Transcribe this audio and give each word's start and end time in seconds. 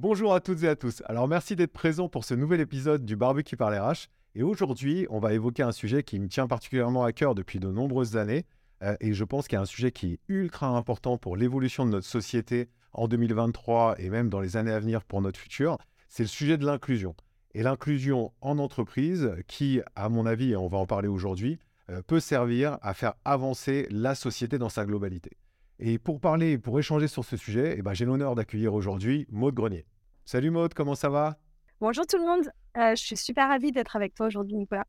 Bonjour 0.00 0.32
à 0.32 0.38
toutes 0.38 0.62
et 0.62 0.68
à 0.68 0.76
tous. 0.76 1.02
Alors 1.06 1.26
merci 1.26 1.56
d'être 1.56 1.72
présents 1.72 2.08
pour 2.08 2.24
ce 2.24 2.32
nouvel 2.32 2.60
épisode 2.60 3.04
du 3.04 3.16
Barbecue 3.16 3.56
par 3.56 3.72
les 3.72 3.80
RH. 3.80 4.06
Et 4.36 4.44
aujourd'hui, 4.44 5.08
on 5.10 5.18
va 5.18 5.32
évoquer 5.32 5.64
un 5.64 5.72
sujet 5.72 6.04
qui 6.04 6.20
me 6.20 6.28
tient 6.28 6.46
particulièrement 6.46 7.02
à 7.02 7.12
cœur 7.12 7.34
depuis 7.34 7.58
de 7.58 7.66
nombreuses 7.66 8.16
années. 8.16 8.46
Euh, 8.84 8.94
et 9.00 9.12
je 9.12 9.24
pense 9.24 9.48
qu'il 9.48 9.56
y 9.56 9.58
a 9.58 9.62
un 9.62 9.64
sujet 9.64 9.90
qui 9.90 10.12
est 10.12 10.20
ultra 10.28 10.68
important 10.68 11.18
pour 11.18 11.36
l'évolution 11.36 11.84
de 11.84 11.90
notre 11.90 12.06
société 12.06 12.68
en 12.92 13.08
2023 13.08 13.96
et 13.98 14.08
même 14.08 14.28
dans 14.28 14.38
les 14.38 14.56
années 14.56 14.70
à 14.70 14.78
venir 14.78 15.02
pour 15.02 15.20
notre 15.20 15.40
futur. 15.40 15.78
C'est 16.08 16.22
le 16.22 16.28
sujet 16.28 16.58
de 16.58 16.64
l'inclusion. 16.64 17.16
Et 17.54 17.64
l'inclusion 17.64 18.32
en 18.40 18.60
entreprise 18.60 19.32
qui, 19.48 19.80
à 19.96 20.08
mon 20.08 20.26
avis, 20.26 20.52
et 20.52 20.56
on 20.56 20.68
va 20.68 20.78
en 20.78 20.86
parler 20.86 21.08
aujourd'hui, 21.08 21.58
euh, 21.90 22.02
peut 22.02 22.20
servir 22.20 22.78
à 22.82 22.94
faire 22.94 23.14
avancer 23.24 23.88
la 23.90 24.14
société 24.14 24.58
dans 24.58 24.68
sa 24.68 24.86
globalité. 24.86 25.32
Et 25.80 25.98
pour 25.98 26.18
parler, 26.18 26.58
pour 26.58 26.76
échanger 26.80 27.06
sur 27.06 27.24
ce 27.24 27.36
sujet, 27.36 27.76
eh 27.78 27.82
ben, 27.82 27.94
j'ai 27.94 28.04
l'honneur 28.04 28.34
d'accueillir 28.34 28.74
aujourd'hui 28.74 29.28
Maude 29.30 29.54
Grenier. 29.54 29.86
Salut 30.24 30.50
Maude, 30.50 30.74
comment 30.74 30.96
ça 30.96 31.08
va? 31.08 31.38
Bonjour 31.80 32.04
tout 32.04 32.16
le 32.18 32.24
monde, 32.24 32.50
euh, 32.76 32.96
je 32.96 33.04
suis 33.04 33.16
super 33.16 33.46
ravie 33.46 33.70
d'être 33.70 33.94
avec 33.94 34.12
toi 34.12 34.26
aujourd'hui 34.26 34.56
Nicolas. 34.56 34.86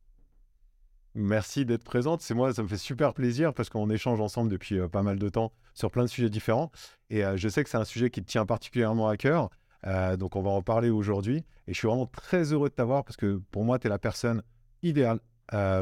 Merci 1.14 1.64
d'être 1.64 1.84
présente, 1.84 2.22
c'est 2.22 2.34
moi, 2.34 2.52
ça 2.52 2.64
me 2.64 2.68
fait 2.68 2.76
super 2.76 3.14
plaisir 3.14 3.54
parce 3.54 3.68
qu'on 3.68 3.88
échange 3.88 4.20
ensemble 4.20 4.50
depuis 4.50 4.80
euh, 4.80 4.88
pas 4.88 5.02
mal 5.02 5.20
de 5.20 5.28
temps 5.28 5.52
sur 5.74 5.92
plein 5.92 6.02
de 6.02 6.08
sujets 6.08 6.28
différents. 6.28 6.72
Et 7.08 7.24
euh, 7.24 7.36
je 7.36 7.48
sais 7.48 7.62
que 7.62 7.70
c'est 7.70 7.78
un 7.78 7.84
sujet 7.84 8.10
qui 8.10 8.20
te 8.20 8.28
tient 8.28 8.44
particulièrement 8.44 9.08
à 9.08 9.16
cœur, 9.16 9.50
donc 10.18 10.34
on 10.34 10.42
va 10.42 10.50
en 10.50 10.62
parler 10.62 10.90
aujourd'hui. 10.90 11.44
Et 11.68 11.72
je 11.72 11.78
suis 11.78 11.86
vraiment 11.86 12.06
très 12.06 12.52
heureux 12.52 12.68
de 12.68 12.74
t'avoir 12.74 13.04
parce 13.04 13.16
que 13.16 13.40
pour 13.52 13.64
moi, 13.64 13.78
tu 13.78 13.86
es 13.86 13.90
la 13.90 14.00
personne 14.00 14.42
idéale 14.82 15.20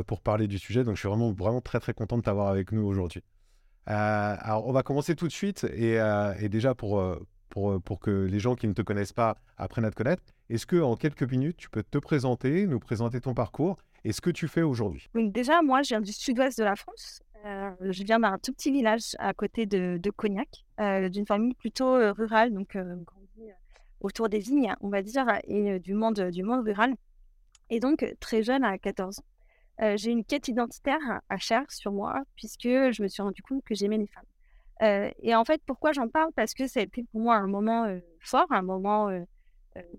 pour 0.07 0.21
parler 0.21 0.47
du 0.47 0.59
sujet. 0.59 0.85
Donc 0.85 0.95
je 0.95 1.01
suis 1.01 1.09
vraiment, 1.09 1.33
vraiment 1.33 1.63
très 1.63 1.81
très 1.81 1.95
content 1.95 2.19
de 2.19 2.23
t'avoir 2.23 2.49
avec 2.49 2.71
nous 2.71 2.83
aujourd'hui. 2.83 3.25
Euh, 3.89 4.37
alors, 4.41 4.67
on 4.67 4.73
va 4.73 4.83
commencer 4.83 5.15
tout 5.15 5.27
de 5.27 5.33
suite. 5.33 5.65
Et, 5.75 5.99
euh, 6.01 6.35
déjà, 6.49 6.75
pour, 6.75 6.99
euh, 6.99 7.27
pour, 7.49 7.81
pour, 7.81 8.01
que 8.01 8.11
les 8.11 8.39
gens 8.39 8.55
qui 8.55 8.69
ne 8.69 8.75
te 8.75 8.83
connaissent 8.83 9.13
pas 9.13 9.39
apprennent 9.57 9.85
à 9.85 9.91
te 9.91 9.97
connaître, 9.97 10.23
est-ce 10.51 10.67
que 10.67 10.81
en 10.81 10.97
quelques 10.97 11.31
minutes, 11.31 11.57
tu 11.57 11.71
peux 11.71 11.83
te 11.83 11.99
présenter, 11.99 12.67
nous 12.67 12.79
présenter 12.79 13.21
ton 13.21 13.35
parcours 13.35 13.79
et 14.05 14.13
ce 14.13 14.21
que 14.21 14.31
tu 14.31 14.49
fais 14.49 14.63
aujourd'hui? 14.63 15.09
Déjà, 15.15 15.63
moi, 15.63 15.83
je 15.83 15.89
viens 15.91 16.01
du 16.01 16.13
sud-ouest 16.13 16.59
de 16.59 16.65
la 16.65 16.77
France. 16.77 17.21
je 17.45 18.03
viens 18.05 18.21
d'un 18.21 18.39
tout 18.39 18.53
petit 18.53 18.71
village 18.71 19.17
à 19.19 19.33
côté 19.33 19.65
de, 19.65 19.99
de 20.01 20.11
Cognac, 20.11 20.65
d'une 21.11 21.27
famille 21.27 21.55
plutôt 21.55 21.95
rurale, 22.13 22.53
donc 22.53 22.77
grandi 22.77 23.51
autour 24.01 24.29
des 24.29 24.39
vignes, 24.39 24.73
on 24.81 24.91
va 24.91 25.03
dire, 25.03 25.27
et 25.45 25.81
du, 25.81 25.95
monde, 25.95 26.31
du 26.31 26.43
monde 26.43 26.65
rural. 26.65 26.95
Et 27.71 27.81
donc, 27.81 28.07
très 28.21 28.43
jeune, 28.43 28.63
à 28.63 28.79
14 28.79 29.19
ans, 29.19 29.25
j'ai 29.97 30.11
une 30.11 30.25
quête 30.25 30.49
identitaire 30.49 31.21
à 31.29 31.39
faire 31.39 31.71
sur 31.71 31.93
moi, 31.93 32.21
puisque 32.35 32.65
je 32.65 33.03
me 33.03 33.09
suis 33.09 33.23
rendu 33.23 33.43
compte 33.43 33.63
que 33.65 33.75
j'aimais 33.75 33.99
les 33.99 34.09
femmes. 34.09 35.13
et 35.23 35.35
en 35.35 35.45
fait, 35.45 35.63
pourquoi 35.67 35.93
j'en 35.93 36.09
parle? 36.09 36.33
Parce 36.35 36.55
que 36.55 36.67
ça 36.67 36.81
a 36.81 36.83
été 36.83 37.05
pour 37.13 37.21
moi 37.21 37.37
un 37.37 37.47
moment 37.47 37.87
fort, 38.21 38.47
un 38.51 38.63
moment 38.63 39.09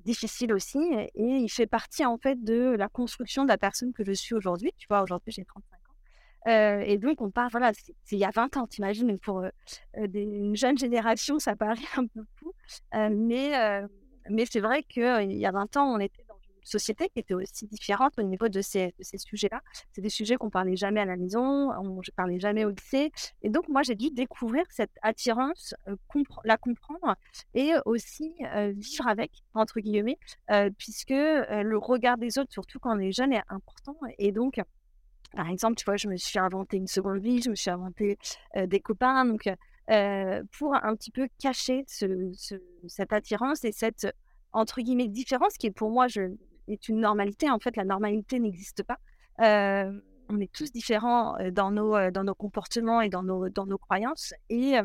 difficile 0.04 0.54
aussi, 0.54 0.80
et 0.80 1.12
il 1.16 1.50
fait 1.50 1.68
partie 1.68 2.06
en 2.06 2.18
fait 2.18 2.44
de 2.44 2.76
la 2.78 2.90
construction 2.90 3.44
de 3.44 3.50
la 3.50 3.58
personne 3.58 3.94
que 3.94 4.04
je 4.04 4.12
suis 4.12 4.36
aujourd'hui. 4.36 4.74
Tu 4.78 4.88
vois, 4.90 5.02
aujourd'hui 5.02 5.32
j'ai 5.32 5.46
35 5.46 5.78
ans. 5.78 6.82
et 6.86 6.98
donc, 6.98 7.22
on 7.22 7.32
parle, 7.32 7.52
voilà, 7.52 7.72
c'est 7.74 8.16
il 8.16 8.20
y 8.20 8.26
a 8.26 8.32
20 8.32 8.58
ans, 8.58 8.68
t'imagines, 8.68 9.18
pour 9.20 9.44
une 9.96 10.56
jeune 10.56 10.78
génération, 10.78 11.40
ça 11.40 11.56
paraît 11.56 11.76
un 11.98 12.08
peu 12.08 12.24
fou. 12.36 12.54
mais 12.94 13.82
mais 14.30 14.46
c'est 14.46 14.60
vrai 14.60 14.84
qu'il 14.84 15.34
y 15.34 15.46
a 15.46 15.52
20 15.52 15.78
ans, 15.78 15.94
on 15.94 16.00
était 16.00 16.24
société 16.64 17.10
qui 17.10 17.20
était 17.20 17.34
aussi 17.34 17.68
différente 17.68 18.14
au 18.18 18.24
niveau 18.24 18.50
de 18.50 18.62
ces, 18.62 18.94
ces 19.00 19.18
sujets-là. 19.18 19.62
C'est 19.92 20.02
des 20.02 20.10
sujets 20.10 20.36
qu'on 20.36 20.50
parlait 20.50 20.76
jamais 20.76 21.02
à 21.02 21.06
la 21.06 21.18
maison, 21.18 21.72
on, 21.72 22.02
je 22.02 22.12
parlais 22.12 22.40
jamais 22.40 22.66
au 22.66 22.70
lycée. 22.70 23.12
Et 23.42 23.50
donc, 23.50 23.68
moi, 23.68 23.84
j'ai 23.84 23.96
dû 23.96 24.10
découvrir 24.12 24.64
cette 24.70 24.92
attirance, 25.02 25.74
la 26.44 26.58
comprendre 26.58 27.16
et 27.54 27.74
aussi 27.86 28.34
vivre 28.76 29.08
avec, 29.08 29.32
entre 29.54 29.80
guillemets, 29.80 30.18
puisque 30.78 31.10
le 31.10 31.78
regard 31.78 32.18
des 32.18 32.38
autres, 32.38 32.52
surtout 32.52 32.80
quand 32.80 32.96
on 32.96 33.00
est 33.00 33.12
jeune, 33.12 33.34
est 33.34 33.44
important. 33.50 33.98
Et 34.18 34.32
donc, 34.32 34.60
par 35.34 35.50
exemple, 35.50 35.76
tu 35.76 35.86
vois, 35.86 35.98
je 35.98 36.08
me 36.08 36.18
suis 36.18 36.40
inventé 36.40 36.78
une 36.78 36.88
seconde 36.88 37.20
vie, 37.20 37.42
je 37.42 37.50
me 37.50 37.56
suis 37.56 37.70
inventé 37.70 38.18
des 38.56 38.80
copains, 38.80 39.26
donc 39.26 39.50
pour 40.58 40.76
un 40.76 40.96
petit 40.96 41.12
peu 41.12 41.28
cacher 41.40 41.84
ce, 41.88 42.32
cette 42.88 43.14
attirance 43.14 43.64
et 43.64 43.72
cette 43.72 44.08
entre 44.54 44.82
guillemets 44.82 45.08
différence 45.08 45.54
qui 45.58 45.68
est 45.68 45.72
pour 45.72 45.92
moi 45.92 46.08
je 46.08 46.36
est 46.70 46.88
une 46.88 47.00
normalité. 47.00 47.50
En 47.50 47.60
fait, 47.60 47.76
la 47.76 47.84
normalité 47.84 48.40
n'existe 48.40 48.84
pas. 48.84 49.00
on 49.40 50.40
est 50.40 50.52
tous 50.52 50.72
différents 50.72 51.36
dans 51.52 51.72
nos, 51.72 52.12
dans 52.12 52.24
nos 52.24 52.36
comportements 52.36 53.02
et 53.02 53.10
dans 53.10 53.24
nos, 53.24 53.50
dans 53.50 53.66
nos 53.66 53.78
croyances. 53.78 54.34
Et, 54.50 54.76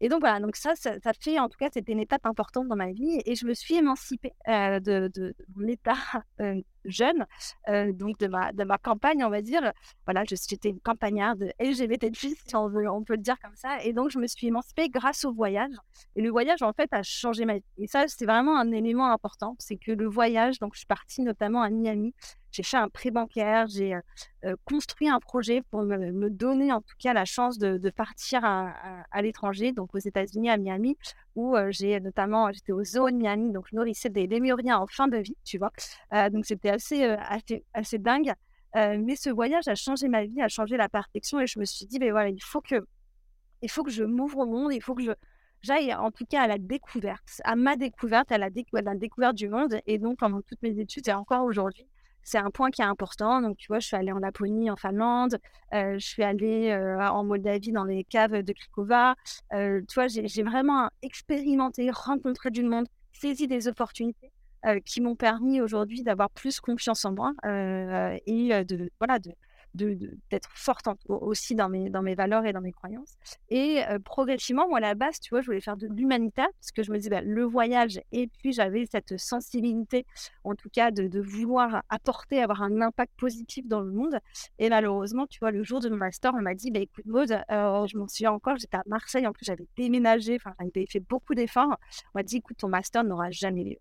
et 0.00 0.08
donc 0.08 0.20
voilà, 0.20 0.40
donc 0.40 0.56
ça, 0.56 0.74
ça, 0.76 1.12
fait, 1.18 1.38
en 1.38 1.48
tout 1.48 1.58
cas, 1.58 1.68
c'était 1.72 1.92
une 1.92 2.00
étape 2.00 2.26
importante 2.26 2.68
dans 2.68 2.76
ma 2.76 2.92
vie. 2.92 3.20
Et 3.24 3.34
je 3.34 3.46
me 3.46 3.54
suis 3.54 3.76
émancipée 3.76 4.32
de, 4.46 5.10
de, 5.14 5.34
mon 5.56 5.66
état 5.68 5.96
jeune, 6.84 7.26
donc 7.68 8.18
de 8.18 8.26
ma, 8.26 8.52
de 8.52 8.64
ma 8.64 8.78
campagne, 8.78 9.24
on 9.24 9.30
va 9.30 9.42
dire. 9.42 9.72
Voilà, 10.04 10.24
j'étais 10.24 10.70
une 10.70 10.80
campagnarde 10.80 11.52
LGBT+, 11.60 12.10
si 12.14 12.36
on, 12.54 12.68
veut, 12.68 12.88
on 12.90 13.02
peut 13.02 13.14
le 13.14 13.22
dire 13.22 13.38
comme 13.40 13.56
ça. 13.56 13.82
Et 13.82 13.92
donc, 13.92 14.10
je 14.10 14.18
me 14.18 14.26
suis 14.26 14.48
émancipée 14.48 14.88
grâce 14.88 15.24
au 15.24 15.32
voyage. 15.32 15.74
Et 16.16 16.22
le 16.22 16.30
voyage, 16.30 16.62
en 16.62 16.72
fait, 16.72 16.92
a 16.92 17.02
changé 17.02 17.44
ma 17.44 17.54
vie. 17.54 17.64
Et 17.78 17.86
ça, 17.86 18.04
c'est 18.08 18.26
vraiment 18.26 18.58
un 18.58 18.72
élément 18.72 19.10
important. 19.10 19.56
C'est 19.58 19.76
que 19.76 19.92
le 19.92 20.06
voyage, 20.06 20.58
donc 20.58 20.74
je 20.74 20.78
suis 20.78 20.86
partie 20.86 21.22
notamment 21.22 21.62
à 21.62 21.70
Miami. 21.70 22.14
J'ai 22.50 22.62
fait 22.62 22.76
un 22.76 22.90
prêt 22.90 23.10
bancaire, 23.10 23.66
j'ai 23.66 23.98
construit 24.66 25.08
un 25.08 25.20
projet 25.20 25.62
pour 25.70 25.82
me, 25.84 26.28
donner 26.28 26.70
en 26.70 26.82
tout 26.82 26.94
cas 26.98 27.14
la 27.14 27.24
chance 27.24 27.58
de, 27.58 27.90
partir 27.90 28.44
à 28.44 29.22
l'étranger, 29.22 29.72
donc 29.72 29.94
aux 29.94 29.98
États-Unis, 29.98 30.50
à 30.50 30.58
Miami, 30.58 30.98
où 31.34 31.56
j'ai 31.70 32.00
notamment, 32.00 32.50
j'étais 32.52 32.72
au 32.72 32.84
zoo 32.84 33.08
Miami, 33.10 33.52
donc 33.52 33.66
je 33.70 33.76
nourrissais 33.76 34.10
des 34.10 34.26
lémuriens 34.26 34.78
en 34.78 34.86
fin 34.86 35.08
de 35.08 35.18
vie, 35.18 35.36
tu 35.44 35.58
vois? 35.58 35.72
donc 36.30 36.44
c'était 36.46 36.70
assez, 36.70 37.04
assez, 37.72 37.98
dingue. 37.98 38.32
mais 38.74 39.16
ce 39.16 39.30
voyage 39.30 39.68
a 39.68 39.74
changé 39.74 40.08
ma 40.08 40.24
vie, 40.24 40.40
a 40.42 40.48
changé 40.48 40.76
la 40.76 40.88
perfection 40.88 41.40
et 41.40 41.46
je 41.46 41.58
me 41.58 41.64
suis 41.64 41.86
dit, 41.86 41.98
ben 41.98 42.10
voilà, 42.10 42.28
il 42.28 42.42
faut 42.42 42.60
que, 42.60 42.86
il 43.62 43.70
faut 43.70 43.82
que 43.82 43.90
je 43.90 44.04
m'ouvre 44.04 44.38
au 44.38 44.46
monde, 44.46 44.72
il 44.72 44.82
faut 44.82 44.94
que 44.94 45.02
j'aille 45.62 45.94
en 45.94 46.10
tout 46.10 46.26
cas 46.26 46.42
à 46.42 46.46
la 46.46 46.58
découverte, 46.58 47.40
à 47.44 47.56
ma 47.56 47.76
découverte, 47.76 48.30
à 48.32 48.38
la, 48.38 48.46
à 48.46 48.82
la 48.82 48.94
découverte 48.94 49.36
du 49.36 49.48
monde. 49.48 49.80
Et 49.86 49.98
donc, 49.98 50.18
pendant 50.18 50.42
toutes 50.42 50.62
mes 50.62 50.78
études 50.78 51.08
et 51.08 51.12
encore 51.12 51.44
aujourd'hui, 51.44 51.86
c'est 52.22 52.38
un 52.38 52.50
point 52.50 52.70
qui 52.70 52.82
est 52.82 52.86
important. 52.86 53.40
Donc, 53.40 53.56
tu 53.56 53.68
vois, 53.68 53.78
je 53.80 53.86
suis 53.86 53.96
allée 53.96 54.12
en 54.12 54.18
Laponie, 54.18 54.70
en 54.70 54.76
Finlande, 54.76 55.38
je 55.72 55.98
suis 55.98 56.22
allée 56.22 56.74
en 56.74 57.24
Moldavie 57.24 57.72
dans 57.72 57.84
les 57.84 58.04
caves 58.04 58.42
de 58.42 58.52
Krikova. 58.52 59.14
tu 59.50 59.94
vois, 59.94 60.08
j'ai 60.08 60.42
vraiment 60.42 60.88
expérimenté, 61.02 61.90
rencontré 61.90 62.50
du 62.50 62.62
monde, 62.62 62.86
saisi 63.12 63.46
des 63.46 63.68
opportunités 63.68 64.30
qui 64.84 65.00
m'ont 65.00 65.16
permis 65.16 65.60
aujourd'hui 65.60 66.02
d'avoir 66.02 66.30
plus 66.30 66.60
confiance 66.60 67.04
en 67.04 67.12
moi 67.12 67.32
et 67.44 68.64
de, 68.64 68.90
voilà, 69.00 69.18
de, 69.18 69.32
d'être 69.74 70.50
forte 70.54 70.86
aussi 71.08 71.54
dans 71.54 71.68
mes, 71.68 71.90
dans 71.90 72.02
mes 72.02 72.14
valeurs 72.14 72.44
et 72.44 72.52
dans 72.52 72.60
mes 72.60 72.72
croyances. 72.72 73.16
Et 73.50 73.80
progressivement, 74.04 74.68
moi, 74.68 74.78
à 74.78 74.80
la 74.80 74.94
base, 74.94 75.20
tu 75.20 75.30
vois, 75.30 75.40
je 75.40 75.46
voulais 75.46 75.60
faire 75.60 75.76
de 75.76 75.86
l'humanitaire 75.86 76.48
parce 76.60 76.72
que 76.72 76.82
je 76.82 76.90
me 76.90 76.98
disais, 76.98 77.10
bah, 77.10 77.22
le 77.22 77.44
voyage, 77.44 78.00
et 78.12 78.26
puis 78.26 78.52
j'avais 78.52 78.86
cette 78.90 79.18
sensibilité, 79.18 80.06
en 80.44 80.54
tout 80.54 80.68
cas, 80.70 80.90
de, 80.90 81.06
de, 81.08 81.20
vouloir 81.20 81.82
apporter, 81.88 82.42
avoir 82.42 82.62
un 82.62 82.80
impact 82.80 83.12
positif 83.16 83.66
dans 83.66 83.80
le 83.80 83.90
monde. 83.90 84.18
Et 84.58 84.68
malheureusement, 84.68 85.26
tu 85.26 85.38
vois, 85.40 85.50
le 85.50 85.62
jour 85.62 85.80
de 85.80 85.88
mon 85.88 85.96
master, 85.96 86.32
on 86.34 86.42
m'a 86.42 86.54
dit, 86.54 86.70
bah, 86.70 86.80
écoute, 86.80 87.06
Maud, 87.06 87.28
je 87.28 87.96
m'en 87.96 88.08
souviens 88.08 88.32
encore, 88.32 88.56
j'étais 88.56 88.76
à 88.76 88.82
Marseille, 88.86 89.26
en 89.26 89.32
plus, 89.32 89.44
j'avais 89.44 89.66
déménagé, 89.76 90.36
enfin, 90.36 90.54
j'avais 90.60 90.86
fait 90.86 91.00
beaucoup 91.00 91.34
d'efforts. 91.34 91.76
On 92.14 92.18
m'a 92.18 92.22
dit, 92.22 92.36
écoute, 92.36 92.58
ton 92.58 92.68
master 92.68 93.04
n'aura 93.04 93.30
jamais 93.30 93.64
lieu. 93.64 93.76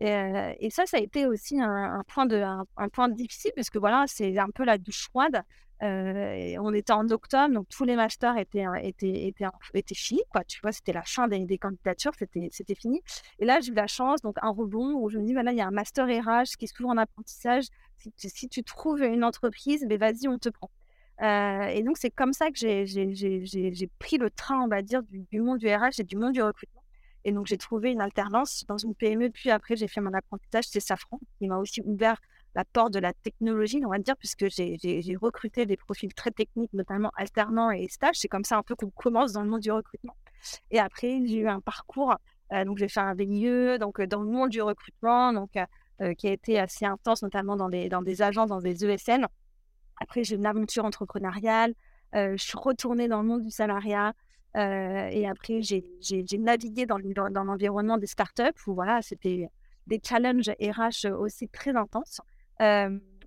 Et, 0.00 0.68
ça, 0.70 0.86
ça 0.86 0.98
a 0.98 1.00
été 1.00 1.26
aussi 1.26 1.60
un, 1.60 2.02
point, 2.06 2.26
de, 2.26 2.42
un, 2.42 2.88
point 2.88 3.08
difficile 3.08 3.52
parce 3.56 3.70
que 3.70 3.78
voilà, 3.78 4.04
c'est 4.06 4.38
un 4.38 4.50
peu 4.50 4.64
la 4.64 4.78
douche 4.78 5.08
froide. 5.08 5.42
on 5.80 6.74
était 6.74 6.92
en 6.92 7.08
octobre, 7.08 7.54
donc 7.54 7.68
tous 7.68 7.84
les 7.84 7.96
masters 7.96 8.36
étaient, 8.36 8.66
étaient, 8.82 9.28
étaient, 9.28 9.46
étaient 9.74 9.94
finis. 9.94 10.22
Quoi. 10.30 10.44
Tu 10.44 10.60
vois, 10.62 10.72
c'était 10.72 10.92
la 10.92 11.02
fin 11.02 11.28
des, 11.28 11.58
candidatures, 11.58 12.12
c'était, 12.18 12.74
fini. 12.74 13.00
Et 13.38 13.46
là, 13.46 13.60
j'ai 13.60 13.72
eu 13.72 13.74
la 13.74 13.86
chance, 13.86 14.20
donc 14.20 14.36
un 14.42 14.50
rebond 14.50 14.94
où 14.94 15.08
je 15.08 15.18
me 15.18 15.24
dis, 15.24 15.32
voilà, 15.32 15.52
il 15.52 15.58
y 15.58 15.62
a 15.62 15.66
un 15.66 15.70
master 15.70 16.06
RH 16.06 16.56
qui 16.58 16.66
est 16.66 16.74
toujours 16.74 16.90
en 16.90 16.98
apprentissage. 16.98 17.64
Si, 18.16 18.48
tu 18.48 18.62
trouves 18.62 19.02
une 19.02 19.24
entreprise, 19.24 19.86
ben 19.88 19.98
vas-y, 19.98 20.28
on 20.28 20.38
te 20.38 20.50
prend. 20.50 20.70
et 21.22 21.82
donc, 21.82 21.96
c'est 21.96 22.10
comme 22.10 22.34
ça 22.34 22.50
que 22.50 22.58
j'ai, 22.58 23.90
pris 23.98 24.18
le 24.18 24.28
train, 24.28 24.60
on 24.60 24.68
va 24.68 24.82
dire, 24.82 25.02
du, 25.04 25.20
du 25.22 25.40
monde 25.40 25.58
du 25.58 25.68
RH 25.68 26.00
et 26.00 26.04
du 26.04 26.16
monde 26.16 26.32
du 26.32 26.42
recrutement. 26.42 26.82
Et 27.26 27.32
donc, 27.32 27.48
j'ai 27.48 27.58
trouvé 27.58 27.90
une 27.90 28.00
alternance 28.00 28.64
dans 28.68 28.78
une 28.78 28.94
PME. 28.94 29.30
Puis 29.30 29.50
après, 29.50 29.74
j'ai 29.74 29.88
fait 29.88 30.00
mon 30.00 30.14
apprentissage 30.14 30.66
chez 30.68 30.78
Safran, 30.78 31.18
qui 31.38 31.48
m'a 31.48 31.58
aussi 31.58 31.82
ouvert 31.84 32.20
la 32.54 32.64
porte 32.64 32.94
de 32.94 33.00
la 33.00 33.12
technologie, 33.12 33.82
on 33.84 33.90
va 33.90 33.98
dire, 33.98 34.16
puisque 34.16 34.46
j'ai 34.48 35.16
recruté 35.20 35.66
des 35.66 35.76
profils 35.76 36.14
très 36.14 36.30
techniques, 36.30 36.72
notamment 36.72 37.10
alternants 37.16 37.72
et 37.72 37.88
stages. 37.88 38.14
C'est 38.14 38.28
comme 38.28 38.44
ça 38.44 38.56
un 38.56 38.62
peu 38.62 38.76
qu'on 38.76 38.90
commence 38.90 39.32
dans 39.32 39.42
le 39.42 39.50
monde 39.50 39.60
du 39.60 39.72
recrutement. 39.72 40.16
Et 40.70 40.78
après, 40.78 41.20
j'ai 41.26 41.38
eu 41.38 41.48
un 41.48 41.60
parcours. 41.60 42.14
Euh, 42.52 42.64
donc, 42.64 42.78
j'ai 42.78 42.88
fait 42.88 43.00
un 43.00 43.14
VIE 43.14 43.76
donc, 43.80 44.00
dans 44.00 44.22
le 44.22 44.30
monde 44.30 44.50
du 44.50 44.62
recrutement, 44.62 45.32
donc, 45.32 45.50
euh, 46.00 46.14
qui 46.14 46.28
a 46.28 46.32
été 46.32 46.60
assez 46.60 46.86
intense, 46.86 47.22
notamment 47.24 47.56
dans 47.56 47.68
des, 47.68 47.88
dans 47.88 48.02
des 48.02 48.22
agences, 48.22 48.50
dans 48.50 48.60
des 48.60 48.84
ESN. 48.84 49.26
Après, 50.00 50.22
j'ai 50.22 50.36
une 50.36 50.46
aventure 50.46 50.84
entrepreneuriale. 50.84 51.74
Euh, 52.14 52.36
je 52.36 52.44
suis 52.44 52.56
retournée 52.56 53.08
dans 53.08 53.20
le 53.20 53.26
monde 53.26 53.42
du 53.42 53.50
salariat. 53.50 54.14
Et 54.56 55.28
après, 55.28 55.60
j'ai 55.62 56.38
navigué 56.38 56.86
dans, 56.86 56.98
l'environnement 56.98 57.98
des 57.98 58.06
startups 58.06 58.66
où 58.66 58.74
voilà, 58.74 59.02
c'était 59.02 59.48
des 59.86 60.00
challenges 60.02 60.50
RH 60.60 61.12
aussi 61.12 61.48
très 61.48 61.76
intenses 61.76 62.20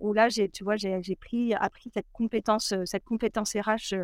où 0.00 0.12
là, 0.12 0.28
j'ai, 0.28 0.48
tu 0.48 0.64
vois, 0.64 0.76
j'ai, 0.76 1.16
pris, 1.16 1.54
appris 1.54 1.90
cette 1.92 2.10
compétence, 2.12 2.74
cette 2.84 3.04
RH 3.04 3.94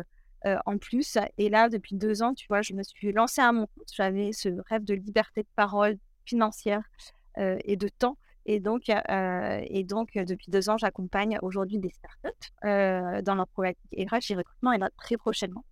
en 0.65 0.77
plus. 0.77 1.17
Et 1.37 1.49
là, 1.49 1.69
depuis 1.69 1.95
deux 1.95 2.21
ans, 2.21 2.33
tu 2.33 2.47
vois, 2.47 2.61
je 2.61 2.73
me 2.73 2.83
suis 2.83 3.11
lancée 3.11 3.41
à 3.41 3.51
mon 3.51 3.67
compte. 3.67 3.91
J'avais 3.93 4.31
ce 4.31 4.49
rêve 4.69 4.83
de 4.83 4.93
liberté 4.93 5.41
de 5.41 5.49
parole 5.55 5.97
financière 6.25 6.81
et 7.37 7.75
de 7.75 7.87
temps. 7.89 8.17
Et 8.45 8.59
donc, 8.61 8.85
depuis 8.85 10.49
deux 10.49 10.69
ans, 10.69 10.77
j'accompagne 10.77 11.37
aujourd'hui 11.41 11.79
des 11.79 11.89
startups 11.89 13.23
dans 13.25 13.35
leur 13.35 13.47
problématique 13.47 13.81
RH 13.93 14.31
et 14.31 14.35
recrutement. 14.35 14.71
Très 14.97 15.17
prochainement, 15.17 15.65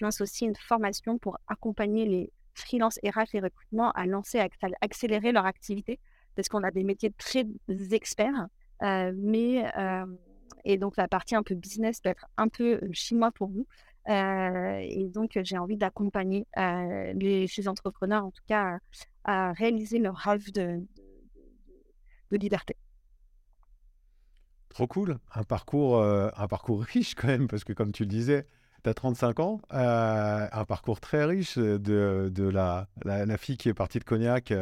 je 0.00 0.04
lance 0.06 0.20
aussi 0.22 0.46
une 0.46 0.56
formation 0.56 1.18
pour 1.18 1.38
accompagner 1.46 2.06
les 2.06 2.32
freelance 2.54 2.98
RH 3.04 3.34
et 3.34 3.40
recrutement 3.40 3.92
à 3.92 4.06
lancer, 4.06 4.40
à 4.40 4.48
accélérer 4.80 5.30
leur 5.30 5.46
activité 5.46 6.00
parce 6.34 6.48
qu'on 6.48 6.62
a 6.62 6.70
des 6.70 6.84
métiers 6.84 7.12
très 7.12 7.44
experts 7.92 8.48
mais, 8.82 9.64
et 10.64 10.78
donc, 10.78 10.96
la 10.96 11.06
partie 11.06 11.34
un 11.34 11.42
peu 11.42 11.54
business 11.54 12.00
peut 12.00 12.08
être 12.08 12.26
un 12.38 12.48
peu 12.48 12.80
chinois 12.92 13.30
pour 13.30 13.48
vous. 13.48 13.66
et 14.08 15.10
donc, 15.12 15.38
j'ai 15.42 15.58
envie 15.58 15.76
d'accompagner 15.76 16.46
les, 16.56 17.46
ces 17.46 17.68
entrepreneurs, 17.68 18.24
en 18.24 18.30
tout 18.30 18.42
cas, 18.46 18.78
à, 19.24 19.52
réaliser 19.52 19.98
leur 19.98 20.16
rêve 20.16 20.50
de, 20.52 20.80
liberté. 22.30 22.74
Trop 24.70 24.86
cool. 24.86 25.18
Un 25.34 25.42
parcours, 25.42 26.02
un 26.02 26.48
parcours 26.48 26.82
riche 26.82 27.14
quand 27.14 27.28
même, 27.28 27.48
parce 27.48 27.64
que 27.64 27.74
comme 27.74 27.92
tu 27.92 28.04
le 28.04 28.08
disais, 28.08 28.46
tu 28.82 28.90
as 28.90 28.94
35 28.94 29.40
ans, 29.40 29.60
un 29.70 30.64
parcours 30.64 31.00
très 31.00 31.24
riche 31.24 31.58
de, 31.58 32.30
de 32.32 32.48
la, 32.48 32.88
la, 33.04 33.26
la, 33.26 33.36
fille 33.36 33.56
qui 33.56 33.68
est 33.68 33.74
partie 33.74 33.98
de 33.98 34.04
Cognac 34.04 34.52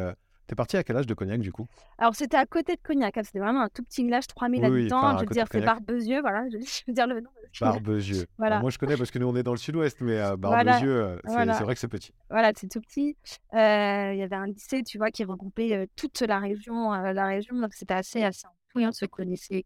T'es 0.49 0.55
parti 0.55 0.77
à 0.77 0.83
quel 0.83 0.97
âge 0.97 1.05
de 1.05 1.13
Cognac 1.13 1.39
du 1.41 1.51
coup? 1.51 1.67
Alors 1.99 2.15
c'était 2.15 2.35
à 2.35 2.47
côté 2.47 2.75
de 2.75 2.81
Cognac, 2.81 3.15
hein, 3.15 3.21
c'était 3.23 3.37
vraiment 3.37 3.61
un 3.61 3.69
tout 3.69 3.83
petit 3.83 4.03
village, 4.03 4.25
3000 4.25 4.65
habitants. 4.65 5.19
je 5.19 5.25
veux 5.25 5.25
dire, 5.27 5.45
c'est 5.51 5.61
Barbezieux, 5.61 6.21
voilà, 6.21 6.49
je 6.49 6.57
veux 6.87 6.93
dire 6.93 7.05
le 7.07 7.21
nom. 7.21 7.29
Barbezieux. 7.61 8.25
Voilà. 8.39 8.59
moi 8.59 8.71
je 8.71 8.79
connais 8.79 8.97
parce 8.97 9.11
que 9.11 9.19
nous 9.19 9.27
on 9.27 9.35
est 9.35 9.43
dans 9.43 9.51
le 9.51 9.59
sud-ouest, 9.59 10.01
mais 10.01 10.19
euh, 10.19 10.37
Barbezieux, 10.37 11.03
euh, 11.03 11.17
c'est 11.23 11.63
vrai 11.63 11.75
que 11.75 11.79
c'est 11.79 11.87
petit. 11.87 12.13
Voilà, 12.31 12.51
c'est 12.55 12.67
tout 12.67 12.81
petit. 12.81 13.15
Euh, 13.53 14.11
il 14.11 14.17
y 14.17 14.23
avait 14.23 14.35
un 14.35 14.47
lycée, 14.47 14.81
tu 14.81 14.97
vois, 14.97 15.11
qui 15.11 15.23
regroupait 15.23 15.87
toute 15.95 16.19
la 16.21 16.39
région, 16.39 16.93
la 16.93 17.27
région, 17.27 17.55
donc 17.55 17.75
c'était 17.75 17.93
assez, 17.93 18.23
assez 18.23 18.47
on 18.75 18.91
se 18.91 19.05
connaissait. 19.05 19.65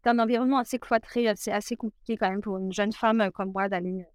C'était 0.00 0.16
un 0.16 0.18
environnement 0.18 0.56
assez 0.56 0.78
cloîtré, 0.78 1.28
assez, 1.28 1.50
assez 1.50 1.76
compliqué 1.76 2.16
quand 2.16 2.30
même 2.30 2.40
pour 2.40 2.56
une 2.56 2.72
jeune 2.72 2.90
femme 2.92 3.30
comme 3.34 3.52
moi 3.52 3.68
d'aller 3.68 4.06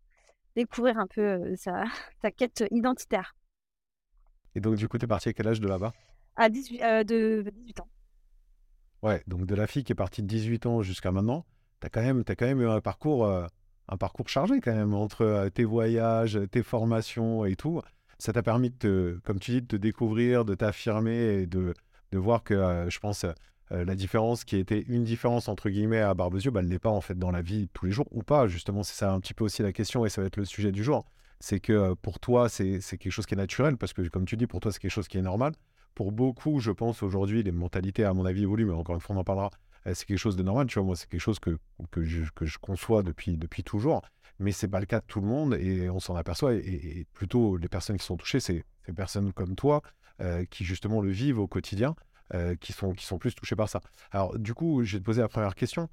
découvrir 0.56 0.98
un 0.98 1.06
peu 1.06 1.56
sa, 1.58 1.84
sa 2.24 2.32
quête 2.32 2.64
identitaire. 2.72 3.36
Et 4.56 4.62
donc, 4.62 4.78
du 4.78 4.88
coup, 4.88 4.98
tu 4.98 5.06
es 5.06 5.08
parti 5.08 5.30
à 5.30 5.34
quel 5.34 5.48
âge 5.48 5.60
de 5.60 5.68
là-bas? 5.68 5.94
À 6.38 6.50
18, 6.50 6.82
euh, 6.82 7.04
de 7.04 7.46
18 7.54 7.82
ans. 7.82 7.88
Ouais, 9.04 9.22
donc 9.28 9.46
de 9.46 9.54
la 9.54 9.68
fille 9.68 9.84
qui 9.84 9.92
est 9.92 9.96
partie 9.96 10.24
de 10.24 10.28
18 10.28 10.66
ans 10.66 10.82
jusqu'à 10.82 11.12
maintenant, 11.12 11.46
tu 11.82 11.86
as, 11.86 11.92
quand 11.92 12.02
même, 12.02 12.24
as 12.28 12.36
quand 12.36 12.48
même 12.48 12.62
eu 12.62 12.68
un 12.68 12.82
parcours, 12.82 13.26
euh, 13.26 13.46
un 13.88 13.98
parcours 13.98 14.28
chargé 14.28 14.62
quand 14.62 14.74
même, 14.74 14.96
entre 14.96 15.22
euh, 15.22 15.50
tes 15.52 15.66
voyages, 15.66 16.40
tes 16.50 16.64
formations 16.64 17.46
et 17.46 17.56
tout. 17.56 17.80
Ça 18.18 18.34
t'a 18.34 18.42
permis, 18.42 18.72
de 18.72 18.76
te, 18.76 19.20
comme 19.20 19.40
tu 19.40 19.52
dis, 19.52 19.62
de 19.62 19.68
te 19.68 19.76
découvrir, 19.76 20.46
de 20.46 20.56
t'affirmer 20.56 21.42
et 21.42 21.46
de, 21.46 21.76
de 22.12 22.18
voir 22.18 22.44
que, 22.44 22.88
je 22.90 23.00
pense, 23.00 23.24
la 23.72 23.96
différence 23.96 24.44
qui 24.44 24.58
était 24.58 24.84
une 24.88 25.04
différence 25.04 25.48
entre 25.48 25.70
guillemets 25.70 26.02
à 26.02 26.14
Barbezieux, 26.14 26.52
bah, 26.52 26.60
elle 26.62 26.68
n'est 26.68 26.80
pas 26.80 26.92
en 26.92 27.02
fait 27.02 27.18
dans 27.18 27.32
la 27.32 27.42
vie 27.42 27.68
tous 27.74 27.86
les 27.86 27.92
jours 27.92 28.08
ou 28.12 28.22
pas. 28.22 28.48
Justement, 28.48 28.84
c'est 28.84 28.96
ça 28.96 29.12
un 29.12 29.20
petit 29.20 29.34
peu 29.34 29.44
aussi 29.44 29.64
la 29.64 29.72
question 29.72 30.06
et 30.06 30.10
ça 30.10 30.22
va 30.22 30.28
être 30.28 30.38
le 30.38 30.46
sujet 30.46 30.72
du 30.72 30.84
jour 30.84 31.06
c'est 31.40 31.60
que 31.60 31.94
pour 31.96 32.20
toi, 32.20 32.50
c'est 32.50 32.80
quelque 32.82 33.12
chose 33.12 33.26
qui 33.26 33.34
est 33.34 33.38
naturel, 33.38 33.78
parce 33.78 33.94
que 33.94 34.02
comme 34.08 34.26
tu 34.26 34.38
dis, 34.38 34.48
pour 34.48 34.60
toi, 34.60 34.72
c'est 34.72 34.80
quelque 34.80 34.92
chose 34.92 35.08
qui 35.08 35.18
est 35.18 35.22
normal. 35.22 35.54
Pour 35.94 36.12
beaucoup, 36.12 36.60
je 36.60 36.72
pense 36.72 37.04
aujourd'hui, 37.04 37.44
les 37.44 37.52
mentalités, 37.52 38.04
à 38.04 38.14
mon 38.14 38.26
avis, 38.26 38.44
évoluent, 38.44 38.66
mais 38.66 38.74
encore 38.74 38.96
une 38.96 39.02
fois, 39.02 39.16
on 39.16 39.20
en 39.20 39.24
parlera. 39.24 39.52
C'est 39.86 40.06
quelque 40.06 40.18
chose 40.18 40.36
de 40.36 40.44
normal, 40.44 40.68
tu 40.68 40.80
vois. 40.80 40.86
Moi, 40.86 40.96
c'est 40.96 41.08
quelque 41.08 41.22
chose 41.22 41.40
que, 41.40 41.58
que, 41.92 42.04
je, 42.04 42.58
conçois 42.60 43.04
depuis, 43.04 43.38
depuis 43.38 43.64
toujours, 43.64 44.02
mais 44.40 44.52
c'est 44.52 44.68
pas 44.68 44.80
le 44.80 44.88
cas 44.88 45.00
de 45.00 45.06
tout 45.06 45.22
le 45.22 45.28
monde 45.28 45.54
et 45.54 45.90
on 45.90 46.00
s'en 46.00 46.16
aperçoit. 46.16 46.56
Et, 46.56 47.06
plutôt, 47.14 47.58
les 47.58 47.68
personnes 47.68 47.98
qui 47.98 48.06
sont 48.06 48.18
touchées, 48.18 48.40
c'est 48.40 48.66
ces 48.86 48.94
personnes 48.94 49.32
comme 49.32 49.56
toi 49.56 49.82
qui 50.50 50.64
justement 50.64 51.02
le 51.02 51.12
vivent 51.12 51.40
au 51.40 51.48
quotidien. 51.48 51.96
Qui, 52.60 52.74
sont, 52.74 52.94
qui 52.94 53.06
sont 53.06 53.18
plus 53.18 53.36
touchées 53.36 53.56
par 53.56 53.70
ça. 53.70 53.82
Alors, 54.12 54.38
du 54.38 54.54
coup, 54.54 54.84
je 54.84 54.94
vais 54.94 55.00
te 55.00 55.06
poser 55.06 55.22
la 55.22 55.28
première 55.28 55.56
question. 55.56 55.90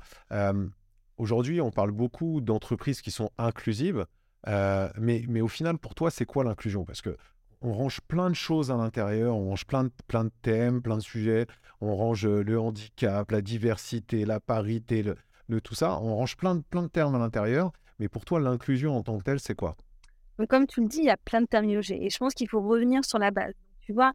Aujourd'hui, 1.19 1.61
on 1.61 1.71
parle 1.71 1.93
beaucoup 1.93 2.41
d'entreprises 2.41 3.01
qui 3.01 3.11
sont 3.11 3.31
inclusives. 3.39 4.07
Euh, 4.49 4.89
mais, 4.99 5.25
mais 5.29 5.41
au 5.41 5.49
final, 5.49 5.79
pour 5.79 5.95
toi, 5.95 6.11
c'est 6.11 6.25
quoi 6.25 6.43
l'inclusion? 6.43 6.85
Parce 6.85 7.01
que 7.01 7.17
on 7.61 7.73
range 7.73 8.01
plein 8.01 8.29
de 8.29 8.35
choses 8.35 8.73
à 8.73 8.77
l'intérieur, 8.77 9.37
on 9.37 9.51
range 9.51 9.67
plein 9.67 9.85
de, 9.85 9.91
plein 10.09 10.25
de 10.25 10.33
thèmes, 10.43 10.83
plein 10.83 10.97
de 10.97 11.03
sujets, 11.03 11.47
on 11.81 11.95
range 11.95 12.27
euh, 12.27 12.43
le 12.43 12.59
handicap, 12.59 13.31
la 13.31 13.41
diversité, 13.41 14.25
la 14.25 14.41
parité, 14.41 15.05
le, 15.05 15.61
tout 15.61 15.77
ça, 15.77 16.01
on 16.01 16.17
range 16.17 16.37
plein 16.37 16.57
de, 16.57 16.63
plein 16.63 16.83
de 16.83 16.89
termes 16.89 17.15
à 17.15 17.19
l'intérieur. 17.19 17.71
Mais 18.01 18.09
pour 18.09 18.25
toi, 18.25 18.41
l'inclusion 18.41 18.97
en 18.97 19.03
tant 19.05 19.17
que 19.19 19.23
telle, 19.23 19.39
c'est 19.39 19.55
quoi? 19.55 19.77
Comme 20.49 20.67
tu 20.67 20.81
le 20.81 20.89
dis, 20.89 20.99
il 20.99 21.05
y 21.05 21.11
a 21.11 21.17
plein 21.17 21.43
de 21.43 21.47
terminologies. 21.47 21.99
Et 22.01 22.11
je 22.11 22.19
pense 22.19 22.35
qu'il 22.35 22.49
faut 22.49 22.63
revenir 22.63 23.05
sur 23.05 23.21
la 23.21 23.31
base. 23.31 23.55
Tu 23.83 23.93
vois, 23.93 24.13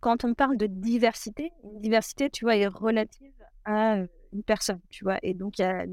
quand 0.00 0.24
on 0.24 0.34
parle 0.34 0.56
de 0.56 0.66
diversité, 0.66 1.52
une 1.64 1.80
diversité, 1.80 2.30
tu 2.30 2.44
vois, 2.44 2.56
est 2.56 2.66
relative 2.66 3.32
à 3.64 3.96
une 4.32 4.42
personne, 4.44 4.80
tu 4.90 5.04
vois? 5.04 5.18
Et 5.22 5.34
donc, 5.34 5.58
il 5.58 5.62
y 5.62 5.64
a 5.64 5.84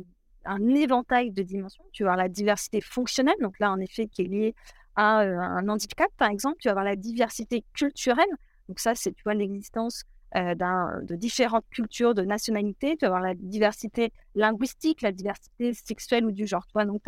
un 0.46 0.68
éventail 0.70 1.32
de 1.32 1.44
dimensions. 1.44 1.84
Tu 1.92 2.04
vas 2.04 2.12
avoir 2.12 2.26
la 2.26 2.30
diversité 2.30 2.82
fonctionnelle, 2.82 3.36
donc 3.42 3.60
là, 3.60 3.72
en 3.72 3.80
effet, 3.80 4.08
qui 4.08 4.24
est 4.24 4.28
liée 4.28 4.56
à 4.96 5.20
un 5.20 5.68
handicap, 5.68 6.10
par 6.18 6.30
exemple. 6.30 6.58
Tu 6.60 6.68
vas 6.68 6.72
avoir 6.72 6.86
la 6.86 6.96
diversité 6.96 7.64
culturelle. 7.74 8.30
Donc 8.68 8.80
ça, 8.80 8.96
c'est, 8.96 9.12
tu 9.14 9.24
vois, 9.24 9.34
l'existence 9.34 10.04
euh, 10.36 10.56
de 10.56 11.16
différentes 11.16 11.66
cultures, 11.70 12.14
de 12.14 12.24
nationalités. 12.24 12.98
Tu 12.98 13.06
vas 13.06 13.08
avoir 13.08 13.22
la 13.22 13.36
diversité 13.36 14.12
linguistique, 14.36 15.02
la 15.02 15.12
diversité 15.12 15.74
sexuelle 15.74 16.26
ou 16.26 16.32
du 16.32 16.48
genre. 16.48 16.66
Tu 16.68 16.74
vois, 16.74 16.86
donc 16.86 17.02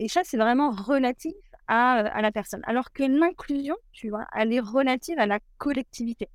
et 0.00 0.08
ça, 0.08 0.20
c'est 0.24 0.36
vraiment 0.36 0.70
relatif 0.70 1.34
à, 1.68 2.20
la 2.22 2.32
personne. 2.32 2.62
Alors 2.64 2.92
que 2.92 3.02
l'inclusion, 3.02 3.76
tu 3.92 4.08
vois, 4.08 4.26
elle 4.34 4.52
est 4.52 4.60
relative 4.60 5.18
à 5.18 5.26
la 5.26 5.38
collectivité. 5.58 6.28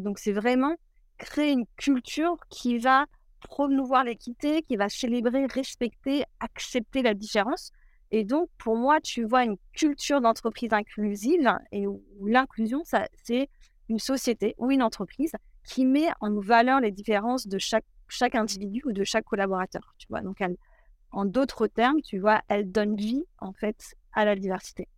donc 0.00 0.18
c'est 0.18 0.32
vraiment 0.32 0.74
créer 1.18 1.52
une 1.52 1.66
culture 1.76 2.36
qui 2.50 2.78
va 2.78 3.06
promouvoir 3.40 4.04
l'équité, 4.04 4.62
qui 4.62 4.76
va 4.76 4.88
célébrer, 4.88 5.46
respecter, 5.46 6.24
accepter 6.40 7.02
la 7.02 7.14
différence. 7.14 7.72
Et 8.10 8.24
donc, 8.24 8.48
pour 8.58 8.76
moi, 8.76 9.00
tu 9.00 9.24
vois 9.24 9.44
une 9.44 9.56
culture 9.72 10.20
d'entreprise 10.20 10.72
inclusive 10.72 11.50
et 11.72 11.86
où, 11.86 12.02
l'inclusion, 12.26 12.82
c'est 12.84 13.48
une 13.88 13.98
société 13.98 14.54
ou 14.58 14.70
une 14.70 14.82
entreprise 14.82 15.32
qui 15.64 15.84
met 15.84 16.08
en 16.20 16.38
valeur 16.40 16.80
les 16.80 16.90
différences 16.90 17.46
de 17.46 17.58
chaque, 17.58 17.84
chaque 18.08 18.34
individu 18.34 18.82
ou 18.84 18.92
de 18.92 19.04
chaque 19.04 19.24
collaborateur. 19.24 19.94
Tu 19.98 20.06
vois, 20.08 20.20
donc 20.20 20.42
en 21.10 21.24
d'autres 21.24 21.66
termes, 21.66 22.00
tu 22.02 22.18
vois, 22.18 22.42
elle 22.48 22.70
donne 22.70 22.96
vie 22.96 23.24
en 23.38 23.52
fait 23.52 23.94
à 24.14 24.24
la 24.24 24.36
diversité. 24.36 24.88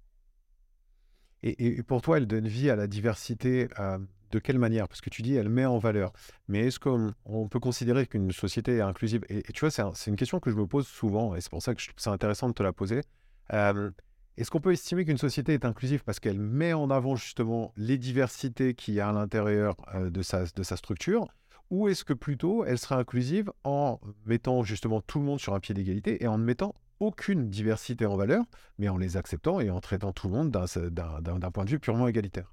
Et, 1.42 1.82
pour 1.82 2.02
toi, 2.02 2.16
elle 2.16 2.26
donne 2.26 2.48
vie 2.48 2.70
à 2.70 2.76
la 2.76 2.86
diversité 2.86 3.68
euh, 3.78 3.98
de 4.32 4.38
quelle 4.38 4.58
manière? 4.58 4.88
Parce 4.88 5.00
que 5.00 5.10
tu 5.10 5.22
dis, 5.22 5.34
elle 5.34 5.48
met 5.48 5.64
en 5.64 5.78
valeur. 5.78 6.12
Mais 6.48 6.66
est-ce 6.66 6.80
qu'on 6.80 7.48
peut 7.48 7.60
considérer 7.60 8.06
qu'une 8.06 8.32
société 8.32 8.76
est 8.76 8.80
inclusive? 8.80 9.24
Et, 9.28 9.42
tu 9.52 9.60
vois, 9.60 9.70
c'est 9.70 10.10
une 10.10 10.16
question 10.16 10.40
que 10.40 10.50
je 10.50 10.56
me 10.56 10.66
pose 10.66 10.86
souvent, 10.86 11.36
et 11.36 11.40
c'est 11.40 11.50
pour 11.50 11.62
ça 11.62 11.74
que 11.74 11.82
ça 11.96 12.10
intéressant 12.10 12.48
de 12.48 12.54
te 12.54 12.62
la 12.62 12.72
poser. 12.72 13.02
est-ce 13.50 14.50
qu'on 14.50 14.60
peut 14.60 14.72
estimer 14.72 15.04
qu'une 15.04 15.18
société 15.18 15.54
est 15.54 15.64
inclusive? 15.64 16.02
Parce 16.04 16.18
qu'elle 16.18 16.40
met 16.40 16.72
en 16.72 16.90
avant 16.90 17.14
justement 17.16 17.72
les 17.76 17.98
diversités 17.98 18.74
qu'il 18.74 18.94
y 18.94 19.00
a 19.00 19.08
à 19.08 19.12
l'intérieur 19.12 19.76
de, 19.94 20.22
sa, 20.22 20.46
de 20.46 20.62
sa 20.62 20.76
structure? 20.76 21.28
Ou 21.70 21.88
est-ce 21.88 22.04
que 22.04 22.12
plutôt 22.12 22.64
elle 22.64 22.78
sera 22.78 22.96
inclusive 22.96 23.52
en 23.64 24.00
mettant 24.24 24.62
justement 24.62 25.00
tout 25.00 25.18
le 25.18 25.24
monde 25.24 25.40
sur 25.40 25.54
un 25.54 25.60
pied 25.60 25.74
d'égalité 25.74 26.22
et 26.22 26.28
en 26.28 26.38
mettant 26.38 26.74
aucune 27.00 27.48
diversité 27.48 28.06
en 28.06 28.16
valeur, 28.16 28.44
mais 28.78 28.88
en 28.88 28.96
les 28.96 29.16
acceptant 29.16 29.60
et 29.60 29.70
en 29.70 29.80
traitant 29.80 30.12
tout 30.12 30.28
le 30.28 30.34
monde 30.34 30.50
d'un 30.50 31.50
point 31.50 31.64
de 31.64 31.70
vue 31.70 31.78
purement 31.78 32.08
égalitaire 32.08 32.52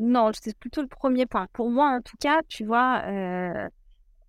non, 0.00 0.30
c'est 0.32 0.56
plutôt 0.56 0.80
le 0.80 0.88
premier 0.88 1.26
point. 1.26 1.46
Pour 1.52 1.70
moi, 1.70 1.90
en 1.90 2.00
tout 2.00 2.16
cas, 2.18 2.40
tu 2.48 2.64
vois, 2.64 3.02
euh, 3.04 3.68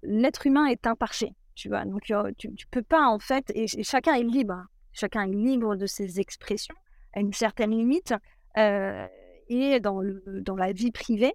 l'être 0.04 0.46
humain 0.46 0.66
est 0.66 0.86
imparfait, 0.86 1.32
tu 1.56 1.70
vois. 1.70 1.86
Donc, 1.86 2.12
euh, 2.12 2.32
tu, 2.38 2.50
ne 2.50 2.56
peux 2.70 2.84
pas, 2.84 3.08
en 3.08 3.20
fait, 3.20 3.52
et, 3.56 3.68
chacun 3.84 4.16
est 4.16 4.24
libre. 4.24 4.66
Chacun 4.92 5.24
est 5.24 5.34
libre 5.34 5.78
de 5.78 5.86
ses 5.86 6.20
expressions 6.20 6.76
à 7.14 7.22
une 7.22 7.34
certaine 7.34 7.72
limite. 7.72 8.14
Euh, 8.58 9.08
et 9.48 9.80
dans, 9.80 10.02
la 10.58 10.74
vie 10.74 10.92
privée, 10.92 11.34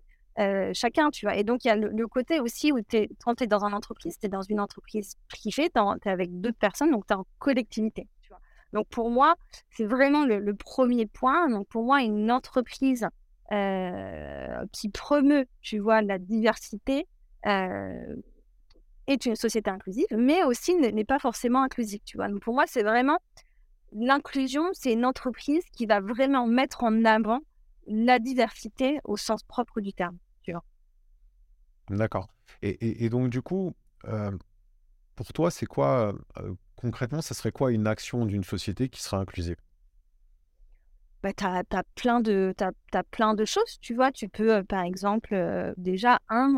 chacun, 0.73 1.11
tu 1.11 1.27
vois. 1.27 1.37
Et 1.37 1.45
donc, 1.45 1.65
il 1.65 1.69
y 1.69 1.71
a 1.71 1.77
le, 1.77 2.09
côté 2.09 2.41
aussi 2.41 2.73
où 2.73 2.79
quand 3.25 3.37
tu 3.37 3.45
es 3.45 3.47
dans 3.47 3.65
une 3.65 3.75
entreprise, 3.75 4.19
tu 4.19 4.27
es 4.27 4.29
dans 4.29 4.43
une 4.43 4.61
entreprise 4.61 5.17
privée, 5.29 5.71
tu 5.71 5.81
es, 5.81 6.11
avec 6.11 6.41
d'autres 6.41 6.59
personnes, 6.59 6.91
donc 6.91 7.07
tu 7.07 7.13
es 7.13 7.17
en 7.17 7.27
collectivité. 7.39 8.09
Tu 8.23 8.29
vois. 8.29 8.41
Donc, 8.73 8.89
pour 8.89 9.11
moi, 9.11 9.37
c'est 9.71 9.87
vraiment 9.87 10.25
le, 10.27 10.55
premier 10.55 11.07
point. 11.07 11.49
Donc, 11.49 11.69
pour 11.69 11.85
moi, 11.85 12.03
une 12.03 12.31
entreprise 12.31 13.07
qui 14.73 14.89
promeut, 14.91 15.47
tu 15.63 15.79
vois, 15.79 16.03
la 16.03 16.19
diversité 16.19 17.07
est 17.45 19.25
une 19.25 19.37
société 19.37 19.71
inclusive, 19.71 20.07
mais 20.11 20.43
aussi 20.45 20.75
n'est 20.75 21.05
pas 21.05 21.19
forcément 21.19 21.63
inclusive, 21.63 22.01
tu 22.05 22.17
vois. 22.17 22.29
Donc, 22.29 22.41
pour 22.41 22.55
moi, 22.55 22.65
c'est 22.67 22.83
vraiment 22.83 23.19
l'inclusion, 23.93 24.69
c'est 24.73 24.93
une 24.93 25.05
entreprise 25.05 25.65
qui 25.73 25.87
va 25.87 26.01
vraiment 26.01 26.47
mettre 26.47 26.85
en 26.85 27.05
avant 27.05 27.41
la 27.87 28.19
diversité 28.19 28.99
au 29.05 29.17
sens 29.17 29.43
propre 29.45 29.81
du 29.81 29.93
terme. 29.93 30.19
D'accord. 31.91 32.29
Et, 32.63 33.09
donc, 33.11 33.31
du 33.31 33.43
coup, 33.43 33.75
euh, 34.07 34.31
pour 35.15 35.33
toi, 35.33 35.51
c'est 35.51 35.67
quoi, 35.67 36.15
concrètement, 36.75 37.23
ça 37.23 37.35
serait 37.35 37.53
quoi 37.53 37.73
une 37.73 37.87
action 37.87 38.27
d'une 38.27 38.45
société 38.45 38.89
qui 38.89 39.03
sera 39.03 39.19
inclusive? 39.19 39.57
Bah, 41.23 41.33
tu 41.33 41.45
as, 41.45 41.65
plein 41.95 42.21
de, 42.21 42.55
plein 43.11 43.35
de 43.35 43.45
choses, 43.45 43.79
tu 43.81 43.95
vois. 43.95 44.13
Tu 44.13 44.29
peux, 44.29 44.63
par 44.65 44.85
exemple, 44.85 45.75
déjà, 45.77 46.19
un, 46.29 46.57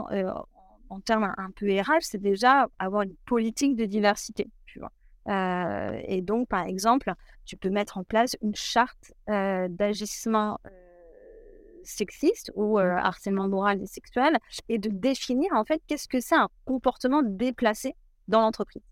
en 0.89 1.01
termes 1.01 1.33
un 1.37 1.51
peu 1.57 1.67
RH, 1.67 2.03
c'est 2.03 2.21
déjà 2.21 2.69
avoir 2.79 3.03
une 3.03 3.15
politique 3.27 3.77
de 3.77 3.85
diversité, 3.85 4.51
et 5.27 6.23
donc, 6.23 6.49
par 6.49 6.67
exemple, 6.67 7.13
tu 7.45 7.57
peux 7.59 7.69
mettre 7.69 7.99
en 7.99 8.05
place 8.05 8.37
une 8.41 8.55
charte 8.55 9.13
d'agissement 9.27 10.59
sexiste 11.89 12.53
ou 12.55 12.79
euh, 12.79 12.97
harcèlement 12.97 13.49
moral 13.49 13.83
et 13.83 13.87
sexuel 13.87 14.39
et 14.69 14.79
de 14.79 14.91
définir 14.91 15.53
en 15.55 15.65
fait 15.65 15.83
qu'est-ce 15.87 16.09
que 16.09 16.21
c'est 16.21 16.37
un 16.37 16.49
comportement 16.65 17.23
déplacé 17.23 17.95
dans 18.29 18.41
l'entreprise. 18.41 18.83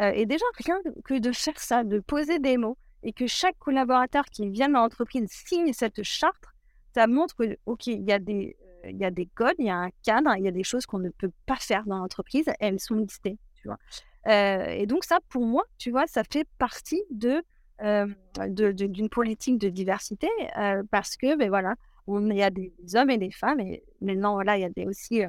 Euh, 0.00 0.10
et 0.14 0.26
déjà, 0.26 0.44
rien 0.56 0.80
que 1.04 1.18
de 1.18 1.32
faire 1.32 1.58
ça, 1.60 1.84
de 1.84 2.00
poser 2.00 2.38
des 2.38 2.56
mots 2.56 2.78
et 3.02 3.12
que 3.12 3.26
chaque 3.26 3.58
collaborateur 3.58 4.24
qui 4.26 4.48
vient 4.48 4.68
dans 4.68 4.80
l'entreprise 4.80 5.28
signe 5.30 5.72
cette 5.72 6.02
charte, 6.02 6.44
ça 6.94 7.06
montre 7.06 7.36
que, 7.36 7.58
OK, 7.66 7.86
il 7.88 8.02
y, 8.02 8.12
a 8.12 8.18
des, 8.18 8.56
euh, 8.84 8.90
y 8.90 9.04
a 9.04 9.10
des 9.10 9.26
codes, 9.26 9.54
il 9.58 9.66
y 9.66 9.70
a 9.70 9.76
un 9.76 9.90
cadre, 10.02 10.34
il 10.36 10.44
y 10.44 10.48
a 10.48 10.52
des 10.52 10.64
choses 10.64 10.86
qu'on 10.86 10.98
ne 10.98 11.10
peut 11.10 11.30
pas 11.46 11.56
faire 11.56 11.84
dans 11.84 11.98
l'entreprise, 11.98 12.46
elles 12.58 12.80
sont 12.80 12.94
listées. 12.94 13.38
Tu 13.54 13.68
vois? 13.68 13.78
et 14.24 14.86
donc 14.86 15.04
ça, 15.04 15.18
pour 15.28 15.44
moi, 15.44 15.64
tu 15.78 15.90
vois, 15.90 16.06
ça 16.06 16.22
fait 16.24 16.46
partie 16.58 17.02
de 17.10 17.42
d'une 18.48 19.08
politique 19.08 19.58
de 19.58 19.68
diversité 19.68 20.28
parce 20.90 21.16
que 21.16 21.36
ben 21.36 21.48
voilà 21.48 21.74
il 22.08 22.36
y 22.36 22.42
a 22.42 22.50
des, 22.50 22.72
hommes 22.94 23.10
et 23.10 23.18
des 23.18 23.30
femmes, 23.30 23.60
et 23.60 23.82
maintenant, 24.00 24.34
voilà, 24.34 24.58
il 24.58 24.62
y 24.62 24.82
a 24.82 24.86
aussi 24.86 25.22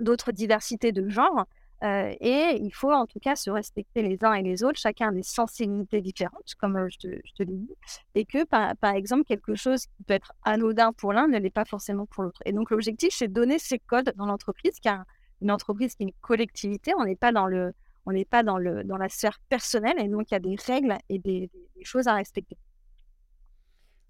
d'autres 0.00 0.32
diversités 0.32 0.92
de 0.92 1.08
genre. 1.08 1.46
et 1.82 2.58
il 2.60 2.70
faut 2.72 2.92
en 2.92 3.06
tout 3.06 3.20
cas 3.20 3.36
se 3.36 3.50
respecter 3.50 4.02
les 4.02 4.18
uns 4.22 4.34
et 4.34 4.42
les 4.42 4.64
autres, 4.64 4.78
chacun 4.78 5.08
a 5.08 5.12
des 5.12 5.22
sensibilités 5.22 6.00
différentes, 6.00 6.54
comme 6.58 6.88
je 6.88 6.98
te, 6.98 7.08
je 7.08 7.44
l'ai 7.44 7.46
dit, 7.46 7.76
et 8.14 8.24
que 8.24 8.44
par, 8.44 8.76
par, 8.76 8.94
exemple, 8.94 9.24
quelque 9.24 9.54
chose 9.54 9.86
qui 9.86 10.02
peut 10.06 10.14
être 10.14 10.32
anodin 10.42 10.92
pour 10.92 11.12
l'un 11.12 11.28
ne 11.28 11.38
l'est 11.38 11.50
pas 11.50 11.64
forcément 11.64 12.06
pour 12.06 12.22
l'autre. 12.22 12.42
Et 12.44 12.52
donc, 12.52 12.70
l'objectif, 12.70 13.10
c'est 13.12 13.28
de 13.28 13.34
donner 13.34 13.58
ces 13.58 13.78
codes 13.78 14.12
dans 14.16 14.26
l'entreprise, 14.26 14.78
car 14.80 15.04
une 15.40 15.50
entreprise 15.50 15.94
qui 15.94 16.04
est 16.04 16.06
une 16.06 16.12
collectivité, 16.20 16.92
on 16.98 17.04
n'est 17.04 17.16
pas 17.16 17.32
dans 17.32 17.46
le. 17.46 17.72
On 18.06 18.12
pas 18.24 18.42
dans, 18.42 18.58
le, 18.58 18.84
dans 18.84 18.98
la 18.98 19.08
sphère 19.08 19.40
personnelle 19.48 19.94
et 19.98 20.08
donc 20.08 20.30
il 20.30 20.34
y 20.34 20.36
a 20.36 20.40
des 20.40 20.56
règles 20.56 20.98
et 21.08 21.18
des 21.18 21.50
choses 21.84 22.06
à 22.06 22.12
respecter. 22.12 22.58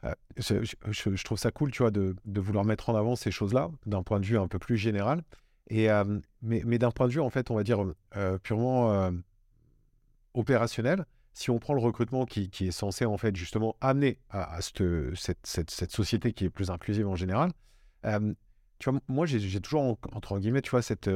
Euh, 0.04 0.14
je, 0.36 1.24
trouve 1.24 1.38
ça 1.38 1.50
cool, 1.50 1.70
tu 1.70 1.82
vois, 1.82 1.90
de, 1.90 2.14
vouloir 2.26 2.64
mettre 2.64 2.90
en 2.90 2.96
avant 2.96 3.16
ces 3.16 3.30
choses-là 3.30 3.70
d'un 3.86 4.02
point 4.02 4.20
de 4.20 4.26
vue 4.26 4.38
un 4.38 4.48
peu 4.48 4.58
plus 4.58 4.76
général. 4.76 5.22
Et, 5.70 5.90
euh, 5.90 6.20
mais, 6.42 6.78
d'un 6.78 6.90
point 6.90 7.06
de 7.06 7.12
vue, 7.12 7.20
en 7.20 7.30
fait, 7.30 7.50
on 7.50 7.54
va 7.54 7.62
dire 7.62 7.84
euh, 8.16 8.38
purement 8.38 9.10
opérationnel, 10.34 11.06
si 11.32 11.50
on 11.50 11.58
prend 11.58 11.74
le 11.74 11.80
recrutement 11.80 12.26
qui, 12.26 12.50
est 12.60 12.70
censé, 12.70 13.04
en 13.04 13.16
fait, 13.16 13.34
justement 13.34 13.76
amener 13.80 14.18
à, 14.30 14.58
cette, 14.60 15.90
société 15.90 16.32
qui 16.32 16.44
est 16.44 16.50
plus 16.50 16.70
inclusive 16.70 17.08
en 17.08 17.16
général, 17.16 17.52
tu 18.78 18.90
vois, 18.90 19.00
moi, 19.08 19.26
j'ai 19.26 19.60
toujours, 19.60 19.98
entre 20.12 20.38
guillemets, 20.38 20.62
tu 20.62 20.70
vois, 20.70 20.82
cette, 20.82 21.10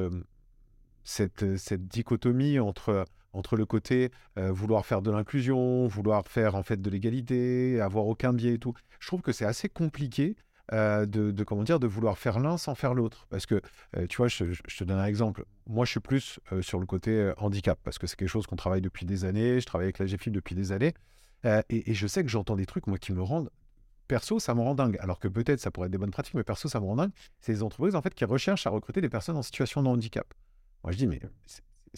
cette, 1.04 1.57
cette 1.57 1.87
dichotomie 1.87 2.59
entre 2.59 3.04
entre 3.32 3.56
le 3.56 3.66
côté 3.66 4.11
euh, 4.38 4.50
vouloir 4.52 4.87
faire 4.87 5.02
de 5.02 5.11
l'inclusion, 5.11 5.87
vouloir 5.87 6.26
faire 6.26 6.54
en 6.54 6.62
fait 6.62 6.80
de 6.80 6.90
l'égalité, 6.90 7.80
avoir 7.80 8.06
aucun 8.06 8.32
biais 8.32 8.54
et 8.54 8.58
tout. 8.58 8.75
Je 9.00 9.06
trouve 9.06 9.23
que 9.23 9.32
c'est 9.32 9.44
assez 9.44 9.68
compliqué 9.68 10.37
euh, 10.73 11.06
de, 11.06 11.44
comment 11.44 11.62
dire 11.62 11.80
de 11.80 11.87
vouloir 11.87 12.18
faire 12.18 12.40
l'un 12.40 12.58
sans 12.58 12.75
faire 12.75 12.94
l'autre. 12.94 13.26
Parce 13.30 13.47
que 13.47 13.61
euh, 13.97 14.06
tu 14.06 14.18
vois 14.18 14.28
je, 14.28 14.44
te 14.44 14.85
donne 14.85 14.99
un 14.99 15.06
exemple. 15.06 15.44
Moi 15.66 15.85
je 15.85 15.92
suis 15.92 16.00
plus 16.00 16.40
sur 16.61 16.80
le 16.80 16.87
côté 16.87 17.32
handicap 17.38 17.78
parce 17.82 17.99
que 17.99 18.06
c'est 18.06 18.16
quelque 18.16 18.28
chose 18.28 18.47
qu'on 18.47 18.56
travaille 18.56 18.82
depuis 18.82 19.06
des 19.06 19.25
années 19.25 19.61
je 19.61 19.66
travaille 19.66 19.87
avec 19.87 19.99
la 19.99 20.06
GFIP 20.06 20.32
depuis 20.32 20.54
des 20.54 20.73
années 20.73 20.94
et, 21.44 21.94
je 21.94 22.06
sais 22.06 22.23
que 22.23 22.28
j'entends 22.28 22.56
des 22.56 22.66
trucs 22.66 22.87
moi 22.87 22.99
qui 22.99 23.12
me 23.12 23.23
rendent 23.23 23.50
perso 24.08 24.38
ça 24.40 24.54
me 24.54 24.61
rend 24.61 24.75
dingue. 24.75 24.97
Alors 25.00 25.18
que 25.18 25.28
peut-être 25.28 25.61
ça 25.61 25.70
pourrait 25.70 25.87
être 25.87 25.92
des 25.92 25.99
bonnes 25.99 26.11
pratiques 26.11 26.35
mais 26.35 26.44
perso 26.44 26.68
ça 26.68 26.80
me 26.80 26.87
rend 26.87 26.97
dingue. 26.97 27.12
C'est 27.40 27.52
les 27.52 27.62
entreprises 27.62 27.94
en 27.94 28.02
fait 28.02 28.14
qui 28.14 28.25
recherchent 28.25 28.66
à 28.66 28.70
recruter 28.70 29.00
des 29.00 29.11
personnes 29.11 29.37
en 29.37 29.42
situation 29.42 29.82
de 29.82 29.88
handicap. 29.88 30.32
Moi 30.82 30.92
je 30.92 30.99
dis 30.99 31.06
mais 31.06 31.20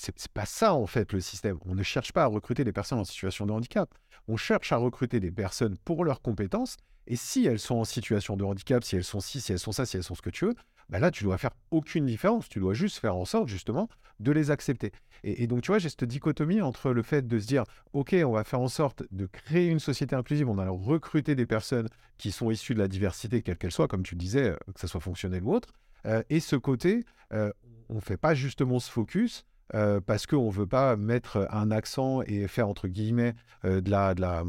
c'est 0.00 0.28
pas 0.28 0.46
ça 0.46 0.74
en 0.74 0.86
fait 0.86 1.12
le 1.12 1.20
système. 1.20 1.58
On 1.66 1.74
ne 1.74 1.82
cherche 1.82 2.12
pas 2.12 2.24
à 2.24 2.26
recruter 2.26 2.64
des 2.64 2.72
personnes 2.72 2.98
en 2.98 3.04
situation 3.04 3.46
de 3.46 3.52
handicap. 3.52 3.92
On 4.28 4.36
cherche 4.36 4.72
à 4.72 4.76
recruter 4.76 5.20
des 5.20 5.30
personnes 5.30 5.76
pour 5.84 6.04
leurs 6.04 6.22
compétences. 6.22 6.76
Et 7.06 7.16
si 7.16 7.46
elles 7.46 7.58
sont 7.58 7.76
en 7.76 7.84
situation 7.84 8.36
de 8.36 8.44
handicap, 8.44 8.84
si 8.84 8.96
elles 8.96 9.04
sont 9.04 9.20
ci, 9.20 9.40
si 9.40 9.52
elles 9.52 9.58
sont 9.58 9.72
ça, 9.72 9.86
si 9.86 9.96
elles 9.96 10.04
sont 10.04 10.14
ce 10.14 10.22
que 10.22 10.30
tu 10.30 10.46
veux, 10.46 10.54
bah 10.90 10.98
là, 10.98 11.10
tu 11.10 11.24
dois 11.24 11.38
faire 11.38 11.52
aucune 11.70 12.06
différence. 12.06 12.48
Tu 12.48 12.58
dois 12.58 12.74
juste 12.74 12.98
faire 12.98 13.16
en 13.16 13.24
sorte, 13.24 13.48
justement, 13.48 13.88
de 14.18 14.32
les 14.32 14.50
accepter. 14.50 14.92
Et, 15.22 15.46
donc, 15.46 15.62
tu 15.62 15.68
vois, 15.68 15.78
j'ai 15.78 15.88
cette 15.88 16.04
dichotomie 16.04 16.60
entre 16.60 16.90
le 16.90 17.02
fait 17.02 17.26
de 17.26 17.38
se 17.38 17.46
dire, 17.46 17.64
OK, 17.92 18.14
on 18.24 18.32
va 18.32 18.44
faire 18.44 18.60
en 18.60 18.68
sorte 18.68 19.04
de 19.12 19.26
créer 19.26 19.68
une 19.68 19.78
société 19.78 20.16
inclusive, 20.16 20.48
on 20.48 20.54
va 20.54 20.68
recruter 20.68 21.34
des 21.34 21.46
personnes 21.46 21.88
qui 22.18 22.32
sont 22.32 22.50
issues 22.50 22.74
de 22.74 22.80
la 22.80 22.88
diversité, 22.88 23.42
quelle 23.42 23.56
qu'elle 23.56 23.72
soit, 23.72 23.88
comme 23.88 24.02
tu 24.02 24.16
disais, 24.16 24.50
euh, 24.50 24.56
que 24.74 24.80
ce 24.80 24.86
soit 24.86 25.00
fonctionnel 25.00 25.42
ou 25.44 25.54
autre. 25.54 25.72
Euh, 26.06 26.22
et 26.28 26.40
ce 26.40 26.56
côté, 26.56 27.04
euh, 27.32 27.52
on 27.88 27.96
ne 27.96 28.00
fait 28.00 28.16
pas 28.16 28.34
justement 28.34 28.78
ce 28.78 28.90
focus 28.90 29.44
euh, 29.74 30.00
parce 30.00 30.26
qu'on 30.26 30.46
ne 30.46 30.52
veut 30.52 30.66
pas 30.66 30.96
mettre 30.96 31.46
un 31.50 31.70
accent 31.70 32.22
et 32.22 32.48
faire, 32.48 32.68
entre 32.68 32.88
guillemets, 32.88 33.34
euh, 33.64 33.80
de, 33.80 33.90
la, 33.90 34.14
de, 34.14 34.20
la, 34.20 34.42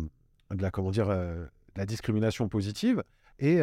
de 0.51 0.61
la, 0.61 0.71
comment 0.71 0.91
dire, 0.91 1.09
euh, 1.09 1.45
la 1.75 1.85
discrimination 1.85 2.47
positive, 2.49 3.03
et, 3.39 3.61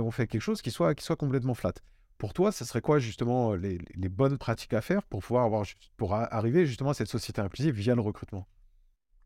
on 0.00 0.10
fait 0.10 0.26
quelque 0.26 0.42
chose 0.42 0.60
qui 0.60 0.70
soit, 0.70 0.94
qui 0.94 1.02
soit 1.02 1.16
complètement 1.16 1.54
flat. 1.54 1.72
Pour 2.18 2.34
toi, 2.34 2.52
ce 2.52 2.64
serait 2.64 2.82
quoi 2.82 2.98
justement 2.98 3.54
les, 3.54 3.78
bonnes 4.10 4.36
pratiques 4.36 4.74
à 4.74 4.82
faire 4.82 5.02
pour 5.02 5.20
pouvoir 5.20 5.44
avoir, 5.44 5.64
pour 5.96 6.14
arriver 6.14 6.66
justement 6.66 6.90
à 6.90 6.94
cette 6.94 7.08
société 7.08 7.40
inclusive 7.40 7.74
via 7.74 7.94
le 7.94 8.02
recrutement? 8.02 8.46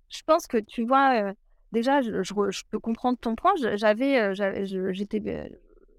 Je 0.09 0.23
pense 0.25 0.47
que 0.47 0.59
tu 0.59 0.87
vois, 0.87 1.33
déjà, 1.73 2.01
je, 2.01 2.63
peux 2.71 2.79
comprendre 2.79 3.19
ton 3.19 3.35
point. 3.35 3.53
J'avais, 3.75 4.35
j'étais, 4.35 5.51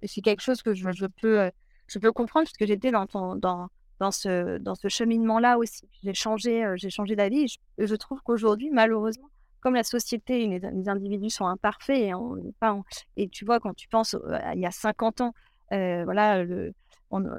c'est 0.04 0.22
quelque 0.22 0.42
chose 0.42 0.62
que 0.62 0.74
je, 0.74 1.06
peux, 1.22 1.52
je 1.88 2.00
peux 2.00 2.12
comprendre 2.14 2.46
parce 2.46 2.58
que 2.58 2.66
j'étais 2.66 2.92
dans 2.92 3.06
dans, 3.36 3.70
dans 4.00 4.12
ce, 4.12 4.58
dans 4.58 4.76
ce 4.76 4.88
cheminement-là 4.88 5.58
aussi. 5.58 5.88
J'ai 6.04 6.14
changé, 6.14 6.64
euh, 6.64 6.76
changé 6.90 7.16
d'avis. 7.16 7.58
Je, 7.78 7.96
trouve 7.96 8.22
qu'aujourd'hui, 8.22 8.70
malheureusement, 8.72 9.30
comme 9.62 9.76
la 9.76 9.84
société, 9.84 10.48
les, 10.48 10.60
les, 10.60 10.90
individus 10.90 11.30
sont 11.30 11.46
imparfaits, 11.46 12.12
et, 13.18 13.30
tu 13.30 13.46
vois, 13.46 13.60
quand 13.60 13.74
tu 13.74 13.90
penses 13.90 14.16
il 14.56 14.62
y 14.62 14.66
a 14.66 14.72
50 14.72 15.22
ans, 15.22 15.34
euh, 15.74 16.04
voilà, 16.06 16.44
le, 16.44 16.74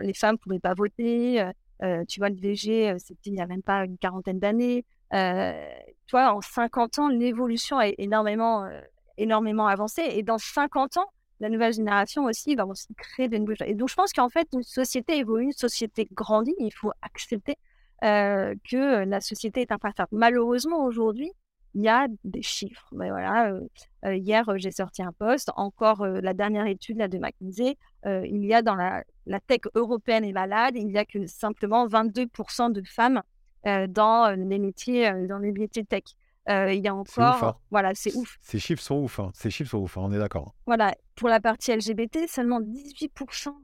les 0.01 0.15
femmes 0.15 0.35
ne 0.35 0.39
pouvaient 0.39 0.61
pas 0.61 0.75
voter, 0.75 1.43
euh, 1.83 2.05
tu 2.07 2.21
vois, 2.21 2.29
le 2.29 2.37
VG, 2.37 2.95
c'était 2.99 3.31
il 3.31 3.33
n'y 3.33 3.41
a 3.41 3.47
même 3.47 3.63
pas 3.63 3.85
une 3.85 3.97
quarantaine 3.97 4.39
d'années. 4.39 4.85
tu 5.11 6.11
vois, 6.11 6.35
en 6.35 6.43
50 6.43 6.99
ans, 6.99 7.09
l'évolution 7.09 7.79
a 7.79 7.89
énormément, 7.89 8.69
énormément 9.17 9.67
avancé, 9.67 10.03
et 10.11 10.23
dans 10.23 10.37
50 10.37 10.99
ans, 10.99 11.07
la 11.41 11.49
nouvelle 11.49 11.73
génération 11.73 12.25
aussi 12.25 12.55
va 12.55 12.67
aussi 12.67 12.95
créer 12.95 13.29
de 13.29 13.39
nouvelles 13.39 13.57
choses. 13.57 13.69
Et 13.69 13.75
donc, 13.75 13.89
je 13.89 13.95
pense 13.95 14.13
qu'en 14.13 14.29
fait, 14.29 14.47
une 14.53 14.63
société 14.63 15.17
évolue, 15.19 15.45
une 15.45 15.53
société 15.53 16.07
grandit. 16.13 16.55
Il 16.59 16.73
faut 16.73 16.93
accepter 17.03 17.57
euh, 18.05 18.55
que 18.71 19.05
la 19.05 19.21
société 19.21 19.63
est 19.63 19.73
imparfaite. 19.73 20.07
Malheureusement, 20.13 20.85
aujourd'hui, 20.85 21.33
il 21.75 21.83
y 21.83 21.89
a 21.89 22.09
des 22.25 22.43
chiffres. 22.43 22.89
Mais 22.93 23.07
ben 23.07 23.13
voilà, 23.13 23.53
euh, 23.53 23.61
euh, 24.05 24.17
hier, 24.17 24.45
j'ai 24.57 24.71
sorti 24.71 25.03
un 25.03 25.13
poste. 25.13 25.51
Encore 25.57 26.07
la 26.07 26.35
dernière 26.35 26.67
étude 26.67 26.99
là, 26.99 27.09
de 27.09 27.19
McKinsey, 27.19 27.77
il 28.05 28.45
y 28.45 28.55
a 28.55 28.63
dans 28.63 28.75
la, 28.75 29.05
tech 29.47 29.61
européenne 29.75 30.25
et 30.25 30.33
malade, 30.33 30.75
il 30.77 30.87
n'y 30.87 30.99
a 30.99 31.05
que 31.05 31.27
simplement 31.27 31.87
22% 31.87 32.73
de 32.73 32.83
femmes 32.87 33.23
dans 33.65 34.35
les 34.35 34.59
métiers, 34.59 35.13
dans 35.29 35.39
les 35.39 35.53
métiers 35.53 35.85
tech. 35.85 36.05
Euh, 36.51 36.73
il 36.73 36.83
y 36.83 36.89
a 36.89 36.95
encore. 36.95 37.45
Hein. 37.45 37.57
Voilà, 37.71 37.93
c'est 37.95 38.15
ouf. 38.15 38.39
Ces 38.43 38.59
chiffres 38.59 38.83
sont 38.83 38.97
ouf. 38.97 39.21
Hein. 39.21 39.31
Ces 39.35 39.51
chiffres 39.51 39.71
sont 39.71 39.79
ouf, 39.79 39.97
hein, 39.97 40.03
on 40.05 40.13
est 40.13 40.19
d'accord. 40.19 40.55
Voilà, 40.67 40.95
pour 41.15 41.29
la 41.29 41.41
partie 41.41 41.75
LGBT, 41.75 42.27
seulement 42.29 42.61
18% 42.61 43.55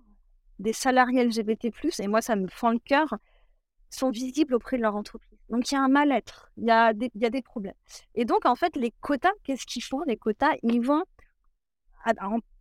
des 0.58 0.72
salariés 0.72 1.24
LGBT, 1.24 1.68
et 1.98 2.08
moi, 2.08 2.22
ça 2.22 2.36
me 2.36 2.48
fend 2.48 2.70
le 2.70 2.78
cœur, 2.78 3.14
sont 3.90 4.10
visibles 4.10 4.54
auprès 4.54 4.76
de 4.76 4.82
leur 4.82 4.96
entreprise. 4.96 5.38
Donc, 5.50 5.70
il 5.70 5.74
y 5.74 5.76
a 5.76 5.82
un 5.82 5.88
mal-être, 5.88 6.50
il 6.56 6.64
y, 6.64 6.70
a 6.70 6.92
des, 6.92 7.10
il 7.14 7.22
y 7.22 7.26
a 7.26 7.30
des 7.30 7.42
problèmes. 7.42 7.74
Et 8.14 8.24
donc, 8.24 8.46
en 8.46 8.54
fait, 8.54 8.74
les 8.76 8.92
quotas, 9.00 9.32
qu'est-ce 9.44 9.66
qu'ils 9.66 9.84
font 9.84 10.02
Les 10.06 10.16
quotas, 10.16 10.54
ils 10.62 10.80
vont 10.80 11.04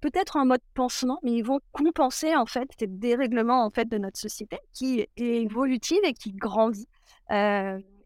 peut-être 0.01 0.37
en 0.37 0.45
mode 0.45 0.61
pansement, 0.73 1.19
mais 1.23 1.33
ils 1.33 1.43
vont 1.43 1.59
compenser 1.71 2.35
en 2.35 2.45
fait 2.45 2.67
ces 2.79 2.87
dérèglements 2.87 3.63
en 3.63 3.69
fait 3.69 3.87
de 3.87 3.97
notre 3.97 4.17
société 4.19 4.57
qui 4.73 5.01
est 5.01 5.09
évolutive 5.17 5.99
et 6.03 6.13
qui 6.13 6.31
grandit. 6.31 6.87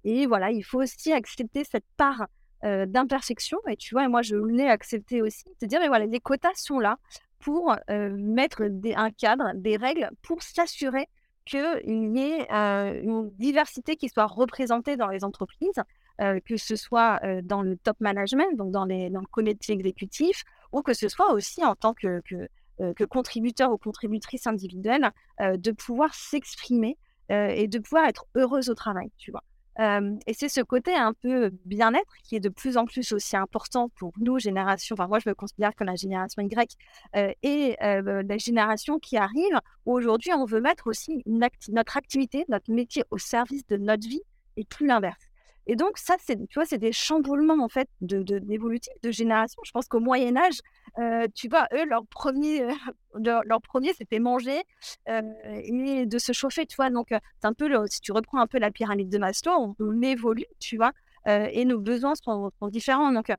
Et 0.03 0.25
voilà, 0.25 0.51
il 0.51 0.63
faut 0.63 0.81
aussi 0.81 1.11
accepter 1.11 1.63
cette 1.63 1.85
part 1.97 2.27
d'imperfection. 2.63 3.57
Et 3.69 3.77
tu 3.77 3.95
vois, 3.95 4.07
moi 4.09 4.21
je 4.21 4.35
l'ai 4.35 4.67
accepté 4.67 5.21
aussi, 5.21 5.45
de 5.61 5.65
dire 5.65 5.79
mais 5.79 5.87
voilà, 5.87 6.05
les 6.05 6.19
quotas 6.19 6.55
sont 6.55 6.79
là 6.79 6.97
pour 7.39 7.73
mettre 7.87 8.63
un 8.95 9.11
cadre, 9.11 9.51
des 9.55 9.77
règles 9.77 10.09
pour 10.21 10.43
s'assurer 10.43 11.07
qu'il 11.45 12.17
y 12.17 12.19
ait 12.19 12.47
une 12.49 13.29
diversité 13.31 13.95
qui 13.95 14.09
soit 14.09 14.25
représentée 14.25 14.97
dans 14.97 15.07
les 15.07 15.23
entreprises, 15.23 15.81
que 16.19 16.57
ce 16.57 16.75
soit 16.75 17.19
dans 17.43 17.61
le 17.61 17.77
top 17.77 17.95
management, 18.01 18.57
donc 18.57 18.71
dans 18.71 18.85
le 18.85 19.25
comité 19.31 19.71
exécutif, 19.71 20.43
ou 20.73 20.81
que 20.81 20.93
ce 20.93 21.07
soit 21.07 21.31
aussi 21.31 21.63
en 21.63 21.75
tant 21.75 21.93
que, 21.93 22.21
que, 22.25 23.03
contributeur 23.05 23.71
ou 23.71 23.77
contributrice 23.77 24.45
individuelle, 24.47 25.11
de 25.39 25.71
pouvoir 25.71 26.13
s'exprimer 26.13 26.97
et 27.29 27.67
de 27.67 27.79
pouvoir 27.79 28.05
être 28.05 28.25
heureuse 28.35 28.69
au 28.69 28.75
travail, 28.75 29.11
tu 29.17 29.31
vois 29.31 29.43
et 29.79 30.33
c'est 30.33 30.49
ce 30.49 30.61
côté 30.61 30.93
un 30.93 31.13
peu 31.13 31.51
bien-être 31.63 32.13
qui 32.23 32.35
est 32.35 32.41
de 32.41 32.49
plus 32.49 32.75
en 32.75 32.85
plus 32.85 33.13
aussi 33.13 33.37
important 33.37 33.89
pour 33.95 34.11
nous, 34.19 34.37
génération. 34.37 34.93
Enfin, 34.93 35.07
moi, 35.07 35.19
je 35.19 35.29
me 35.29 35.33
considère 35.33 35.73
comme 35.73 35.87
la 35.87 35.95
génération 35.95 36.41
Y 36.41 36.77
et 37.13 37.77
la 37.79 38.37
génération 38.37 38.99
qui 38.99 39.15
arrive. 39.15 39.59
Aujourd'hui, 39.85 40.33
on 40.33 40.45
veut 40.45 40.61
mettre 40.61 40.87
aussi 40.87 41.23
notre 41.25 41.97
activité, 41.97 42.43
notre 42.49 42.71
métier 42.71 43.03
au 43.09 43.17
service 43.17 43.65
de 43.67 43.77
notre 43.77 44.07
vie 44.07 44.21
et 44.57 44.65
plus 44.65 44.87
l'inverse. 44.87 45.28
Et 45.69 45.75
donc, 45.75 45.99
ça, 45.99 46.15
c'est, 46.19 46.35
tu 46.47 46.55
vois, 46.55 46.65
c'est 46.65 46.79
des 46.79 46.91
chamboulements, 46.91 47.63
en 47.63 47.69
fait, 47.69 47.87
de, 48.01 48.23
de, 48.23 48.39
de 48.39 49.11
génération. 49.11 49.61
Je 49.63 49.69
pense 49.69 49.87
qu'au 49.87 49.99
Moyen-Âge, 49.99 50.61
euh, 50.97 51.27
tu 51.35 51.47
vois, 51.47 51.67
eux, 51.73 51.85
leur 51.85 52.07
premier, 52.07 52.63
euh, 52.63 52.71
leur, 53.13 53.61
c'était 53.95 54.17
manger 54.17 54.63
euh, 55.09 55.21
et 55.63 56.07
de 56.07 56.17
se 56.17 56.33
chauffer, 56.33 56.65
tu 56.65 56.75
vois. 56.75 56.89
Donc, 56.89 57.09
c'est 57.11 57.45
un 57.45 57.53
peu, 57.53 57.69
si 57.85 58.01
tu 58.01 58.11
reprends 58.11 58.39
un 58.39 58.47
peu 58.47 58.57
la 58.57 58.71
pyramide 58.71 59.09
de 59.09 59.19
Maslow, 59.19 59.75
on, 59.79 60.01
évolue, 60.01 60.47
tu 60.57 60.75
vois, 60.77 60.91
et 61.27 61.63
nos 61.65 61.77
besoins 61.77 62.15
sont, 62.15 62.51
différents. 62.69 63.11
Donc, 63.11 63.31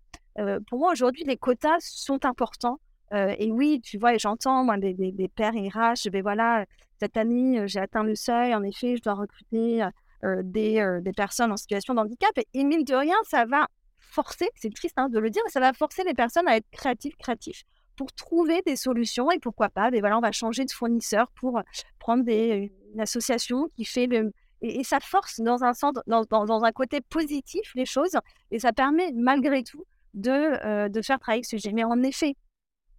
pour 0.68 0.78
moi, 0.78 0.92
aujourd'hui, 0.92 1.24
les 1.24 1.36
quotas 1.36 1.80
sont 1.80 2.24
importants. 2.24 2.78
et 3.12 3.50
oui, 3.50 3.80
tu 3.80 3.98
vois, 3.98 4.14
et 4.14 4.20
j'entends, 4.20 4.62
moi, 4.62 4.78
des, 4.78 4.94
des, 4.94 5.10
des 5.10 5.26
pères 5.26 5.54
RH, 5.54 6.08
ben 6.12 6.22
voilà, 6.22 6.64
cette 7.00 7.16
année, 7.16 7.66
j'ai 7.66 7.80
atteint 7.80 8.04
le 8.04 8.14
seuil, 8.14 8.54
en 8.54 8.62
effet, 8.62 8.96
je 8.96 9.02
dois 9.02 9.14
recruter 9.14 9.82
euh, 10.24 10.42
euh, 10.56 11.00
des, 11.00 11.12
personnes 11.12 11.52
en 11.52 11.56
situation 11.56 11.94
de 11.94 12.00
handicap. 12.00 12.30
Et, 12.54 12.64
mine 12.64 12.84
de 12.84 12.94
rien, 12.94 13.16
ça 13.28 13.44
va 13.46 13.66
forcer, 13.98 14.48
c'est 14.56 14.72
triste 14.74 14.94
hein, 14.98 15.08
de 15.08 15.18
le 15.18 15.30
dire, 15.30 15.42
mais 15.44 15.50
ça 15.50 15.60
va 15.60 15.72
forcer 15.72 16.02
les 16.04 16.14
personnes 16.14 16.48
à 16.48 16.56
être 16.56 16.68
créatives, 16.70 17.16
créatifs 17.16 17.64
pour 17.96 18.12
trouver 18.12 18.62
des 18.64 18.76
solutions 18.76 19.30
et 19.30 19.38
pourquoi 19.38 19.68
pas, 19.68 19.90
ben 19.90 20.00
voilà, 20.00 20.16
on 20.16 20.22
va 20.22 20.32
changer 20.32 20.64
de 20.64 20.70
fournisseur 20.70 21.30
pour 21.32 21.60
prendre 21.98 22.24
des, 22.24 22.72
une 22.94 23.00
association 23.00 23.68
qui 23.76 23.84
fait 23.84 24.06
le... 24.06 24.32
Et, 24.62 24.84
ça 24.84 25.00
force 25.00 25.40
dans 25.40 25.64
un, 25.64 25.74
centre, 25.74 26.02
dans, 26.06 26.24
dans, 26.24 26.64
un 26.64 26.72
côté 26.72 27.00
positif 27.02 27.72
les 27.74 27.84
choses 27.84 28.16
et 28.50 28.58
ça 28.58 28.72
permet 28.72 29.12
malgré 29.12 29.62
tout 29.62 29.84
de, 30.14 30.30
euh, 30.30 30.88
de 30.88 31.02
faire 31.02 31.18
travailler 31.18 31.42
ce 31.42 31.50
sujet. 31.50 31.72
Mais 31.72 31.84
en 31.84 32.02
effet, 32.02 32.36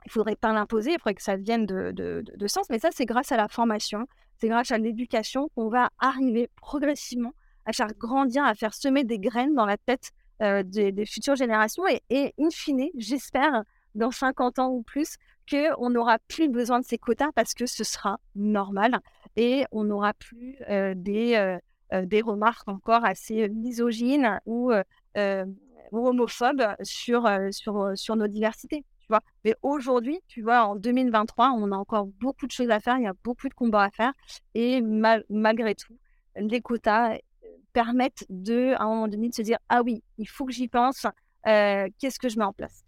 il 0.05 0.11
faudrait 0.11 0.35
pas 0.35 0.53
l'imposer, 0.53 0.91
il 0.91 0.99
faudrait 0.99 1.15
que 1.15 1.23
ça 1.23 1.35
vienne 1.35 1.65
de, 1.65 1.91
de, 1.91 2.23
de 2.35 2.47
sens, 2.47 2.67
mais 2.69 2.79
ça 2.79 2.89
c'est 2.91 3.05
grâce 3.05 3.31
à 3.31 3.37
la 3.37 3.47
formation, 3.47 4.07
c'est 4.41 4.49
grâce 4.49 4.71
à 4.71 4.79
l'éducation 4.79 5.49
qu'on 5.55 5.69
va 5.69 5.91
arriver 5.99 6.49
progressivement 6.55 7.33
à 7.65 7.73
faire 7.73 7.93
grandir, 7.93 8.43
à 8.43 8.55
faire 8.55 8.73
semer 8.73 9.03
des 9.03 9.19
graines 9.19 9.53
dans 9.53 9.67
la 9.67 9.77
tête 9.77 10.11
euh, 10.41 10.63
des, 10.63 11.05
futures 11.05 11.35
générations. 11.35 11.83
Et, 12.09 12.33
in 12.39 12.49
fine, 12.49 12.89
j'espère, 12.97 13.63
dans 13.93 14.09
50 14.09 14.57
ans 14.57 14.69
ou 14.69 14.81
plus, 14.81 15.17
qu'on 15.49 15.91
n'aura 15.91 16.17
plus 16.27 16.49
besoin 16.49 16.79
de 16.79 16.85
ces 16.85 16.97
quotas 16.97 17.31
parce 17.35 17.53
que 17.53 17.67
ce 17.67 17.83
sera 17.83 18.19
normal 18.35 18.99
et 19.35 19.65
on 19.71 19.83
n'aura 19.83 20.13
plus 20.15 20.57
euh, 20.69 20.93
des, 20.95 21.35
euh, 21.93 22.05
des 22.05 22.21
remarques 22.21 22.67
encore 22.67 23.05
assez 23.05 23.47
misogynes 23.49 24.39
ou, 24.47 24.71
homophobes 25.91 26.75
sur 26.81 28.15
nos 28.15 28.27
diversités. 28.27 28.85
Mais 29.43 29.55
aujourd'hui, 29.61 30.19
tu 30.27 30.41
vois, 30.41 30.65
en 30.65 30.75
2023, 30.75 31.51
on 31.51 31.71
a 31.71 31.75
encore 31.75 32.07
beaucoup 32.19 32.47
de 32.47 32.51
choses 32.51 32.69
à 32.69 32.79
faire, 32.79 32.97
il 32.97 33.03
y 33.03 33.07
a 33.07 33.13
beaucoup 33.23 33.49
de 33.49 33.53
combats 33.53 33.83
à 33.83 33.89
faire. 33.89 34.13
Et 34.53 34.81
malgré 35.29 35.75
tout, 35.75 35.97
les 36.35 36.61
quotas 36.61 37.13
euh, 37.13 37.17
permettent 37.73 38.25
de, 38.29 38.73
à 38.75 38.83
un 38.83 38.87
moment 38.87 39.07
donné, 39.07 39.29
de 39.29 39.33
se 39.33 39.41
dire 39.41 39.57
Ah 39.69 39.81
oui, 39.83 40.03
il 40.17 40.27
faut 40.27 40.45
que 40.45 40.51
j'y 40.51 40.67
pense, 40.67 41.05
euh, 41.47 41.87
qu'est-ce 41.99 42.19
que 42.19 42.29
je 42.29 42.37
mets 42.37 42.45
en 42.45 42.53
place 42.53 42.83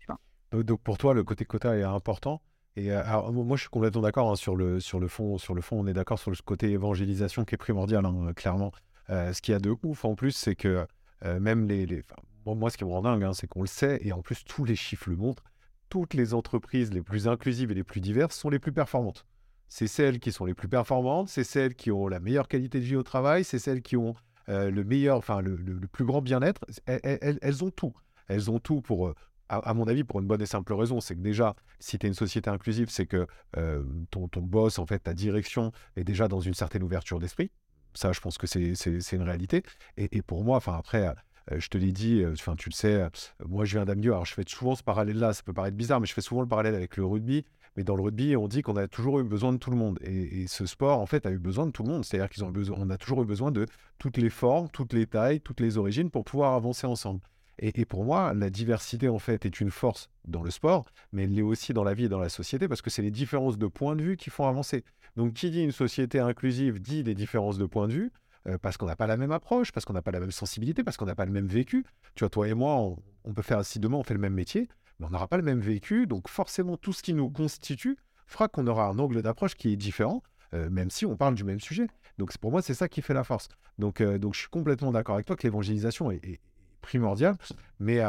donc, 0.52 0.82
pour 0.82 1.00
toi, 1.00 1.16
le 1.16 1.24
côté 1.24 1.46
quota 1.46 1.76
est 1.76 1.82
important. 1.82 2.40
Et 2.76 2.92
euh, 2.92 3.04
moi, 3.32 3.58
je 3.58 3.62
suis 3.62 3.70
complètement 3.72 4.04
d'accord 4.04 4.32
hein, 4.32 4.36
sur, 4.36 4.56
le, 4.56 4.80
sur, 4.80 5.00
le 5.00 5.08
fond, 5.08 5.40
sur 5.40 5.56
le 5.56 5.62
fond, 5.62 5.80
on 5.80 5.88
est 5.88 5.94
d'accord 5.94 6.20
sur 6.20 6.30
le 6.30 6.38
côté 6.46 6.70
évangélisation 6.70 7.44
qui 7.44 7.56
est 7.56 7.58
primordial, 7.58 8.06
hein, 8.06 8.34
clairement. 8.36 8.72
ce 9.10 9.42
qu'il 9.42 9.54
y 9.54 9.56
a 9.56 9.60
de 9.60 9.76
ouf 9.82 10.06
en 10.06 10.14
plus, 10.14 10.32
c'est 10.32 10.56
que 10.56 10.86
même 11.24 11.68
les. 11.68 11.88
les 11.88 12.04
moi, 12.46 12.70
ce 12.70 12.78
qui 12.78 12.86
me 12.86 12.92
rend 12.92 13.02
dingue, 13.02 13.24
hein, 13.24 13.34
c'est 13.34 13.48
qu'on 13.48 13.62
le 13.62 13.68
sait, 13.68 14.00
et 14.04 14.12
en 14.12 14.22
plus, 14.22 14.44
tous 14.44 14.64
les 14.64 14.76
chiffres 14.76 15.10
le 15.10 15.16
montrent 15.16 15.44
toutes 15.93 16.15
les 16.15 16.34
entreprises 16.34 16.91
les 16.91 17.03
plus 17.03 17.27
inclusives 17.27 17.69
et 17.69 17.75
les 17.75 17.84
plus 17.84 18.01
diverses 18.01 18.36
sont 18.36 18.49
les 18.49 18.58
plus 18.58 18.71
performantes. 18.71 19.27
C'est 19.69 19.86
celles 19.86 20.19
qui 20.19 20.32
sont 20.32 20.43
les 20.43 20.56
plus 20.56 20.67
performantes, 20.67 21.29
c'est 21.29 21.43
celles 21.43 21.75
qui 21.75 21.91
ont 21.91 22.08
la 22.08 22.19
meilleure 22.19 22.47
qualité 22.47 22.79
de 22.79 22.84
vie 22.84 22.95
au 22.95 23.03
travail, 23.03 23.43
c'est 23.43 23.60
celles 23.60 23.84
qui 23.84 23.95
ont 23.95 24.15
euh, 24.49 24.71
le 24.71 24.84
meilleur, 24.84 25.17
enfin 25.17 25.39
le, 25.41 25.56
plus 25.91 26.03
grand 26.03 26.23
bien-être. 26.23 26.62
Elles, 26.88 27.63
ont 27.63 27.69
tout. 27.69 27.93
Elles 28.27 28.49
ont 28.49 28.58
tout 28.58 28.82
pour, 28.82 29.10
euh, 29.10 29.13
à, 29.49 29.71
mon 29.75 29.86
avis, 29.86 30.03
pour 30.03 30.19
une 30.19 30.25
bonne 30.25 30.41
et 30.41 30.47
simple 30.47 30.73
raison, 30.73 30.99
c'est 30.99 31.13
que 31.13 31.21
déjà, 31.21 31.56
si 31.79 31.99
tu 31.99 32.08
es 32.08 32.10
une 32.10 32.15
société 32.15 32.49
inclusive, 32.49 32.89
c'est 32.89 33.06
que 33.06 33.27
euh, 33.58 33.84
ton, 34.10 34.27
ton 34.27 34.41
boss, 34.41 34.79
en 34.79 34.88
fait, 34.88 34.97
ta 34.97 35.13
direction 35.13 35.71
est 35.95 36.03
déjà 36.03 36.27
dans 36.27 36.39
une 36.39 36.56
certaine 36.56 36.82
ouverture 36.82 37.19
d'esprit. 37.19 37.51
Ça, 37.93 38.13
je 38.13 38.19
pense 38.19 38.39
que 38.39 38.47
c'est 38.47 39.15
une 39.15 39.21
réalité. 39.21 39.62
Et, 39.97 40.17
et, 40.17 40.23
pour 40.23 40.43
moi, 40.43 40.58
enfin 40.58 40.75
après, 40.75 41.13
je 41.51 41.67
te 41.67 41.77
l'ai 41.77 41.91
dit, 41.91 42.21
euh, 42.21 42.34
enfin 42.34 42.56
tu 42.56 42.69
le 42.69 42.73
sais, 42.73 42.93
euh, 42.93 43.10
moi 43.45 43.65
je 43.65 43.77
viens 43.77 43.86
d'un 43.86 43.99
alors 44.01 44.25
je 44.25 44.34
fais 44.34 44.43
souvent 44.47 44.75
ce 44.75 44.84
parallèle-là, 44.84 45.34
ça 45.34 45.43
peut 45.43 45.53
paraître 45.53 45.77
bizarre, 45.77 45.99
mais 45.99 46.08
je 46.08 46.13
fais 46.13 46.21
souvent 46.21 46.41
le 46.41 46.47
parallèle 46.47 46.75
avec 46.75 46.97
le 46.97 47.06
rugby. 47.06 47.45
Mais 47.75 47.84
dans 47.84 47.95
le 47.95 48.03
rugby, 48.03 48.36
on 48.36 48.47
dit 48.47 48.62
qu'on 48.62 48.75
a 48.75 48.88
toujours 48.88 49.19
eu 49.19 49.23
besoin 49.23 49.51
de 49.51 49.58
tout 49.58 49.71
le 49.71 49.77
monde. 49.77 49.97
Et, 50.03 50.45
ce 50.47 50.67
sport, 50.67 50.99
en 50.99 51.08
fait, 51.08 51.25
a 51.25 51.32
eu 51.32 51.39
besoin 51.39 51.65
de 51.65 51.71
tout 51.71 51.82
le 51.82 51.89
monde. 51.89 52.06
C'est-à-dire 52.06 52.29
qu'ils 52.29 52.43
ont 52.43 52.51
besoin, 52.51 52.88
a 52.88 52.97
toujours 52.97 53.23
eu 53.23 53.25
besoin 53.25 53.51
de 53.51 53.65
toutes 53.97 54.17
les 54.17 54.29
formes, 54.29 54.69
toutes 54.69 54.93
les 54.93 55.08
tailles, 55.08 55.41
toutes 55.41 55.60
les 55.60 55.79
origines 55.79 56.12
pour 56.12 56.23
pouvoir 56.23 56.53
avancer 56.53 56.86
ensemble. 56.86 57.21
Et, 57.58 57.86
pour 57.86 58.03
moi, 58.03 58.34
la 58.34 58.49
diversité, 58.49 59.10
en 59.10 59.19
fait, 59.19 59.45
est 59.45 59.60
une 59.60 59.71
force 59.71 60.10
dans 60.25 60.43
le 60.43 60.51
sport, 60.51 60.86
mais 61.12 61.23
elle 61.23 61.34
l'est 61.34 61.41
aussi 61.41 61.73
dans 61.73 61.84
la 61.84 61.93
vie 61.93 62.06
et 62.06 62.10
dans 62.10 62.19
la 62.19 62.29
société, 62.29 62.67
parce 62.67 62.82
que 62.82 62.89
c'est 62.89 63.01
les 63.01 63.12
différences 63.12 63.58
de 63.58 63.67
points 63.67 63.95
de 63.95 64.03
vue 64.03 64.17
qui 64.17 64.29
font 64.29 64.47
avancer. 64.47 64.84
Donc, 65.15 65.34
qui 65.34 65.49
dit 65.49 65.63
une 65.63 65.71
société 65.71 66.19
inclusive 66.19 66.79
dit 66.79 67.03
des 67.03 67.15
différences 67.15 67.58
de 67.58 67.65
points 67.65 67.88
de 67.88 67.93
vue. 67.93 68.12
Euh, 68.47 68.58
parce 68.58 68.75
qu'on 68.75 68.86
n'a 68.86 68.95
pas 68.95 69.08
la 69.08 69.15
même 69.15 69.32
approche, 69.32 69.71
parce 69.71 69.86
qu'on 69.86 69.93
n'a 69.93 70.01
pas 70.01 70.12
la 70.12 70.19
même 70.19 70.32
sensibilité, 70.32 70.84
parce 70.84 70.97
qu'on 70.97 71.06
n'a 71.06 71.15
pas 71.15 71.25
le 71.25 71.32
même 71.32 71.47
vécu. 71.47 71.86
Tu 72.15 72.23
vois, 72.23 72.29
toi 72.29 72.47
et 72.47 72.53
moi, 72.53 72.75
on, 73.23 73.34
peut 73.34 73.41
faire, 73.41 73.63
si 73.63 73.79
demain 73.79 73.97
on 73.97 74.03
fait 74.03 74.13
le 74.13 74.19
même 74.19 74.34
métier, 74.34 74.67
mais 74.99 75.06
on 75.06 75.10
n'aura 75.10 75.27
pas 75.27 75.38
le 75.38 75.43
même 75.43 75.62
vécu, 75.62 76.08
donc 76.08 76.27
forcément 76.27 76.75
tout 76.75 76.91
ce 76.91 77.01
qui 77.03 77.13
nous 77.13 77.29
constitue 77.29 77.97
fera 78.27 78.49
qu'on 78.49 78.67
aura 78.67 78.88
un 78.88 78.99
angle 78.99 79.21
d'approche 79.21 79.56
qui 79.56 79.71
est 79.71 79.77
différent, 79.77 80.23
euh, 80.53 80.69
même 80.69 80.89
si 80.89 81.06
on 81.06 81.15
parle 81.15 81.36
du 81.36 81.45
même 81.45 81.62
sujet. 81.62 81.88
Donc 82.17 82.38
pour 82.38 82.51
moi, 82.51 82.62
c'est 82.62 82.73
ça 82.73 82.89
qui 82.89 83.01
fait 83.01 83.13
la 83.13 83.23
force. 83.23 83.47
Donc, 83.79 84.01
euh, 84.01 84.17
donc 84.17 84.34
je 84.34 84.39
suis 84.39 84.49
complètement 84.49 84.91
d'accord 84.91 85.15
avec 85.15 85.25
toi 85.25 85.38
que 85.38 85.43
l'évangélisation 85.43 86.12
est, 86.12 86.39
primordiale, 86.82 87.38
mais, 87.79 88.01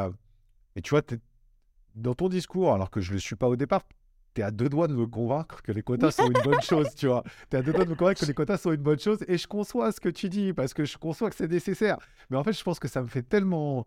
mais 0.75 0.83
tu 0.83 0.91
vois, 0.91 1.03
dans 1.95 2.15
ton 2.15 2.29
discours, 2.29 2.75
alors 2.75 2.91
que 2.91 3.01
je 3.01 3.11
ne 3.11 3.15
le 3.15 3.21
suis 3.21 3.37
pas 3.37 3.49
au 3.49 3.55
départ, 3.55 3.83
tu 4.35 4.41
es 4.41 4.45
à 4.45 4.51
deux 4.51 4.69
doigts 4.69 4.89
de 4.89 4.95
me 4.95 5.07
convaincre 5.07 5.63
que 5.63 5.73
les 5.73 5.83
quotas 5.83 6.11
sont 6.13 6.27
une 6.27 6.43
bonne 6.43 6.61
chose, 6.61 6.95
tu 6.95 7.07
vois. 7.07 7.23
Tu 7.51 7.57
es 7.57 7.61
à 7.61 7.63
deux 7.63 7.73
doigts 7.73 7.85
de 7.85 7.91
me 7.91 7.95
convaincre 7.95 8.21
que 8.21 8.27
les 8.27 8.35
quotas 8.35 8.59
sont 8.59 8.73
une 8.73 8.83
bonne 8.83 8.99
chose 8.99 9.25
et 9.29 9.39
je 9.39 9.47
conçois 9.47 9.93
ce 9.93 10.01
que 10.01 10.09
tu 10.09 10.29
dis 10.29 10.53
parce 10.53 10.75
que 10.75 10.85
je 10.85 10.99
conçois 10.99 11.31
que 11.31 11.37
c'est 11.37 11.51
nécessaire. 11.51 11.99
Mais 12.31 12.37
en 12.37 12.45
fait, 12.45 12.53
je 12.53 12.63
pense 12.63 12.79
que 12.79 12.89
ça 12.89 13.03
me 13.03 13.07
fait 13.07 13.23
tellement. 13.23 13.87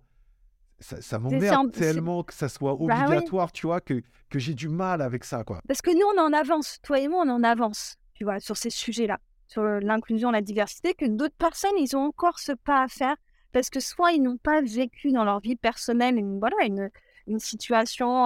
Ça, 0.79 1.01
ça 1.01 1.17
m'emmerde 1.17 1.71
tellement 1.71 2.21
que 2.23 2.33
ça 2.33 2.49
soit 2.49 2.75
bah 2.75 2.83
obligatoire, 2.83 3.51
tu 3.51 3.65
vois, 3.65 3.81
que, 3.81 4.03
que 4.29 4.37
j'ai 4.37 4.53
du 4.53 4.69
mal 4.69 5.01
avec 5.01 5.23
ça, 5.23 5.43
quoi. 5.43 5.59
Parce 5.67 5.81
que 5.81 5.89
nous, 5.89 6.05
on 6.15 6.21
en 6.21 6.33
avance. 6.33 6.77
Toi 6.83 6.99
et 6.99 7.07
moi, 7.07 7.23
on 7.25 7.29
en 7.29 7.43
avance, 7.43 7.95
tu 8.13 8.23
vois, 8.23 8.39
sur 8.39 8.57
ces 8.57 8.69
sujets-là, 8.69 9.19
sur 9.47 9.63
l'inclusion, 9.63 10.29
la 10.29 10.41
diversité, 10.41 10.93
que 10.93 11.05
d'autres 11.05 11.35
personnes, 11.35 11.77
ils 11.79 11.95
ont 11.97 12.03
encore 12.05 12.37
ce 12.37 12.51
pas 12.51 12.83
à 12.83 12.87
faire 12.87 13.15
parce 13.53 13.71
que 13.71 13.79
soit 13.79 14.11
ils 14.11 14.21
n'ont 14.21 14.37
pas 14.37 14.61
vécu 14.61 15.11
dans 15.11 15.23
leur 15.23 15.39
vie 15.39 15.55
personnelle 15.55 16.17
une, 16.17 16.39
voilà, 16.39 16.57
une, 16.65 16.91
une 17.27 17.39
situation 17.39 18.25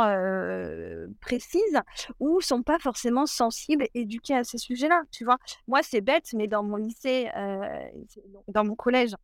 précise 1.20 1.80
ou 2.20 2.42
sont 2.42 2.64
pas 2.64 2.80
forcément 2.80 3.26
sensibles, 3.26 3.88
éduqués 3.94 4.36
à 4.36 4.44
ces 4.44 4.58
sujets-là. 4.58 5.02
Tu 5.12 5.26
vois, 5.26 5.38
moi 5.68 5.82
c'est 5.84 6.02
bête, 6.02 6.30
mais 6.34 6.48
dans 6.48 6.64
mon 6.64 6.78
lycée, 6.78 7.30
dans 8.48 8.64
mon 8.64 8.76
collège, 8.76 9.16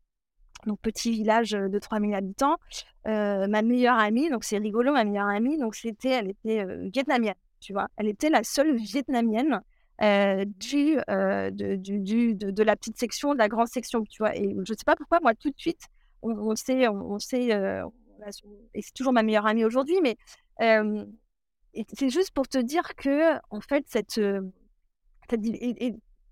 donc 0.66 0.80
petit 0.82 1.12
village 1.12 1.52
de 1.52 1.80
3000 1.80 2.16
habitants, 2.16 2.58
ma 3.06 3.62
meilleure 3.62 3.98
amie, 3.98 4.30
donc 4.30 4.44
c'est 4.44 4.58
rigolo, 4.58 4.92
ma 4.92 5.04
meilleure 5.04 5.28
amie, 5.28 5.58
donc 5.58 5.76
c'était, 5.76 6.10
elle 6.10 6.30
était 6.30 6.66
vietnamienne, 6.94 7.36
tu 7.60 7.74
vois, 7.74 7.88
elle 7.98 8.08
était 8.08 8.30
la 8.30 8.44
seule 8.44 8.76
vietnamienne 8.76 9.62
du, 10.00 10.96
de, 10.96 11.76
du, 11.76 12.36
de, 12.36 12.64
la 12.64 12.76
petite 12.76 12.98
section, 12.98 13.34
de 13.34 13.40
la 13.40 13.48
grande 13.48 13.68
section, 13.68 14.04
tu 14.04 14.18
vois? 14.20 14.36
Et 14.36 14.56
je 14.68 14.74
sais 14.74 14.86
pas 14.86 14.96
pourquoi, 14.96 15.20
moi, 15.22 15.34
tout 15.36 15.50
de 15.50 15.58
suite, 15.58 15.82
on, 16.22 16.32
on 16.32 16.56
sait, 16.56 16.88
on, 16.88 17.20
et 18.74 18.82
c'est 18.82 18.94
toujours 18.94 19.14
ma 19.14 19.24
meilleure 19.24 19.46
amie 19.46 19.66
aujourd'hui, 19.66 20.00
mais 20.02 20.18
c'est 21.94 22.10
juste 22.10 22.32
pour 22.32 22.48
te 22.48 22.58
dire 22.58 22.96
que, 22.96 23.36
en 23.50 23.62
fait, 23.62 23.86
cette, 23.88 24.20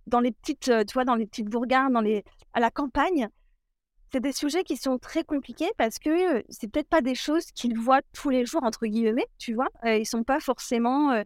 dans 0.08 0.19
les 0.19 0.32
petites, 0.32 0.71
tu 0.88 0.93
vois, 0.93 1.06
dans 1.06 1.15
les 1.15 1.26
petites 1.26 1.50
bourgades, 1.50 1.91
dans 1.91 2.02
les, 2.02 2.24
à 2.54 2.60
la 2.60 2.71
campagne, 2.71 3.30
c'est 4.12 4.19
des 4.19 4.32
sujets 4.32 4.63
qui 4.63 4.78
sont 4.78 4.98
très 4.98 5.24
compliqués 5.24 5.69
parce 5.78 6.00
que 6.00 6.43
c'est 6.50 6.71
peut-être 6.71 6.88
pas 6.88 7.02
des 7.02 7.15
choses 7.15 7.52
qu'ils 7.52 7.78
voient 7.78 8.02
tous 8.13 8.30
les 8.30 8.45
jours 8.45 8.63
entre 8.63 8.86
guillemets, 8.86 9.28
tu 9.38 9.54
vois. 9.54 9.67
ils 9.84 10.06
sont 10.06 10.24
pas 10.24 10.39
forcément, 10.39 11.21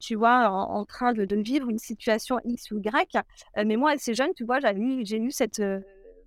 tu 0.00 0.14
vois, 0.14 0.48
en, 0.48 0.84
train 0.84 1.12
de, 1.12 1.36
vivre 1.36 1.68
une 1.68 1.78
situation 1.78 2.38
X 2.44 2.70
ou 2.70 2.78
Y. 2.78 3.22
mais 3.64 3.76
moi, 3.76 3.92
assez 3.92 4.14
jeune, 4.14 4.32
tu 4.34 4.44
vois, 4.44 4.58
j'ai 4.60 5.18
eu 5.18 5.30
cette 5.30 5.62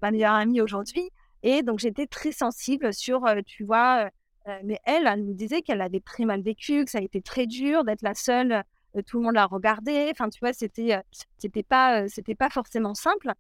ma 0.02 0.12
meilleure 0.12 0.34
amie 0.34 0.62
aujourd'hui 0.62 1.10
et 1.44 1.64
donc 1.64 1.80
j'étais 1.80 2.08
très 2.08 2.32
sensible 2.32 2.94
sur, 2.94 3.24
tu 3.46 3.64
vois. 3.64 4.10
mais 4.64 4.80
elle, 4.86 5.08
elle 5.08 5.24
me 5.24 5.34
disait 5.34 5.62
qu'elle 5.62 5.82
avait 5.82 6.00
très 6.00 6.26
mal 6.26 6.42
vécu, 6.42 6.86
que 6.86 6.92
ça 6.92 7.00
a 7.00 7.02
été 7.02 7.22
très 7.22 7.48
dur 7.48 7.84
d'être 7.84 8.02
la 8.02 8.14
seule 8.14 8.64
tout 9.04 9.20
le 9.20 9.26
monde 9.26 9.36
la 9.36 9.46
regardait. 9.46 10.10
Enfin, 10.12 10.30
tu 10.30 10.40
vois, 10.40 10.54
c'était 10.54 11.00
c'était 11.38 11.64
pas 11.64 12.08
c'était 12.08 12.36
pas 12.36 12.50
forcément 12.50 12.94
simple. 12.94 13.32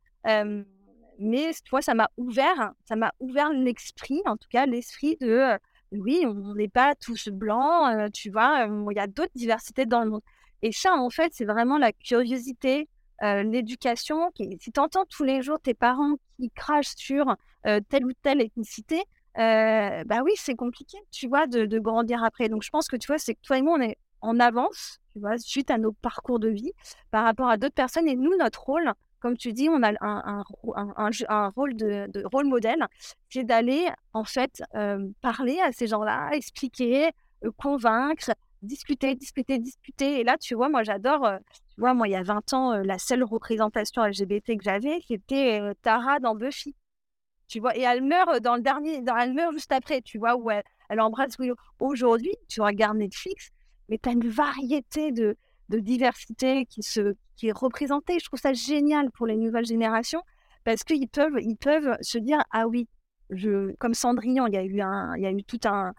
mais 1.20 1.52
tu 1.64 1.70
vois, 1.72 1.82
ça 1.82 1.94
m'a 1.94 2.10
ouvert, 2.18 2.74
ça 2.88 2.96
m'a 2.96 3.14
ouvert 3.20 3.52
l'esprit, 3.52 4.22
en 4.26 4.38
tout 4.38 4.50
cas 4.50 4.66
l'esprit 4.66 5.18
de 5.20 5.58
oui, 5.92 6.24
on 6.26 6.54
n'est 6.56 6.68
pas 6.68 6.96
tous 6.96 7.30
blancs, 7.30 8.12
tu 8.14 8.30
vois, 8.30 8.68
il 8.68 8.96
y 8.96 9.00
a 9.00 9.08
d'autres 9.08 9.32
diversités 9.36 9.86
dans 9.86 10.04
le 10.04 10.10
monde. 10.12 10.22
Et 10.62 10.72
ça, 10.72 10.94
en 10.96 11.10
fait, 11.10 11.34
c'est 11.34 11.46
vraiment 11.46 11.78
la 11.78 11.92
curiosité, 11.94 12.90
l'éducation. 13.22 14.32
Si 14.60 14.72
tu 14.72 14.80
entends 14.80 15.06
tous 15.06 15.24
les 15.24 15.42
jours 15.42 15.60
tes 15.60 15.74
parents 15.74 16.16
qui 16.40 16.50
crachent 16.52 16.96
sur 16.96 17.36
telle 17.64 18.06
ou 18.06 18.12
telle 18.22 18.42
ethnicité, 18.42 19.04
bah 19.36 20.22
oui, 20.24 20.32
c'est 20.36 20.56
compliqué, 20.56 20.98
tu 21.12 21.28
vois, 21.28 21.48
de, 21.48 21.80
grandir 21.80 22.24
après. 22.24 22.50
Donc, 22.50 22.64
je 22.64 22.70
pense 22.70 22.88
que 22.88 22.96
tu 22.96 23.08
vois, 23.08 23.18
c'est 23.18 23.36
que 23.36 23.42
toi 23.42 23.58
et 23.58 23.62
moi, 23.62 23.78
on 23.78 23.82
est 23.82 23.98
en 24.22 24.40
avance 24.40 25.00
tu 25.14 25.20
vois, 25.20 25.38
suite 25.38 25.72
à 25.72 25.78
nos 25.78 25.94
parcours 25.94 26.40
de 26.40 26.50
vie 26.50 26.72
par 27.12 27.24
rapport 27.24 27.50
à 27.50 27.58
d'autres 27.58 27.74
personnes. 27.74 28.08
Et 28.08 28.16
nous, 28.16 28.36
notre 28.38 28.64
rôle, 28.64 28.92
comme 29.20 29.38
tu 29.38 29.54
dis, 29.54 29.68
on 29.70 29.82
a 29.84 29.92
un, 30.02 30.44
un, 30.46 31.12
un, 31.30 31.50
rôle 31.50 31.76
de, 31.76 32.24
rôle 32.32 32.46
modèle, 32.46 32.86
c'est 33.30 33.44
d'aller 33.44 33.88
en 34.14 34.24
fait 34.24 34.64
parler 35.22 35.60
à 35.60 35.72
ces 35.72 35.88
gens-là, 35.88 36.30
expliquer, 36.34 37.10
convaincre, 37.58 38.32
discuter, 38.62 39.16
discuter, 39.16 39.60
discuter. 39.60 40.20
Et 40.20 40.24
là, 40.24 40.38
tu 40.38 40.56
vois, 40.56 40.70
moi, 40.70 40.84
j'adore. 40.84 41.28
Tu 41.78 41.82
vois, 41.82 41.94
moi, 41.94 42.08
il 42.08 42.12
y 42.12 42.16
a 42.16 42.24
20 42.24 42.54
ans, 42.54 42.72
la 42.78 42.98
seule 42.98 43.24
représentation 43.24 44.04
LGBT 44.04 44.58
que 44.58 44.64
j'avais, 44.64 45.00
c'était 45.08 45.62
Tara 45.84 46.20
dans 46.20 46.34
Buffy. 46.34 46.74
Tu 47.48 47.60
vois, 47.60 47.78
et 47.78 47.82
elle 47.82 48.04
meurt 48.04 48.42
dans 48.42 48.56
le 48.56 48.64
dernier, 48.64 49.04
elle 49.20 49.34
meurt 49.36 49.54
juste 49.54 49.72
après, 49.72 50.02
tu 50.02 50.18
vois, 50.18 50.36
où 50.36 50.50
elle, 50.50 50.64
elle 50.90 51.00
embrasse 51.00 51.38
Willow. 51.38 51.56
Aujourd'hui, 51.80 52.34
tu 52.50 52.62
regardes 52.62 52.98
Netflix, 52.98 53.52
mais 53.90 54.00
tu 54.02 54.10
as 54.10 54.14
une 54.14 54.28
variété 54.28 55.12
de, 55.12 55.38
de 55.70 55.80
diversité 55.80 56.66
qui, 56.66 56.82
se, 56.82 57.14
qui 57.36 57.50
est 57.50 57.56
représentée. 57.56 58.18
Je 58.20 58.26
trouve 58.26 58.40
ça 58.40 58.54
génial 58.54 59.12
pour 59.12 59.28
les 59.28 59.38
nouvelles 59.38 59.68
générations 59.68 60.24
parce 60.64 60.84
qu'ils 60.84 61.08
peuvent, 61.08 61.40
ils 61.40 61.58
peuvent 61.58 61.96
se 62.02 62.18
dire 62.18 62.44
Ah 62.52 62.68
oui, 62.68 62.88
je, 63.30 63.74
comme 63.76 63.94
Cendrillon, 63.94 64.48
il 64.48 64.54
y 64.56 64.58
a 64.58 64.64
eu, 64.64 64.82
un, 64.82 65.16
il 65.16 65.22
y 65.22 65.28
a 65.28 65.32
eu 65.32 65.44
tout 65.44 65.60
un. 65.66 65.94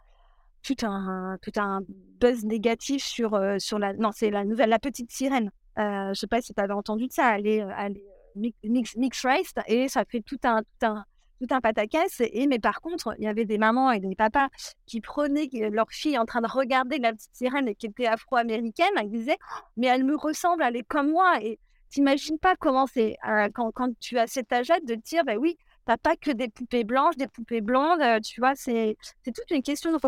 Tout 0.65 0.75
un, 0.83 1.39
tout 1.41 1.53
un 1.57 1.81
buzz 2.19 2.45
négatif 2.45 3.05
sur, 3.05 3.35
euh, 3.35 3.59
sur 3.61 3.79
la. 3.79 3.93
Non, 3.93 4.11
c'est 4.13 4.29
la 4.29 4.45
nouvelle, 4.45 4.71
la 4.71 4.81
petite 4.81 5.13
sirène. 5.13 5.53
Euh, 5.79 6.05
je 6.05 6.09
ne 6.11 6.15
sais 6.15 6.27
pas 6.27 6.41
si 6.41 6.55
tu 6.55 6.61
avais 6.61 6.73
entendu 6.73 7.07
de 7.07 7.13
ça. 7.13 7.39
Est, 7.39 7.43
elle 7.45 7.47
est 7.47 7.63
euh, 7.63 8.51
mix, 8.65 8.97
mix 8.97 9.25
race 9.25 9.53
et 9.67 9.89
ça 9.89 10.05
fait 10.05 10.21
tout 10.21 10.39
un, 10.45 10.63
tout 10.63 10.87
un, 10.87 11.05
tout 11.41 11.47
un 11.51 11.61
pataquès. 11.61 12.21
Et, 12.21 12.47
mais 12.47 12.59
par 12.59 12.81
contre, 12.81 13.15
il 13.19 13.25
y 13.25 13.29
avait 13.29 13.45
des 13.45 13.59
mamans 13.59 13.91
et 13.91 14.01
des 14.01 14.15
papas 14.15 14.49
qui 14.87 15.01
prenaient 15.01 15.49
leur 15.71 15.91
fille 15.91 16.19
en 16.19 16.25
train 16.25 16.41
de 16.41 16.49
regarder 16.49 16.99
la 16.99 17.13
petite 17.13 17.35
sirène 17.35 17.75
qui 17.75 17.87
était 17.87 18.07
afro-américaine. 18.07 18.93
Ils 19.03 19.11
disaient 19.11 19.39
«Oh, 19.41 19.61
Mais 19.77 19.87
elle 19.89 20.05
me 20.05 20.17
ressemble, 20.17 20.63
elle 20.63 20.77
est 20.77 20.89
comme 20.89 21.11
moi. 21.11 21.43
Et 21.43 21.59
t'imagines 21.91 22.39
pas 22.39 22.57
comment 22.57 22.87
c'est 22.87 23.17
euh, 23.29 23.49
quand, 23.55 23.73
quand, 23.73 23.91
tu 24.01 24.19
as 24.19 24.27
cet 24.27 24.53
âge 24.53 24.69
de 24.69 24.95
te 24.95 25.01
dire 25.01 25.25
Ben 25.25 25.39
oui, 25.39 25.57
t'as 25.87 25.97
pas 25.97 26.17
que 26.17 26.31
des 26.31 26.49
poupées 26.49 26.85
blanches, 26.85 27.17
des 27.17 27.29
poupées 27.29 27.61
blondes. 27.61 28.01
Euh, 28.01 28.21
tu 28.21 28.41
vois, 28.41 28.55
c'est 28.55 28.97
toute 29.25 29.51
une 29.51 29.63
question 29.63 29.93
de 29.93 29.99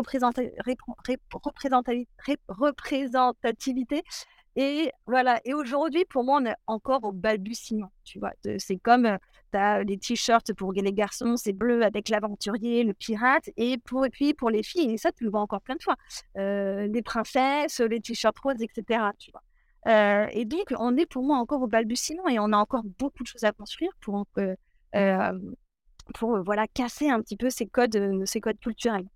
représentativité. 2.49 4.03
Et 4.55 4.91
voilà. 5.05 5.39
Et 5.45 5.53
aujourd'hui, 5.53 6.05
pour 6.05 6.23
moi, 6.23 6.39
on 6.41 6.45
est 6.45 6.55
encore 6.67 7.03
au 7.03 7.11
balbutiement. 7.11 7.91
Tu 8.03 8.19
vois, 8.19 8.33
c'est 8.57 8.77
comme 8.77 9.05
euh, 9.05 9.17
tu 9.51 9.57
as 9.57 9.83
les 9.83 9.97
t-shirts 9.97 10.53
pour 10.53 10.73
les 10.73 10.93
garçons, 10.93 11.37
c'est 11.37 11.53
bleu 11.53 11.83
avec 11.83 12.09
l'aventurier, 12.09 12.83
le 12.83 12.93
pirate. 12.93 13.49
Et, 13.57 13.77
puis 14.11 14.33
pour 14.33 14.49
les 14.49 14.63
filles, 14.63 14.91
et 14.91 14.97
ça, 14.97 15.11
tu 15.11 15.23
le 15.23 15.29
vois 15.29 15.41
encore 15.41 15.61
plein 15.61 15.75
de 15.75 15.83
fois, 15.83 15.95
euh, 16.37 16.87
les 16.87 17.01
princesses, 17.01 17.79
les 17.79 18.01
t-shirts 18.01 18.37
roses, 18.39 18.61
etc. 18.61 19.11
Tu 19.17 19.31
vois. 19.31 19.41
Et 20.33 20.45
donc, 20.45 20.73
on 20.77 20.95
est 20.97 21.05
pour 21.05 21.23
moi 21.23 21.37
encore 21.37 21.61
au 21.61 21.67
balbutiement 21.67 22.27
et 22.27 22.37
on 22.39 22.51
a 22.51 22.57
encore 22.57 22.83
beaucoup 22.99 23.23
de 23.23 23.27
choses 23.27 23.43
à 23.43 23.51
construire 23.51 23.91
pour, 24.01 24.25
pour 26.13 26.43
voilà, 26.43 26.67
casser 26.67 27.09
un 27.09 27.21
petit 27.21 27.37
peu 27.37 27.49
ces 27.49 27.67
codes, 27.67 28.23
ces 28.25 28.41
codes 28.41 28.59
culturels. 28.59 29.07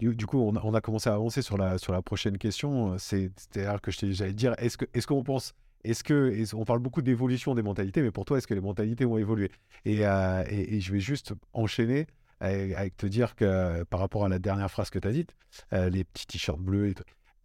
Du, 0.00 0.26
coup, 0.26 0.38
on 0.38 0.74
a, 0.74 0.80
commencé 0.80 1.10
à 1.10 1.14
avancer 1.14 1.42
sur 1.42 1.58
la, 1.58 1.76
sur 1.78 1.92
la 1.92 2.02
prochaine 2.02 2.38
question. 2.38 2.96
C'est-à-dire 2.98 3.80
que 3.80 3.90
j'allais 3.90 4.32
dire, 4.32 4.54
est-ce 4.58 4.78
qu'on 4.78 4.86
est 4.94 5.06
qu'on 5.06 5.24
pense, 5.24 5.54
est-ce 5.84 6.04
que, 6.04 6.34
on 6.54 6.64
parle 6.64 6.80
beaucoup 6.80 7.02
d'évolution 7.02 7.54
des 7.54 7.62
mentalités, 7.62 8.02
mais 8.02 8.10
pour 8.10 8.24
toi, 8.24 8.38
est-ce 8.38 8.46
que 8.46 8.54
les 8.54 8.60
mentalités 8.60 9.04
ont 9.04 9.18
évolué? 9.18 9.50
Euh, 9.86 10.44
et, 10.48 10.76
et, 10.76 10.80
je 10.80 10.92
vais 10.92 11.00
juste 11.00 11.34
enchaîner 11.52 12.06
avec, 12.40 12.96
te 12.96 13.06
dire 13.06 13.34
que 13.34 13.82
par 13.84 14.00
rapport 14.00 14.24
à 14.24 14.28
la 14.28 14.38
dernière 14.38 14.70
phrase 14.70 14.90
que 14.90 14.98
tu 14.98 15.08
as 15.08 15.12
dite, 15.12 15.34
euh, 15.72 15.88
les 15.88 16.04
petits 16.04 16.26
t-shirts 16.26 16.60
bleus 16.60 16.88
et. 16.88 16.94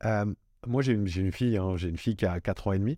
Euh, 0.06 0.26
moi, 0.66 0.82
j'ai 0.82 0.94
une, 0.94 1.32
fille, 1.32 1.58
hein, 1.58 1.76
j'ai 1.76 1.90
une 1.90 1.98
fille 1.98 2.16
qui 2.16 2.26
a 2.26 2.40
4 2.40 2.68
ans 2.68 2.74
et 2.74 2.80
demi. 2.80 2.98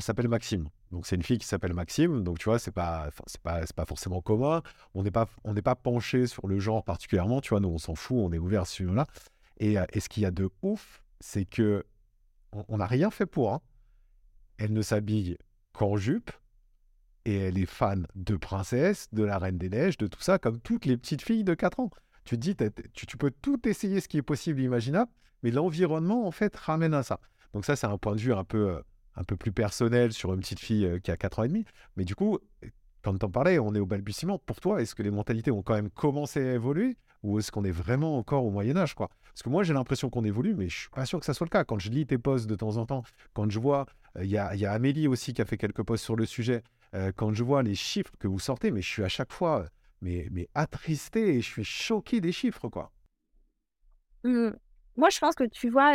S'appelle 0.00 0.28
Maxime. 0.28 0.68
Donc 0.90 1.06
c'est 1.06 1.16
une 1.16 1.22
fille 1.22 1.38
qui 1.38 1.46
s'appelle 1.46 1.74
Maxime, 1.74 2.22
donc 2.22 2.38
tu 2.38 2.44
vois, 2.44 2.58
c'est 2.58 2.72
pas, 2.72 3.10
c'est 3.26 3.40
pas, 3.40 3.62
pas 3.74 3.84
forcément 3.86 4.20
commun. 4.20 4.62
On 4.94 5.02
n'est 5.02 5.10
pas, 5.10 5.26
on 5.44 5.54
n'est 5.54 5.62
pas 5.62 5.74
penché 5.74 6.26
sur 6.26 6.46
le 6.46 6.58
genre 6.58 6.84
particulièrement, 6.84 7.40
tu 7.40 7.50
vois. 7.50 7.60
Nous, 7.60 7.68
on 7.68 7.78
s'en 7.78 7.94
fout, 7.94 8.18
on 8.18 8.32
est 8.32 8.38
ouvert 8.38 8.66
sur 8.66 8.92
là 8.92 9.06
Et, 9.58 9.76
et, 9.92 10.00
ce 10.00 10.08
qu'il 10.08 10.22
y 10.22 10.26
a 10.26 10.30
de 10.30 10.50
ouf, 10.62 11.02
c'est 11.20 11.44
que 11.44 11.84
on 12.52 12.76
n'a 12.78 12.86
rien 12.86 13.10
fait 13.10 13.26
pour. 13.26 13.52
Hein. 13.52 13.60
Elle 14.58 14.72
ne 14.72 14.82
s'habille 14.82 15.38
qu'en 15.72 15.96
jupe 15.96 16.30
et 17.24 17.36
elle 17.36 17.58
est 17.58 17.66
fan 17.66 18.06
de 18.14 18.36
princesse, 18.36 19.08
de 19.12 19.22
la 19.22 19.38
Reine 19.38 19.58
des 19.58 19.68
Neiges, 19.68 19.96
de 19.96 20.06
tout 20.06 20.20
ça, 20.20 20.38
comme 20.38 20.60
toutes 20.60 20.84
les 20.84 20.96
petites 20.96 21.22
filles 21.22 21.44
de 21.44 21.54
4 21.54 21.80
ans. 21.80 21.90
Tu 22.24 22.36
te 22.36 22.40
dis, 22.40 22.56
tu, 22.92 23.06
tu 23.06 23.16
peux 23.16 23.30
tout 23.30 23.68
essayer 23.68 24.00
ce 24.00 24.08
qui 24.08 24.18
est 24.18 24.22
possible, 24.22 24.60
imaginable, 24.60 25.10
mais 25.42 25.50
l'environnement, 25.50 26.26
en 26.26 26.30
fait, 26.30 26.54
ramène 26.56 26.94
à 26.94 27.02
ça. 27.02 27.20
Donc 27.52 27.64
ça, 27.64 27.76
c'est 27.76 27.86
un 27.86 27.98
point 27.98 28.14
de 28.14 28.20
vue 28.20 28.32
un 28.32 28.44
peu 28.44 28.70
euh, 28.70 28.80
un 29.16 29.24
peu 29.24 29.36
plus 29.36 29.52
personnel 29.52 30.12
sur 30.12 30.32
une 30.32 30.40
petite 30.40 30.60
fille 30.60 30.86
euh, 30.86 30.98
qui 30.98 31.10
a 31.10 31.16
4 31.16 31.40
ans 31.40 31.42
et 31.44 31.48
demi. 31.48 31.64
Mais 31.96 32.04
du 32.04 32.14
coup, 32.14 32.38
quand 33.02 33.16
tu 33.18 33.26
en 33.26 33.30
parlais, 33.30 33.58
on 33.58 33.74
est 33.74 33.80
au 33.80 33.86
balbutiement. 33.86 34.38
Pour 34.38 34.60
toi, 34.60 34.80
est-ce 34.80 34.94
que 34.94 35.02
les 35.02 35.10
mentalités 35.10 35.50
ont 35.50 35.62
quand 35.62 35.74
même 35.74 35.90
commencé 35.90 36.40
à 36.40 36.54
évoluer 36.54 36.96
ou 37.22 37.38
est-ce 37.38 37.52
qu'on 37.52 37.64
est 37.64 37.72
vraiment 37.72 38.16
encore 38.16 38.44
au 38.44 38.50
Moyen 38.50 38.76
Âge 38.76 38.94
quoi? 38.94 39.08
Parce 39.24 39.42
que 39.42 39.48
moi, 39.48 39.62
j'ai 39.62 39.72
l'impression 39.72 40.10
qu'on 40.10 40.24
évolue, 40.24 40.54
mais 40.54 40.68
je 40.68 40.80
suis 40.80 40.90
pas 40.90 41.06
sûr 41.06 41.18
que 41.18 41.26
ça 41.26 41.34
soit 41.34 41.46
le 41.46 41.50
cas. 41.50 41.64
Quand 41.64 41.78
je 41.78 41.90
lis 41.90 42.06
tes 42.06 42.18
posts 42.18 42.46
de 42.46 42.54
temps 42.54 42.76
en 42.76 42.86
temps, 42.86 43.02
quand 43.32 43.50
je 43.50 43.58
vois, 43.58 43.86
euh, 44.16 44.24
il 44.24 44.30
y, 44.30 44.38
a, 44.38 44.54
y, 44.54 44.66
a, 44.66 44.72
Amélie 44.72 45.08
aussi 45.08 45.32
qui 45.32 45.42
a 45.42 45.44
fait 45.44 45.56
quelques 45.56 45.82
posts 45.82 46.04
sur 46.04 46.16
le 46.16 46.26
sujet, 46.26 46.62
euh, 46.94 47.12
quand 47.14 47.32
je 47.32 47.42
vois 47.42 47.62
les 47.62 47.74
chiffres 47.74 48.12
que 48.18 48.28
vous 48.28 48.38
sortez, 48.38 48.70
mais 48.70 48.82
je 48.82 48.88
suis 48.88 49.04
à 49.04 49.08
chaque 49.08 49.32
fois 49.32 49.66
mais, 50.00 50.28
mais 50.32 50.48
attristé 50.54 51.36
et 51.36 51.40
je 51.40 51.48
suis 51.48 51.64
choqué 51.64 52.20
des 52.20 52.32
chiffres. 52.32 52.68
quoi. 52.68 52.92
Mmh. 54.24 54.50
Moi, 54.96 55.08
je 55.08 55.18
pense 55.18 55.34
que 55.34 55.44
tu 55.44 55.70
vois, 55.70 55.94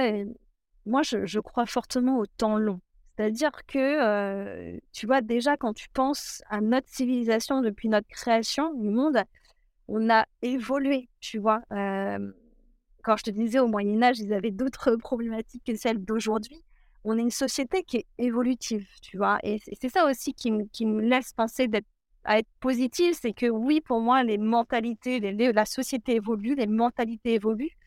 moi, 0.86 1.02
je 1.04 1.40
crois 1.40 1.66
fortement 1.66 2.18
au 2.20 2.26
temps 2.26 2.58
long. 2.58 2.80
C'est-à-dire 3.18 3.66
que, 3.66 4.80
tu 4.94 5.08
vois, 5.08 5.22
déjà, 5.22 5.58
quand 5.58 5.74
tu 5.74 5.90
penses 5.90 6.44
à 6.50 6.62
notre 6.62 6.88
civilisation 6.88 7.62
depuis 7.62 7.90
notre 7.90 8.08
création 8.08 8.74
du 8.76 8.90
monde, 8.90 9.24
on 9.88 10.10
a 10.10 10.26
évolué, 10.44 11.10
tu 11.20 11.40
vois. 11.40 11.62
quand 11.70 13.18
je 13.18 13.24
te 13.24 13.32
disais 13.32 13.60
au 13.60 13.68
Moyen 13.68 14.04
Âge, 14.04 14.20
ils 14.20 14.34
avaient 14.34 14.52
d'autres 14.52 14.96
problématiques 14.98 15.64
que 15.66 15.76
celles 15.76 16.04
d'aujourd'hui. 16.04 16.62
On 17.04 17.18
est 17.18 17.22
une 17.22 17.32
société 17.32 17.84
qui 17.84 17.98
est 17.98 18.06
évolutive, 18.18 18.88
tu 19.02 19.18
vois. 19.18 19.40
Et 19.44 19.60
c'est 19.80 19.90
ça 19.90 20.06
aussi 20.06 20.34
qui, 20.34 20.52
me 20.52 21.02
laisse 21.02 21.34
penser 21.34 21.68
d'être 21.68 21.88
à 22.24 22.40
être 22.40 22.50
positive, 22.60 23.14
c'est 23.20 23.32
que 23.32 23.46
oui, 23.46 23.80
pour 23.80 24.02
moi, 24.02 24.22
les 24.22 24.38
mentalités, 24.38 25.20
la 25.22 25.66
société 25.66 26.16
évolue, 26.16 26.56
les 26.56 26.68
mentalités 26.68 27.36
évoluent 27.36 27.78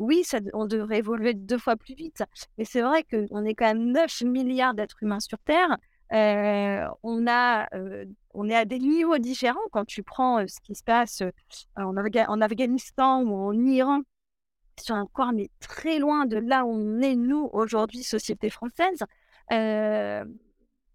oui, 0.00 0.24
on 0.54 0.64
devrait 0.64 0.98
évoluer 0.98 1.34
deux 1.34 1.58
fois 1.58 1.76
plus 1.76 1.94
vite. 1.94 2.24
Mais 2.56 2.64
c'est 2.64 2.80
vrai 2.80 3.04
qu'on 3.04 3.44
est 3.44 3.54
quand 3.54 3.66
même 3.66 3.92
9 3.92 4.22
milliards 4.22 4.74
d'êtres 4.74 5.02
humains 5.02 5.20
sur 5.20 5.38
Terre. 5.40 5.76
Euh, 6.12 6.88
on, 7.02 7.26
a, 7.28 7.68
euh, 7.74 8.06
on 8.32 8.48
est 8.48 8.56
à 8.56 8.64
des 8.64 8.78
niveaux 8.78 9.18
différents 9.18 9.60
quand 9.70 9.84
tu 9.84 10.02
prends 10.02 10.40
euh, 10.40 10.46
ce 10.48 10.58
qui 10.60 10.74
se 10.74 10.82
passe 10.82 11.22
en, 11.76 11.94
en, 11.96 12.40
Afghanistan 12.40 13.22
ou 13.22 13.34
en 13.34 13.66
Iran, 13.66 14.00
sur 14.80 14.96
un 14.96 15.06
corps 15.06 15.32
mais 15.32 15.50
très 15.60 15.98
loin 15.98 16.24
de 16.24 16.38
là 16.38 16.64
où 16.64 16.70
on 16.70 17.02
est, 17.02 17.14
nous, 17.14 17.50
aujourd'hui, 17.52 18.02
société 18.02 18.48
française. 18.48 19.04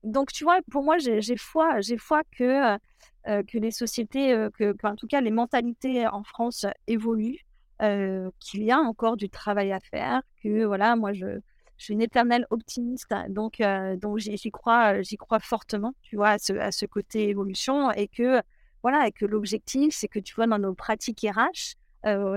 donc, 0.04 0.32
tu 0.32 0.44
vois, 0.44 0.60
pour 0.72 0.84
moi, 0.84 0.98
j'ai 0.98 1.38
foi, 1.38 1.78
foi 2.00 2.24
que, 2.38 2.78
que 3.26 3.58
les 3.60 3.72
sociétés, 3.72 4.48
que, 4.58 4.76
en 4.84 4.96
tout 4.96 5.08
cas, 5.08 5.22
les 5.22 5.32
mentalités 5.32 6.08
en 6.08 6.24
France 6.24 6.66
évoluent. 6.88 7.46
Qu'il 7.80 8.64
y 8.64 8.72
a 8.72 8.80
encore 8.80 9.18
du 9.18 9.30
travail 9.30 9.72
à 9.72 9.80
faire, 9.80 10.22
que 10.44 10.66
voilà, 10.66 10.96
moi 10.96 11.14
je, 11.14 11.40
je 11.78 11.84
suis 11.84 11.94
une 11.94 12.02
éternelle 12.02 12.48
optimiste, 12.50 13.14
donc, 13.30 13.62
donc 14.02 14.18
j'y 14.18 14.52
crois, 14.52 14.94
crois 15.20 15.40
fortement, 15.40 15.94
tu 16.02 16.16
vois, 16.16 16.30
à 16.30 16.38
ce, 16.40 16.54
à 16.54 16.72
ce 16.72 16.86
côté 16.86 17.30
évolution 17.30 17.92
et 17.92 18.08
que 18.08 18.42
voilà, 18.82 19.08
et 19.08 19.12
que 19.12 19.26
l'objectif, 19.26 19.94
c'est 19.96 20.08
que 20.08 20.20
tu 20.20 20.36
vois 20.36 20.48
dans 20.48 20.60
nos 20.60 20.74
pratiques 20.74 21.26
RH, 21.28 21.76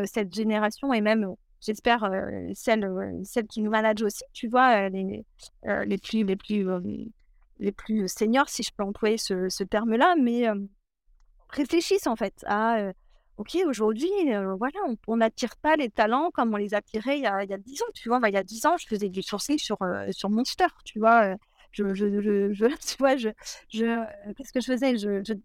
cette 0.07 0.35
génération 0.35 0.93
et 0.93 1.01
même 1.01 1.35
j'espère 1.61 2.11
celle, 2.55 2.91
celle 3.25 3.47
qui 3.47 3.63
nous 3.63 3.71
manage 3.71 4.03
aussi, 4.03 4.25
tu 4.33 4.49
vois, 4.49 4.89
les, 4.89 5.25
les 5.63 5.99
plus 5.99 6.25
les 6.25 6.37
plus 6.37 6.67
les 7.61 7.73
plus 7.73 8.09
seniors, 8.09 8.49
si 8.49 8.63
je 8.63 8.71
peux 8.77 8.85
employer 8.85 9.19
ce, 9.19 9.49
ce 9.49 9.65
terme-là, 9.65 10.15
mais 10.21 10.47
réfléchissent 11.51 12.07
en 12.07 12.17
fait 12.17 12.45
à 12.47 12.93
OK, 13.39 13.57
aujourd'hui, 13.67 14.11
voilà, 14.59 14.81
on 15.07 15.17
n'attire 15.17 15.57
pas 15.59 15.77
les 15.77 15.91
talents 15.91 16.31
comme 16.33 16.53
on 16.55 16.57
les 16.57 16.75
attirait 16.75 17.19
il 17.19 17.23
y 17.23 17.27
a, 17.27 17.45
il 17.45 17.51
y 17.51 17.55
a 17.55 17.59
10 17.59 17.83
ans, 17.83 17.87
tu 17.95 18.09
vois? 18.09 18.21
il 18.27 18.35
y 18.35 18.37
a 18.37 18.43
10 18.43 18.67
ans, 18.67 18.77
je 18.77 18.87
faisais 18.89 19.09
du 19.09 19.23
sourcing 19.23 19.59
sur, 19.59 19.79
sur 20.11 20.29
Monster, 20.29 20.67
tu 20.85 20.99
vois? 20.99 21.37
Tu 21.71 21.83
vois, 21.85 23.17
je, 23.17 23.29
je, 23.69 24.33
qu'est-ce 24.33 24.53
que 24.53 24.61
je 24.61 24.73
faisais? 24.73 24.95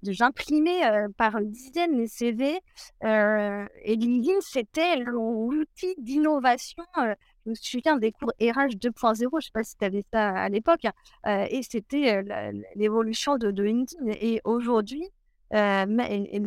J'imprimais 0.03 0.81
par 1.17 1.39
dizaines 1.41 1.97
les 1.97 2.07
CV 2.07 2.59
et 3.03 3.95
LinkedIn, 3.95 4.39
c'était 4.39 4.95
l'outil 4.97 5.93
d'innovation. 5.97 6.83
je 6.95 7.49
me 7.49 7.55
souviens 7.55 7.97
des 7.97 8.13
cours 8.13 8.31
RH 8.41 8.77
2.0, 8.77 9.17
je 9.19 9.25
ne 9.25 9.41
sais 9.41 9.51
pas 9.53 9.63
si 9.63 9.77
tu 9.77 9.85
avais 9.85 10.03
ça 10.13 10.29
à 10.29 10.49
l'époque, 10.49 10.85
et 11.27 11.61
c'était 11.61 12.23
l'évolution 12.75 13.37
de, 13.37 13.61
LinkedIn. 13.61 14.07
Et 14.21 14.39
aujourd'hui, 14.45 15.03
euh, 15.03 15.22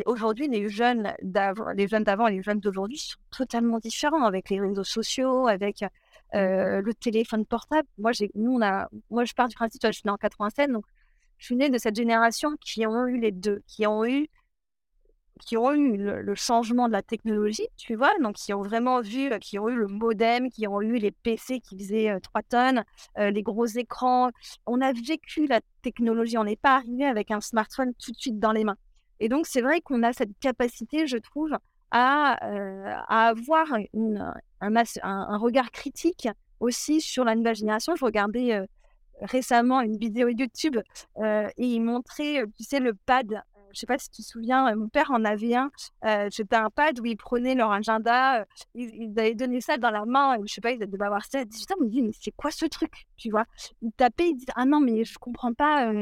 aujourd'hui, 0.07 0.49
les 0.49 0.69
jeunes 0.69 1.15
d'avant, 1.23 1.71
les 1.71 1.87
jeunes 1.87 2.05
d'avant 2.05 2.27
et 2.27 2.33
les 2.33 2.43
jeunes 2.43 2.61
d'aujourd'hui 2.61 2.99
sont 2.99 3.19
totalement 3.31 3.79
différents 3.79 4.25
avec 4.25 4.51
les 4.51 4.61
réseaux 4.61 4.85
sociaux, 4.85 5.47
avec 5.47 5.83
mmh. 5.83 6.37
euh, 6.37 6.83
le 6.83 6.95
téléphone 6.95 7.47
portable. 7.47 7.87
Moi, 7.99 8.13
nous, 8.35 8.53
on 8.53 8.63
a, 8.63 8.89
moi, 9.11 9.25
je 9.25 9.35
pars 9.35 9.49
du 9.49 9.55
principe, 9.55 9.83
je 9.85 9.93
suis 9.93 10.03
née 10.05 10.11
en 10.11 10.17
87, 10.17 10.73
donc 10.73 10.85
je 11.39 11.47
suis 11.47 11.57
née 11.57 11.71
de 11.71 11.79
cette 11.79 11.95
génération 11.95 12.57
qui 12.61 12.87
ont 12.87 13.07
eu 13.07 13.21
les 13.21 13.31
deux, 13.31 13.63
qui 13.69 13.87
ont 13.87 14.05
eu, 14.05 14.29
qui 15.41 15.57
ont 15.57 15.73
eu 15.73 15.97
le, 15.99 16.35
changement 16.35 16.89
de 16.89 16.93
la 16.93 17.03
technologie, 17.03 17.69
tu 17.77 17.95
vois, 17.95 18.13
donc 18.21 18.37
qui 18.37 18.55
ont 18.55 18.63
vraiment 18.63 19.03
vu, 19.03 19.31
qui 19.41 19.59
ont 19.59 19.69
eu 19.69 19.77
le 19.77 19.87
modem, 19.87 20.51
qui 20.51 20.67
ont 20.67 20.81
eu 20.81 20.97
les 20.97 21.13
PC 21.13 21.61
qui 21.61 21.79
faisaient 21.79 22.19
3 22.21 22.43
tonnes, 22.43 22.85
euh, 23.19 23.31
les 23.31 23.43
gros 23.43 23.67
écrans. 23.67 24.31
On 24.67 24.81
a 24.81 24.93
vécu 24.93 25.47
la 25.47 25.61
technologie, 25.83 26.39
on 26.39 26.45
n'est 26.45 26.57
pas 26.57 26.75
arrivé 26.75 27.05
avec 27.05 27.31
un 27.31 27.41
smartphone 27.41 27.93
tout 28.03 28.11
de 28.11 28.17
suite 28.17 28.41
dans 28.41 28.53
les 28.53 28.65
mains. 28.65 28.79
Et 29.21 29.29
donc, 29.29 29.47
c'est 29.47 29.63
vrai 29.63 29.81
qu'on 29.81 30.03
a 30.03 30.13
cette 30.13 30.39
capacité, 30.41 31.07
je 31.07 31.17
trouve, 31.17 31.57
à, 31.91 32.45
euh, 32.45 32.95
à 33.09 33.29
avoir 33.29 33.67
un, 33.73 35.39
regard 35.39 35.71
critique 35.71 36.29
aussi 36.61 37.01
sur 37.01 37.25
la 37.25 37.35
nouvelle 37.35 37.57
génération. 37.57 37.95
Je 37.97 38.05
regardais 38.05 38.53
euh, 38.53 38.67
récemment 39.21 39.81
une 39.81 39.97
vidéo 39.97 40.29
YouTube 40.29 40.79
euh, 41.19 41.49
et 41.57 41.67
il 41.67 41.81
montrait, 41.81 42.45
tu 42.57 42.65
sais, 42.65 42.81
le 42.81 42.95
pad. 42.95 43.43
Je 43.73 43.81
sais 43.81 43.87
pas 43.87 43.99
si 43.99 44.09
tu 44.11 44.23
te 44.23 44.27
souviens, 44.27 44.75
mon 44.75 44.89
père 44.89 45.11
en 45.11 45.23
avait 45.25 45.55
un. 45.55 45.71
C'était 46.31 46.57
un 46.57 46.71
pad 46.71 46.99
où 46.99 47.05
ils 47.05 47.17
prenaient 47.17 47.55
leur 47.55 47.73
agenda, 47.73 48.47
ils, 48.75 48.89
ils, 48.95 49.19
avaient 49.19 49.35
donné 49.35 49.61
ça 49.61 49.77
dans 49.77 49.91
la 49.91 50.07
main. 50.07 50.39
Je 50.47 50.55
sais 50.55 50.63
pas, 50.63 50.71
ils 50.71 50.79
devaient 50.79 51.05
avoir 51.05 51.27
ça 51.27 51.41
à 51.41 51.45
18 51.45 51.73
ans. 51.73 51.75
Ils 51.81 51.85
me 51.85 51.91
disent, 51.91 52.03
mais 52.05 52.13
c'est 52.19 52.35
quoi 52.35 52.51
ce 52.51 52.65
truc 52.65 52.93
Tu 53.19 53.29
vois? 53.29 53.45
Ils 53.83 53.93
tapaient, 53.93 54.31
ils 54.31 54.37
disent, 54.37 54.47
ah 54.55 54.65
non, 54.65 54.81
mais 54.81 55.05
je 55.05 55.19
comprends 55.19 55.53
pas, 55.53 55.93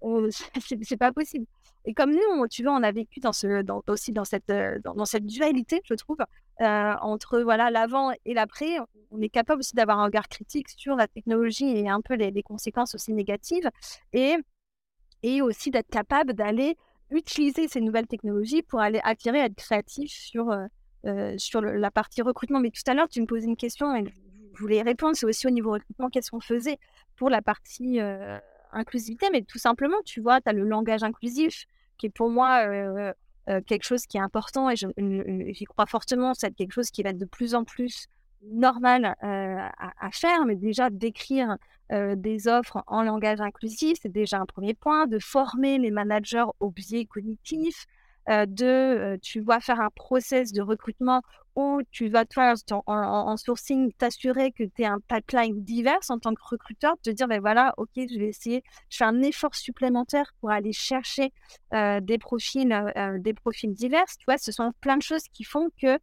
c'est 0.82 0.96
pas 0.96 1.12
possible. 1.12 1.44
Et 1.84 1.94
comme 1.94 2.12
nous, 2.12 2.46
tu 2.48 2.62
vois, 2.62 2.72
on 2.72 2.82
a 2.82 2.92
vécu 2.92 3.20
aussi 3.86 4.12
dans 4.12 4.24
cette, 4.24 4.50
euh, 4.50 4.78
dans, 4.84 5.04
cette 5.06 5.26
dualité, 5.26 5.80
je 5.84 5.94
trouve, 5.94 6.18
euh, 6.60 6.94
entre 7.00 7.40
voilà 7.40 7.70
l'avant 7.70 8.12
et 8.24 8.34
l'après. 8.34 8.78
On 9.10 9.20
est 9.20 9.30
capable 9.30 9.60
aussi 9.60 9.74
d'avoir 9.74 9.98
un 9.98 10.04
regard 10.04 10.28
critique 10.28 10.68
sur 10.68 10.94
la 10.94 11.08
technologie 11.08 11.68
et 11.76 11.88
un 11.88 12.00
peu 12.00 12.14
les, 12.14 12.42
conséquences 12.42 12.94
aussi 12.94 13.12
négatives, 13.12 13.70
et, 14.12 14.36
aussi 15.42 15.70
d'être 15.70 15.90
capable 15.90 16.34
d'aller 16.34 16.76
utiliser 17.10 17.66
ces 17.66 17.80
nouvelles 17.80 18.06
technologies 18.06 18.62
pour 18.62 18.80
aller 18.80 19.00
attirer, 19.02 19.38
être 19.38 19.56
créatif 19.56 20.12
sur, 20.12 20.50
euh, 20.50 20.66
la 21.02 21.90
partie 21.90 22.22
recrutement. 22.22 22.60
Mais 22.60 22.70
tout 22.70 22.82
à 22.86 22.94
l'heure, 22.94 23.08
tu 23.08 23.20
me 23.22 23.26
posais 23.26 23.46
une 23.46 23.56
question 23.56 23.96
et 23.96 24.04
je 24.54 24.60
voulais 24.60 24.82
répondre. 24.82 25.16
C'est 25.16 25.26
aussi 25.26 25.46
au 25.46 25.50
niveau 25.50 25.72
recrutement, 25.72 26.10
qu'est-ce 26.10 26.30
qu'on 26.30 26.40
faisait 26.40 26.78
pour 27.16 27.30
la 27.30 27.40
partie 27.40 28.00
inclusivité, 28.72 29.28
mais 29.32 29.42
tout 29.42 29.58
simplement, 29.58 29.96
tu 30.04 30.20
vois, 30.20 30.40
tu 30.40 30.48
as 30.48 30.52
le 30.52 30.64
langage 30.64 31.02
inclusif 31.02 31.66
qui 31.98 32.06
est 32.06 32.10
pour 32.10 32.30
moi 32.30 32.64
quelque 33.66 33.82
chose 33.82 34.06
qui 34.06 34.16
est 34.16 34.20
important 34.20 34.70
et 34.70 34.76
j'y 34.76 35.64
crois 35.64 35.86
fortement. 35.86 36.34
C'est 36.34 36.54
quelque 36.54 36.72
chose 36.72 36.90
qui 36.90 37.02
va 37.02 37.10
être 37.10 37.18
de 37.18 37.24
plus 37.24 37.54
en 37.54 37.64
plus 37.64 38.06
normal 38.42 39.16
à, 39.20 40.10
faire, 40.12 40.46
mais 40.46 40.56
déjà 40.56 40.88
d'écrire 40.88 41.56
des 41.90 42.48
offres 42.48 42.82
en 42.86 43.02
langage 43.02 43.40
inclusif, 43.40 43.98
c'est 44.00 44.12
déjà 44.12 44.38
un 44.38 44.46
premier 44.46 44.74
point, 44.74 45.06
de 45.06 45.18
former 45.18 45.78
les 45.78 45.90
managers 45.90 46.46
au 46.60 46.70
biais 46.70 47.06
cognitif, 48.26 48.54
de, 48.54 49.18
tu 49.22 49.40
vas 49.40 49.60
faire 49.60 49.80
un 49.80 49.90
process 49.90 50.52
de 50.52 50.62
recrutement 50.62 51.22
où 51.56 51.80
tu 51.90 52.08
vas, 52.08 52.24
toi, 52.24 52.54
en, 52.86 53.36
sourcing, 53.36 53.92
t'assurer 53.94 54.52
que 54.52 54.62
tu 54.64 54.84
as 54.84 54.92
un 54.92 55.00
pipeline 55.00 55.62
divers 55.62 55.98
en 56.08 56.18
tant 56.18 56.32
que 56.32 56.42
recruteur, 56.42 56.94
te 57.02 57.10
dire, 57.10 57.26
ben 57.26 57.40
voilà, 57.40 57.74
ok, 57.76 57.90
je 57.96 58.18
vais 58.18 58.28
essayer, 58.28 58.62
je 58.88 58.98
fais 58.98 59.04
un 59.04 59.20
effort 59.22 59.54
supplémentaire 59.54 60.32
pour 60.40 60.50
aller 60.50 60.72
chercher 60.72 61.32
des, 61.72 62.18
profils, 62.18 62.72
des 63.18 63.34
profils 63.34 63.72
divers. 63.74 64.06
Tu 64.18 64.24
vois, 64.26 64.38
ce 64.38 64.52
sont 64.52 64.72
plein 64.80 64.96
de 64.96 65.02
choses 65.02 65.24
qui 65.32 65.42
font 65.44 65.70
que 65.82 65.98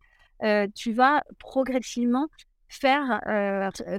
tu 0.76 0.92
vas 0.92 1.24
progressivement 1.40 2.28
faire, 2.68 3.22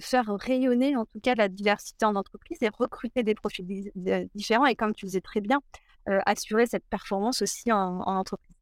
faire 0.02 0.26
rayonner 0.28 0.96
en 0.96 1.07
tout 1.07 1.20
cas 1.20 1.35
la 1.35 1.48
diversité 1.48 2.04
en 2.04 2.14
entreprise 2.14 2.59
et 2.61 2.68
recruter 2.68 3.22
des 3.22 3.35
profils 3.35 3.90
différents. 4.35 4.66
Et 4.66 4.76
comme 4.76 4.94
tu 4.94 5.07
disais 5.07 5.22
très 5.22 5.40
bien, 5.40 5.61
euh, 5.61 5.88
assurer 6.27 6.66
cette 6.66 6.87
performance 6.87 7.42
aussi 7.42 7.73
en, 7.73 8.01
entreprise? 8.01 8.55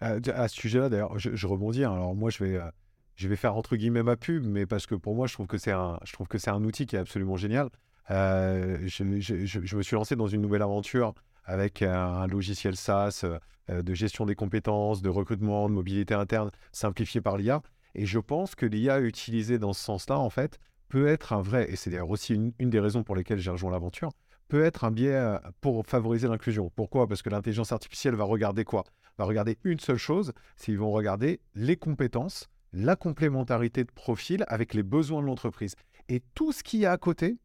à 0.00 0.48
ce 0.48 0.56
sujet-là, 0.56 0.88
d'ailleurs, 0.88 1.18
je, 1.18 1.46
rebondis. 1.46 1.84
Hein. 1.84 1.92
Alors 1.92 2.14
moi, 2.14 2.30
je 2.30 2.42
vais, 2.42 2.56
euh, 2.56 2.70
je 3.16 3.28
vais 3.28 3.36
faire 3.36 3.54
entre 3.56 3.76
guillemets 3.76 4.02
ma 4.02 4.16
pub, 4.16 4.46
mais 4.46 4.64
parce 4.64 4.86
que 4.86 4.94
pour 4.94 5.14
moi, 5.14 5.26
je 5.26 5.34
trouve 5.34 5.46
que 5.46 5.58
c'est 5.58 5.72
un, 5.72 5.98
un 6.46 6.64
outil 6.64 6.86
qui 6.86 6.96
est 6.96 6.98
absolument 6.98 7.36
génial. 7.36 7.68
Euh, 8.10 8.78
je, 8.86 9.04
me 9.04 9.82
suis 9.82 9.94
lancé 9.94 10.16
dans 10.16 10.26
une 10.26 10.40
nouvelle 10.40 10.62
aventure 10.62 11.14
avec 11.44 11.82
un, 11.82 12.26
logiciel 12.26 12.76
SaaS 12.76 13.24
de 13.68 13.94
gestion 13.94 14.24
des 14.24 14.34
compétences, 14.34 15.02
de 15.02 15.10
recrutement, 15.10 15.68
de 15.68 15.74
mobilité 15.74 16.14
interne, 16.14 16.50
simplifié 16.72 17.20
par 17.20 17.36
l'IA. 17.36 17.62
Et 17.94 18.06
je 18.06 18.18
pense 18.18 18.54
que 18.54 18.66
l'IA 18.66 19.00
utilisée 19.00 19.58
dans 19.58 19.72
ce 19.72 19.82
sens-là, 19.84 20.18
en 20.18 20.30
fait, 20.30 20.58
peut 20.88 21.06
être 21.06 21.32
un 21.32 21.40
vrai, 21.40 21.70
et 21.70 21.76
c'est 21.76 21.90
d'ailleurs 21.90 22.10
aussi 22.10 22.34
une, 22.34 22.52
des 22.58 22.80
raisons 22.80 23.02
pour 23.02 23.16
lesquelles 23.16 23.38
j'ai 23.38 23.50
rejoint 23.50 23.70
l'aventure, 23.70 24.10
peut 24.50 24.64
être 24.64 24.84
un 24.84 24.90
biais 24.90 25.14
euh, 25.14 25.38
pour 25.62 25.86
favoriser 25.86 26.28
l'inclusion. 26.28 26.70
Pourquoi? 26.74 27.06
Parce 27.06 27.22
que 27.22 27.30
l'intelligence 27.30 27.72
artificielle 27.72 28.14
va 28.14 28.24
regarder 28.24 28.64
quoi? 28.64 28.84
Va 29.16 29.24
regarder 29.24 29.56
une 29.64 29.78
seule 29.78 29.96
chose, 29.96 30.32
c'est 30.56 30.66
qu'ils 30.66 30.78
vont 30.78 30.90
regarder 30.90 31.40
les 31.54 31.76
compétences, 31.76 32.50
la 32.72 32.96
complémentarité 32.96 33.84
de 33.84 33.90
profil 33.90 34.44
avec 34.48 34.74
les 34.74 34.82
besoins 34.82 35.22
de 35.22 35.26
l'entreprise. 35.26 35.74
Et 36.08 36.22
tout 36.34 36.52
ce 36.52 36.62
qu'il 36.62 36.80
y 36.80 36.86
a 36.86 36.92
à 36.92 36.98
côté, 36.98 37.38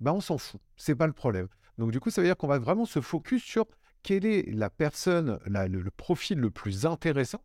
ben 0.00 0.12
on 0.12 0.20
s'en 0.20 0.38
fout. 0.38 0.60
C'est 0.76 0.94
pas 0.96 1.06
le 1.06 1.12
problème. 1.12 1.48
Donc 1.78 1.92
du 1.92 2.00
coup, 2.00 2.10
ça 2.10 2.22
veut 2.22 2.26
dire 2.26 2.36
qu'on 2.36 2.48
va 2.48 2.58
vraiment 2.58 2.86
se 2.86 3.00
focus 3.00 3.42
sur 3.42 3.66
quelle 4.02 4.26
est 4.26 4.50
la 4.50 4.70
personne, 4.70 5.38
le, 5.46 5.90
profil 5.90 6.38
le 6.38 6.50
plus 6.50 6.86
intéressant 6.86 7.42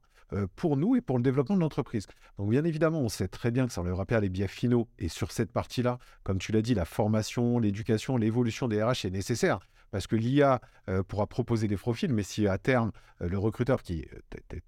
pour 0.56 0.78
nous 0.78 0.96
et 0.96 1.02
pour 1.02 1.18
le 1.18 1.24
développement 1.24 1.56
de 1.56 1.62
l'entreprise. 1.62 2.08
Donc 2.38 2.50
bien 2.50 2.64
évidemment, 2.64 3.00
on 3.00 3.10
sait 3.10 3.28
très 3.28 3.52
bien 3.52 3.68
que 3.68 3.74
ça 3.74 3.82
enlèvera 3.82 4.06
pas 4.06 4.20
les 4.20 4.30
biais 4.30 4.48
finaux. 4.48 4.88
Et 5.00 5.10
sur 5.10 5.32
cette 5.32 5.52
partie-là, 5.52 6.00
comme 6.24 6.38
tu 6.38 6.52
l'as 6.52 6.62
dit, 6.62 6.74
la 6.74 6.86
formation, 6.86 7.60
l'éducation, 7.60 8.18
l'évolution 8.18 8.68
des 8.68 8.84
RH 8.84 9.06
est 9.06 9.12
nécessaire. 9.12 9.60
Parce 9.92 10.08
que 10.08 10.16
l'IA 10.16 10.60
euh, 10.90 11.02
pourra 11.04 11.28
proposer 11.28 11.68
des 11.68 11.78
profils, 11.78 12.12
mais 12.14 12.24
si 12.24 12.48
à 12.48 12.58
terme, 12.58 12.92
euh, 13.22 13.30
le 13.30 13.38
recruteur 13.38 13.82
qui, 13.82 14.06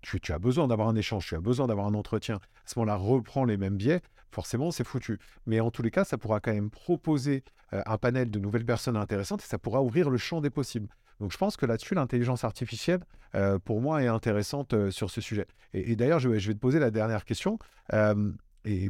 tu, 0.02 0.19
tu, 0.19 0.32
as 0.32 0.39
besoin 0.39 0.67
d'avoir 0.67 0.88
un 0.88 0.95
échange, 0.95 1.28
tu 1.28 1.36
as 1.36 1.41
besoin 1.41 1.67
d'avoir 1.67 1.88
un 1.88 1.93
entretien, 1.93 2.36
à 2.36 2.39
ce 2.65 2.80
moment-là 2.80 2.95
reprend 2.95 3.43
les 3.43 3.58
mêmes 3.58 3.76
biais, 3.76 4.02
forcément 4.32 4.72
c'est 4.72 4.84
foutu. 4.84 5.20
Mais 5.46 5.60
en 5.60 5.72
tous 5.72 5.82
les 5.82 5.92
cas, 5.92 6.04
ça 6.04 6.18
pourra 6.18 6.39
quand 6.39 6.54
même 6.54 6.70
proposer 6.70 7.44
un 7.72 7.98
panel 7.98 8.32
de 8.32 8.39
nouvelles 8.39 8.65
personnes 8.65 8.98
intéressantes 8.98 9.44
et 9.44 9.48
ça 9.48 9.60
pourra 9.60 9.84
ouvrir 9.84 10.10
le 10.10 10.18
champ 10.18 10.42
des 10.42 10.50
possibles. 10.50 10.89
Donc 11.20 11.32
je 11.32 11.38
pense 11.38 11.58
que 11.58 11.65
là-dessus, 11.65 11.96
l'intelligence 11.96 12.44
artificielle, 12.44 13.02
euh, 13.36 13.60
pour 13.60 13.82
moi, 13.82 14.04
est 14.04 14.08
intéressante 14.08 14.74
euh, 14.74 14.92
sur 14.92 15.10
ce 15.10 15.22
sujet. 15.22 15.48
Et, 15.74 15.96
d'ailleurs, 15.96 16.20
je, 16.20 16.30
vais 16.30 16.39
te 16.39 16.60
poser 16.60 16.80
la 16.80 16.92
dernière 16.92 17.26
question, 17.26 17.60
euh, 17.94 18.32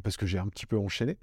parce 0.04 0.18
que 0.18 0.26
j'ai 0.26 0.38
un 0.38 0.48
petit 0.48 0.66
peu 0.66 0.78
enchaîné. 0.78 1.18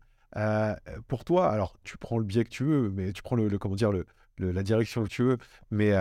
pour 1.09 1.25
toi, 1.25 1.51
alors 1.51 1.77
tu 1.85 1.97
prends 1.97 2.19
le 2.19 2.25
biais 2.25 2.45
que 2.45 2.51
tu 2.51 2.65
veux, 2.65 2.91
mais 2.91 3.13
tu 3.13 3.23
prends 3.23 3.37
le, 3.37 3.59
comment 3.59 3.77
dire, 3.77 3.93
le, 3.93 4.07
la 4.39 4.63
direction 4.63 5.03
que 5.05 5.09
tu 5.09 5.23
veux, 5.23 5.39
mais 5.71 5.93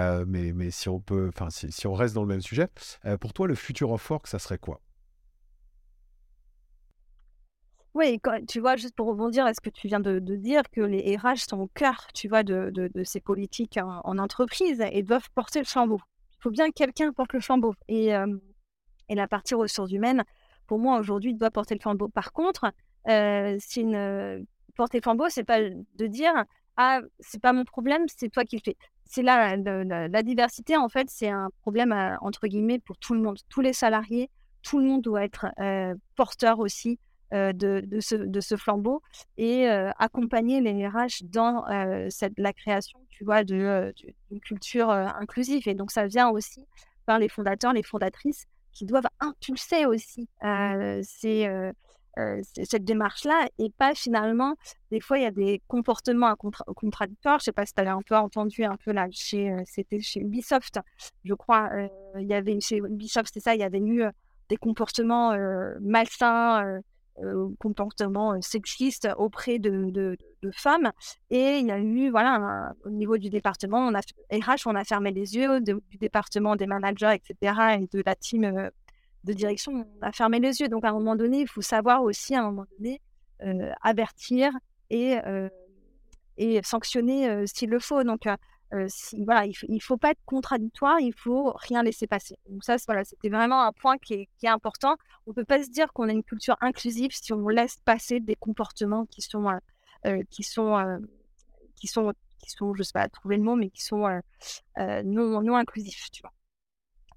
si 0.71 0.89
on 0.89 0.99
peut, 0.99 1.29
enfin, 1.33 1.49
si, 1.49 1.71
si, 1.71 1.87
on 1.87 1.93
reste 1.93 2.15
dans 2.15 2.23
le 2.23 2.27
même 2.27 2.41
sujet, 2.41 2.67
pour 3.19 3.33
toi, 3.33 3.47
le 3.47 3.55
futur 3.55 3.91
of 3.91 4.09
work, 4.09 4.27
ça 4.27 4.39
serait 4.39 4.57
quoi? 4.57 4.81
Oui, 7.95 8.19
tu 8.49 8.59
vois, 8.59 8.75
juste 8.75 8.93
pour 8.93 9.07
rebondir 9.07 9.45
à 9.45 9.53
ce 9.53 9.61
que 9.61 9.69
tu 9.69 9.87
viens 9.87 10.01
de, 10.01 10.19
dire, 10.19 10.63
que 10.69 10.81
les 10.81 11.15
RH 11.15 11.47
sont 11.49 11.59
au 11.61 11.67
cœur, 11.67 12.07
tu 12.13 12.27
vois, 12.27 12.43
de, 12.43 12.91
ces 13.05 13.21
politiques 13.21 13.79
en, 13.81 14.17
entreprise 14.17 14.83
et 14.91 15.01
doivent 15.01 15.29
porter 15.33 15.59
le 15.59 15.65
flambeau. 15.65 16.01
Il 16.33 16.41
faut 16.41 16.51
bien 16.51 16.67
que 16.67 16.73
quelqu'un 16.73 17.13
porte 17.13 17.31
le 17.31 17.39
flambeau. 17.39 17.73
Et, 17.87 18.11
la 19.07 19.27
partie 19.29 19.55
ressources 19.55 19.93
humaines, 19.93 20.25
pour 20.67 20.77
moi, 20.77 20.99
aujourd'hui, 20.99 21.35
doit 21.35 21.51
porter 21.51 21.73
le 21.73 21.79
flambeau. 21.79 22.09
Par 22.09 22.33
contre, 22.33 22.69
porter 23.05 24.97
le 24.97 25.01
flambeau, 25.01 25.29
c'est 25.29 25.45
pas 25.45 25.61
de 25.61 26.07
dire 26.07 26.33
ah 26.75 26.99
c'est 27.21 27.41
pas 27.41 27.53
mon 27.53 27.63
problème, 27.63 28.03
c'est 28.07 28.27
toi 28.27 28.43
qui 28.43 28.57
le 28.57 28.61
fais. 28.61 28.75
C'est 29.05 29.21
là 29.21 29.55
la, 29.55 30.23
diversité 30.23 30.75
en 30.75 30.89
fait, 30.89 31.09
c'est 31.09 31.29
un 31.29 31.49
problème 31.61 31.95
entre 32.19 32.47
guillemets 32.47 32.79
pour 32.79 32.97
tout 32.97 33.13
le 33.13 33.21
monde, 33.21 33.37
tous 33.47 33.61
les 33.61 33.71
salariés, 33.71 34.29
tout 34.63 34.79
le 34.79 34.85
monde 34.85 35.01
doit 35.01 35.23
être 35.23 35.45
porteur 36.17 36.59
aussi 36.59 36.99
de, 37.31 37.81
de, 37.85 37.99
ce, 37.99 38.15
de, 38.15 38.39
ce, 38.39 38.55
flambeau 38.55 39.01
et 39.37 39.67
accompagner 39.67 40.61
les 40.61 40.87
RH 40.87 41.23
dans 41.23 41.65
cette, 42.09 42.33
la 42.37 42.53
création, 42.53 42.99
tu 43.09 43.23
vois, 43.23 43.43
d'une 43.43 43.93
culture 44.43 44.89
inclusive. 44.89 45.67
Et 45.67 45.75
donc 45.75 45.91
ça 45.91 46.07
vient 46.07 46.29
aussi 46.29 46.65
par 47.05 47.19
les 47.19 47.29
fondateurs, 47.29 47.73
les 47.73 47.83
fondatrices 47.83 48.45
qui 48.71 48.85
doivent 48.85 49.07
impulser 49.19 49.85
aussi 49.85 50.27
mmh. 50.41 51.01
ces, 51.03 51.71
cette 52.63 52.85
démarche-là 52.85 53.47
et 53.59 53.69
pas 53.71 53.93
finalement, 53.93 54.55
des 54.91 55.01
fois, 55.01 55.17
il 55.17 55.23
y 55.23 55.27
a 55.27 55.31
des 55.31 55.61
comportements 55.67 56.35
contradictoires. 56.35 57.39
Je 57.39 57.43
ne 57.43 57.45
sais 57.45 57.51
pas 57.51 57.65
si 57.65 57.73
tu 57.73 57.81
avais 57.81 57.89
un 57.89 58.01
peu 58.01 58.15
entendu 58.15 58.63
un 58.63 58.77
peu 58.77 58.91
là, 58.91 59.07
chez, 59.11 59.53
c'était 59.65 59.99
chez 59.99 60.21
Ubisoft, 60.21 60.79
je 61.23 61.33
crois. 61.33 61.69
il 62.19 62.27
y 62.27 62.33
avait 62.33 62.59
chez 62.61 62.77
Ubisoft, 62.77 63.31
c'est 63.33 63.41
ça, 63.41 63.55
il 63.55 63.59
y 63.59 63.63
avait 63.63 63.79
eu 63.79 64.03
des 64.49 64.57
comportements 64.57 65.35
malsains, 65.81 66.79
comportements 67.59 68.41
sexistes 68.41 69.07
auprès 69.17 69.59
de, 69.59 69.89
de, 69.91 70.17
femmes. 70.51 70.91
Et 71.31 71.57
il 71.57 71.65
y 71.65 71.71
a 71.71 71.79
eu, 71.79 72.11
voilà, 72.11 72.73
au 72.85 72.91
niveau 72.91 73.17
du 73.17 73.31
département, 73.31 73.79
on 73.79 73.95
a, 73.95 74.01
RH, 74.31 74.67
on 74.67 74.75
a 74.75 74.83
fermé 74.83 75.11
les 75.11 75.35
yeux, 75.35 75.59
du 75.59 75.97
département 75.99 76.55
des 76.55 76.67
managers, 76.67 77.15
etc., 77.15 77.79
et 77.79 77.87
de 77.91 78.03
la 78.05 78.15
team 78.15 78.69
de 79.23 79.33
direction, 79.33 79.87
on 79.99 80.05
a 80.05 80.11
fermé 80.11 80.39
les 80.39 80.61
yeux. 80.61 80.67
Donc, 80.67 80.85
à 80.85 80.89
un 80.89 80.93
moment 80.93 81.15
donné, 81.15 81.41
il 81.41 81.47
faut 81.47 81.63
savoir 81.63 82.03
aussi, 82.03 82.35
à 82.35 82.41
un 82.41 82.51
moment 82.51 82.65
donné, 82.77 83.01
avertir 83.81 84.51
et, 84.91 85.15
et 86.37 86.61
sanctionner 86.63 87.47
s'il 87.47 87.69
le 87.69 87.79
faut. 87.79 88.03
Donc, 88.03 88.27
voilà, 88.71 89.45
il 89.45 89.55
ne 89.69 89.79
faut 89.79 89.97
pas 89.97 90.11
être 90.11 90.23
contradictoire, 90.25 90.99
il 90.99 91.13
faut 91.13 91.53
rien 91.55 91.83
laisser 91.83 92.07
passer. 92.07 92.37
Donc, 92.49 92.63
ça, 92.63 92.75
voilà, 92.87 93.03
c'était 93.03 93.29
vraiment 93.29 93.63
un 93.63 93.71
point 93.71 93.97
qui 93.97 94.27
est, 94.43 94.47
important. 94.47 94.95
On 95.27 95.31
ne 95.31 95.35
peut 95.35 95.45
pas 95.45 95.63
se 95.63 95.69
dire 95.69 95.91
qu'on 95.93 96.09
a 96.09 96.11
une 96.11 96.23
culture 96.23 96.57
inclusive 96.61 97.11
si 97.11 97.33
on 97.33 97.47
laisse 97.47 97.77
passer 97.85 98.19
des 98.19 98.35
comportements 98.35 99.05
qui 99.05 99.21
sont, 99.21 99.47
qui 100.29 100.43
sont, 100.43 100.99
qui 101.75 101.87
sont, 101.87 102.13
qui 102.39 102.51
sont, 102.51 102.73
je 102.73 102.83
sais 102.83 102.93
pas, 102.93 103.07
trouver 103.09 103.37
le 103.37 103.43
mot, 103.43 103.55
mais 103.55 103.69
qui 103.69 103.83
sont 103.83 104.07
non, 104.77 105.55
inclusifs, 105.55 106.11
tu 106.11 106.21
vois 106.21 106.33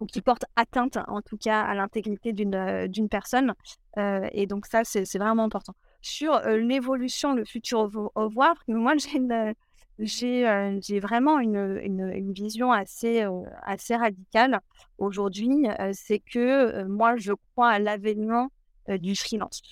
ou 0.01 0.07
qui 0.07 0.21
porte 0.21 0.45
atteinte, 0.57 0.99
en 1.09 1.23
tout 1.23 1.37
cas, 1.37 1.63
à 1.63 1.75
l'intégrité 1.75 2.33
d'une 2.33 2.55
euh, 2.55 2.89
d'une 2.89 3.09
personne. 3.09 3.55
Euh, 3.99 4.29
et 4.33 4.47
donc, 4.47 4.67
ça, 4.67 4.85
c'est 4.85 5.19
vraiment 5.19 5.45
important. 5.45 5.75
Sur 6.01 6.35
euh, 6.35 6.57
l'évolution, 6.59 7.35
le 7.35 7.45
futur 7.45 7.91
au 8.15 8.29
voir, 8.29 8.55
moi, 8.69 8.95
j'ai 8.97 9.19
j'ai 9.99 11.01
vraiment 11.01 11.41
une, 11.41 12.33
vision 12.33 12.73
assez, 12.73 13.27
assez 13.63 13.97
radicale 13.97 14.61
aujourd'hui. 14.99 15.67
c'est 15.93 16.21
que 16.21 16.85
moi, 16.85 17.17
je 17.17 17.33
crois 17.33 17.71
à 17.71 17.79
l'avènement 17.79 18.51
du 18.89 19.17
freelance. 19.17 19.63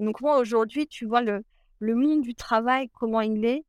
donc, 0.00 0.20
moi, 0.20 0.38
aujourd'hui, 0.38 0.86
tu 0.86 1.06
vois, 1.06 1.22
le, 1.22 1.44
le 1.78 1.94
monde 1.94 2.22
du 2.22 2.34
travail, 2.34 2.88
comment 2.98 3.20
il 3.20 3.44
est, 3.44 3.64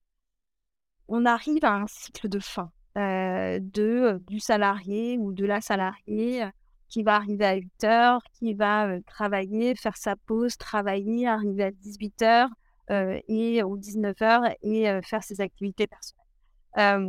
on 1.07 1.25
arrive 1.25 1.63
à 1.65 1.73
un 1.73 1.87
cycle 1.87 2.27
de 2.27 2.39
fin 2.39 2.71
de, 2.95 4.21
du 4.27 4.39
salarié 4.39 5.17
ou 5.17 5.31
de 5.31 5.45
la 5.45 5.61
salariée 5.61 6.45
qui 6.89 7.03
va 7.03 7.15
arriver 7.15 7.45
à 7.45 7.55
8 7.55 7.83
heures, 7.83 8.21
qui 8.33 8.55
va 8.55 8.99
travailler, 9.05 9.75
faire 9.75 9.95
sa 9.95 10.15
pause, 10.15 10.57
travailler, 10.57 11.27
arriver 11.27 11.65
à 11.65 11.71
18 11.71 12.21
heures 12.23 12.49
et, 12.89 13.63
ou 13.63 13.77
19 13.77 14.21
heures 14.21 14.43
et 14.61 15.01
faire 15.03 15.23
ses 15.23 15.41
activités 15.41 15.87
personnelles. 15.87 17.07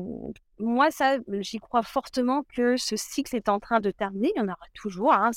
moi, 0.58 0.90
ça, 0.90 1.18
j'y 1.40 1.58
crois 1.58 1.82
fortement 1.82 2.42
que 2.54 2.76
ce 2.76 2.96
cycle 2.96 3.34
est 3.36 3.48
en 3.48 3.60
train 3.60 3.80
de 3.80 3.90
terminer. 3.90 4.32
Il 4.36 4.38
y 4.38 4.42
en 4.42 4.48
aura 4.48 4.66
toujours, 4.74 5.12
hein, 5.12 5.30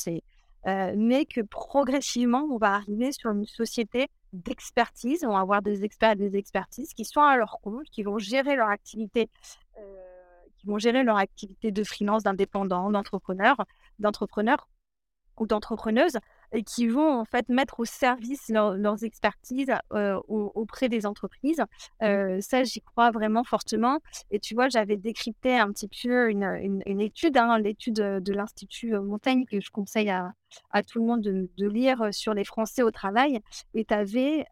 mais 0.65 1.25
que 1.25 1.41
progressivement, 1.41 2.47
on 2.51 2.57
va 2.57 2.73
arriver 2.73 3.11
sur 3.11 3.31
une 3.31 3.45
société 3.45 4.07
d'expertise. 4.33 5.23
On 5.23 5.33
va 5.33 5.39
avoir 5.39 5.61
des 5.61 5.83
experts 5.83 6.15
des 6.15 6.35
expertises 6.35 6.93
qui 6.93 7.05
sont 7.05 7.21
à 7.21 7.37
leur 7.37 7.59
compte, 7.61 7.85
qui 7.91 8.03
vont 8.03 8.17
gérer 8.17 8.55
leur 8.55 8.69
activité 8.69 9.29
vont 10.65 10.77
gérer 10.77 11.03
leur 11.03 11.17
activité 11.17 11.71
de 11.71 11.83
freelance, 11.83 12.23
d'indépendant, 12.23 12.89
d'entrepreneur, 12.89 13.57
d'entrepreneurs 13.99 14.69
ou 15.37 15.47
d'entrepreneuses 15.47 16.17
et 16.53 16.63
qui 16.63 16.87
vont 16.87 17.19
en 17.19 17.25
fait 17.25 17.49
mettre 17.49 17.79
au 17.79 17.85
service 17.85 18.49
leurs 18.49 19.03
expertises 19.03 19.73
auprès 19.91 20.87
des 20.87 21.05
entreprises. 21.05 21.61
Mmh. 22.01 22.41
ça, 22.41 22.63
j'y 22.63 22.81
crois 22.81 23.11
vraiment 23.11 23.43
fortement. 23.43 23.99
Et 24.31 24.39
tu 24.39 24.53
vois, 24.53 24.69
j'avais 24.69 24.97
décrypté 24.97 25.57
un 25.57 25.71
petit 25.71 25.87
peu 25.87 26.29
une, 26.29 26.81
une, 26.85 27.01
étude, 27.01 27.37
hein, 27.37 27.57
l'étude 27.57 27.95
de 27.95 28.33
l'Institut 28.33 28.97
Montaigne 28.99 29.45
que 29.45 29.59
je 29.59 29.71
conseille 29.71 30.09
à, 30.09 30.33
à 30.69 30.83
tout 30.83 30.99
le 30.99 31.05
monde 31.05 31.21
de, 31.21 31.49
de, 31.57 31.67
lire 31.67 32.13
sur 32.13 32.33
les 32.33 32.43
Français 32.43 32.83
au 32.83 32.91
travail. 32.91 33.39
Et 33.73 33.83
tu 33.85 33.93
avais 33.93 34.45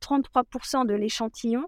33% 0.00 0.86
de 0.86 0.94
l'échantillon 0.94 1.64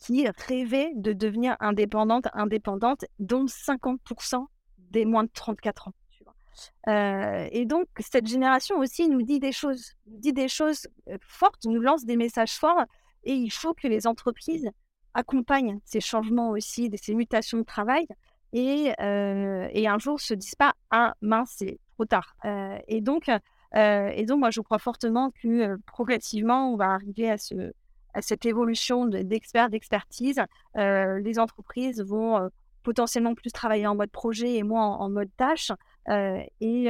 qui 0.00 0.26
rêvaient 0.46 0.92
de 0.94 1.12
devenir 1.12 1.56
indépendante, 1.60 2.28
indépendante, 2.32 3.04
dont 3.18 3.46
50% 3.46 4.46
des 4.90 5.04
moins 5.04 5.24
de 5.24 5.30
34 5.32 5.88
ans. 5.88 5.94
Euh, 6.88 7.48
et 7.50 7.64
donc, 7.64 7.86
cette 7.98 8.26
génération 8.26 8.78
aussi 8.78 9.08
nous 9.08 9.22
dit 9.22 9.40
des 9.40 9.52
choses, 9.52 9.92
dit 10.06 10.32
des 10.32 10.48
choses 10.48 10.86
euh, 11.08 11.18
fortes, 11.20 11.64
nous 11.64 11.80
lance 11.80 12.04
des 12.04 12.16
messages 12.16 12.52
forts, 12.52 12.84
et 13.24 13.34
il 13.34 13.50
faut 13.50 13.74
que 13.74 13.88
les 13.88 14.06
entreprises 14.06 14.70
accompagnent 15.14 15.80
ces 15.84 16.00
changements 16.00 16.50
aussi, 16.50 16.90
ces 17.00 17.14
mutations 17.14 17.58
de 17.58 17.64
travail, 17.64 18.06
et, 18.52 18.92
euh, 19.00 19.68
et 19.72 19.88
un 19.88 19.98
jour 19.98 20.20
se 20.20 20.32
disent 20.32 20.54
pas 20.54 20.72
ah 20.90 21.14
mince 21.20 21.56
c'est 21.58 21.78
trop 21.94 22.06
tard. 22.06 22.34
et 22.86 23.00
donc, 23.02 23.28
et 23.74 24.24
donc 24.26 24.38
moi 24.38 24.50
je 24.50 24.60
crois 24.62 24.78
fortement 24.78 25.30
que 25.42 25.76
progressivement 25.84 26.72
on 26.72 26.76
va 26.76 26.92
arriver 26.92 27.30
à 27.30 27.36
ce 27.36 27.72
à 28.14 28.22
cette 28.22 28.46
évolution 28.46 29.04
d'experts, 29.04 29.68
d'expertise. 29.68 30.40
Les 30.74 31.38
entreprises 31.38 32.00
vont 32.00 32.48
potentiellement 32.88 33.34
plus 33.34 33.52
travailler 33.52 33.86
en 33.86 33.94
mode 33.94 34.10
projet 34.10 34.54
et 34.54 34.62
moins 34.62 34.86
en, 34.86 35.10
mode 35.10 35.28
tâche. 35.36 35.72
Euh, 36.08 36.42
et, 36.60 36.86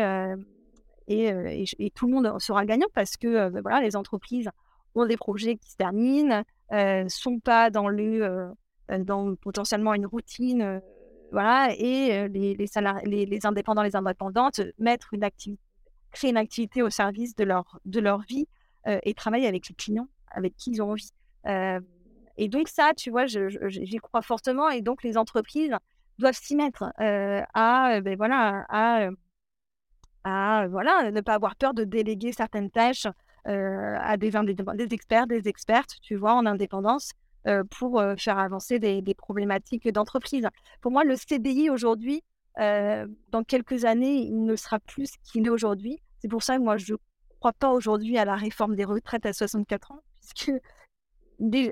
et, 1.08 1.90
tout 1.94 2.06
le 2.06 2.12
monde 2.12 2.40
sera 2.40 2.64
gagnant 2.64 2.86
parce 2.94 3.16
que 3.16 3.48
ben 3.48 3.60
voilà, 3.62 3.80
les 3.80 3.96
entreprises 3.96 4.50
ont 4.94 5.06
des 5.06 5.16
projets 5.16 5.56
qui 5.56 5.70
se 5.70 5.76
terminent, 5.76 6.42
ne 6.70 7.08
sont 7.08 7.40
pas 7.40 7.70
dans, 7.70 7.88
le, 7.88 8.50
dans 9.00 9.34
potentiellement 9.36 9.94
une 9.94 10.06
routine. 10.06 10.80
voilà, 11.32 11.72
et 11.76 12.28
les, 12.28 12.54
les, 12.54 13.26
les, 13.26 13.46
indépendants, 13.46 13.82
les 13.82 13.96
indépendantes 13.96 14.60
mettre 14.78 15.14
une 15.14 15.24
activité, 15.24 15.62
créer 16.12 16.30
une 16.30 16.36
activité 16.36 16.82
au 16.82 16.90
service 16.90 17.34
de 17.34 17.44
leur, 17.44 17.80
de 17.86 18.00
leur 18.00 18.20
vie 18.20 18.46
et 18.86 19.14
travailler 19.14 19.48
avec 19.48 19.68
les 19.68 19.74
clients 19.74 20.08
avec 20.30 20.56
qui 20.56 20.72
ils 20.72 20.82
ont 20.82 20.90
envie 20.90 21.10
et 22.38 22.48
donc 22.48 22.68
ça, 22.68 22.92
tu 22.96 23.10
vois, 23.10 23.26
j'y 23.26 23.96
crois 23.96 24.22
fortement. 24.22 24.70
Et 24.70 24.80
donc 24.80 25.02
les 25.02 25.18
entreprises 25.18 25.74
doivent 26.18 26.38
s'y 26.40 26.56
mettre 26.56 26.92
à, 26.96 28.00
ben 28.00 28.16
voilà, 28.16 28.66
à, 28.68 29.08
à, 30.24 30.66
voilà, 30.68 31.10
ne 31.10 31.20
pas 31.20 31.34
avoir 31.34 31.56
peur 31.56 31.74
de 31.74 31.84
déléguer 31.84 32.32
certaines 32.32 32.70
tâches 32.70 33.06
à 33.44 34.16
des, 34.16 34.30
des, 34.30 34.94
experts, 34.94 35.26
des 35.26 35.48
expertes, 35.48 35.96
tu 36.02 36.16
vois, 36.16 36.34
en 36.34 36.44
indépendance. 36.46 37.12
pour 37.78 38.02
faire 38.18 38.38
avancer 38.38 38.78
des, 38.78 39.00
des 39.00 39.14
problématiques 39.14 39.88
d'entreprise. 39.88 40.46
Pour 40.80 40.92
moi, 40.92 41.04
le 41.04 41.16
CDI 41.16 41.70
aujourd'hui, 41.70 42.22
dans 42.56 43.44
quelques 43.46 43.84
années, 43.84 44.16
il 44.16 44.44
ne 44.44 44.56
sera 44.56 44.80
plus 44.80 45.06
ce 45.06 45.16
qu'il 45.24 45.46
est 45.46 45.50
aujourd'hui. 45.50 45.98
C'est 46.20 46.28
pour 46.28 46.42
ça 46.42 46.56
que 46.56 46.62
moi, 46.62 46.76
je 46.76 46.94
ne 46.94 46.98
crois 47.38 47.52
pas 47.52 47.70
aujourd'hui 47.70 48.18
à 48.18 48.24
la 48.24 48.36
réforme 48.36 48.74
des 48.74 48.84
retraites 48.84 49.26
à 49.26 49.32
64 49.32 49.92
ans, 49.92 50.00
puisque 50.20 50.52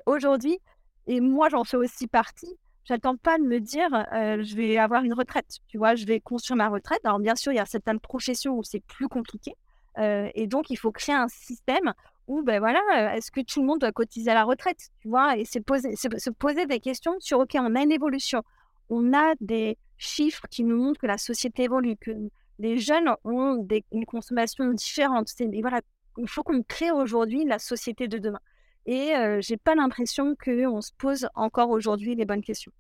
aujourd'hui, 0.07 0.59
et 1.07 1.20
moi 1.20 1.49
j'en 1.49 1.64
fais 1.64 1.76
aussi 1.76 2.07
partie, 2.07 2.57
j'attends 2.87 3.16
pas 3.16 3.37
de 3.39 3.45
me 3.45 3.61
dire 3.61 3.89
je 4.12 4.57
vais 4.57 4.78
avoir 4.78 5.05
une 5.05 5.12
retraite, 5.12 5.59
tu 5.68 5.78
vois, 5.78 5.95
je 5.95 6.07
vais 6.07 6.20
construire 6.20 6.57
ma 6.57 6.68
retraite. 6.68 7.01
Alors 7.05 7.18
bien 7.18 7.34
sûr, 7.34 7.53
il 7.53 7.57
y 7.57 7.61
a 7.61 7.66
certaines 7.66 8.01
professions 8.01 8.57
où 8.57 8.62
c'est 8.62 8.80
plus 8.80 9.09
compliqué, 9.09 9.55
et 9.99 10.47
donc 10.47 10.70
il 10.70 10.76
faut 10.76 10.93
créer 10.93 11.14
un 11.14 11.28
système 11.28 11.93
où, 12.28 12.43
ben 12.43 12.59
voilà, 12.59 13.16
est-ce 13.16 13.30
que 13.30 13.41
tout 13.41 13.61
le 13.61 13.66
monde 13.66 13.80
doit 13.80 13.93
cotiser 13.93 14.30
à 14.30 14.34
la 14.34 14.45
retraite, 14.45 14.89
tu 15.01 15.09
vois, 15.09 15.37
et 15.37 15.45
se 15.45 15.59
poser, 15.59 15.95
se, 15.97 16.30
poser 16.30 16.66
des 16.66 16.80
questions 16.80 17.14
sur, 17.20 17.39
ok, 17.39 17.57
on 17.57 17.74
a 17.74 17.82
une 17.82 17.93
évolution, 17.93 18.43
on 18.91 19.12
a 19.12 19.34
des 19.41 19.78
chiffres 19.97 20.47
qui 20.51 20.64
nous 20.64 20.76
montrent 20.76 21.01
que 21.01 21.07
la 21.07 21.18
société 21.18 21.64
évolue, 21.64 21.97
que 21.97 22.11
les 22.59 22.78
jeunes 22.78 23.11
ont 23.24 23.66
une 23.93 24.07
consommation 24.07 24.66
différente. 24.72 25.28
Et 25.41 25.61
voilà, 25.61 25.80
il 26.18 26.28
faut 26.28 26.43
qu'on 26.43 26.62
crée 26.62 26.91
aujourd'hui 26.91 27.45
la 27.45 27.59
société 27.59 28.09
de 28.09 28.18
demain. 28.18 28.41
Et 28.87 29.12
je 29.14 29.53
n'ai 29.53 29.57
pas 29.57 29.74
l'impression 29.74 30.37
qu'on 30.37 30.80
se 30.80 30.93
pose 30.97 31.28
encore 31.34 31.70
aujourd'hui 31.70 32.14
les 32.14 32.24
bonnes 32.24 32.43
questions 32.43 32.72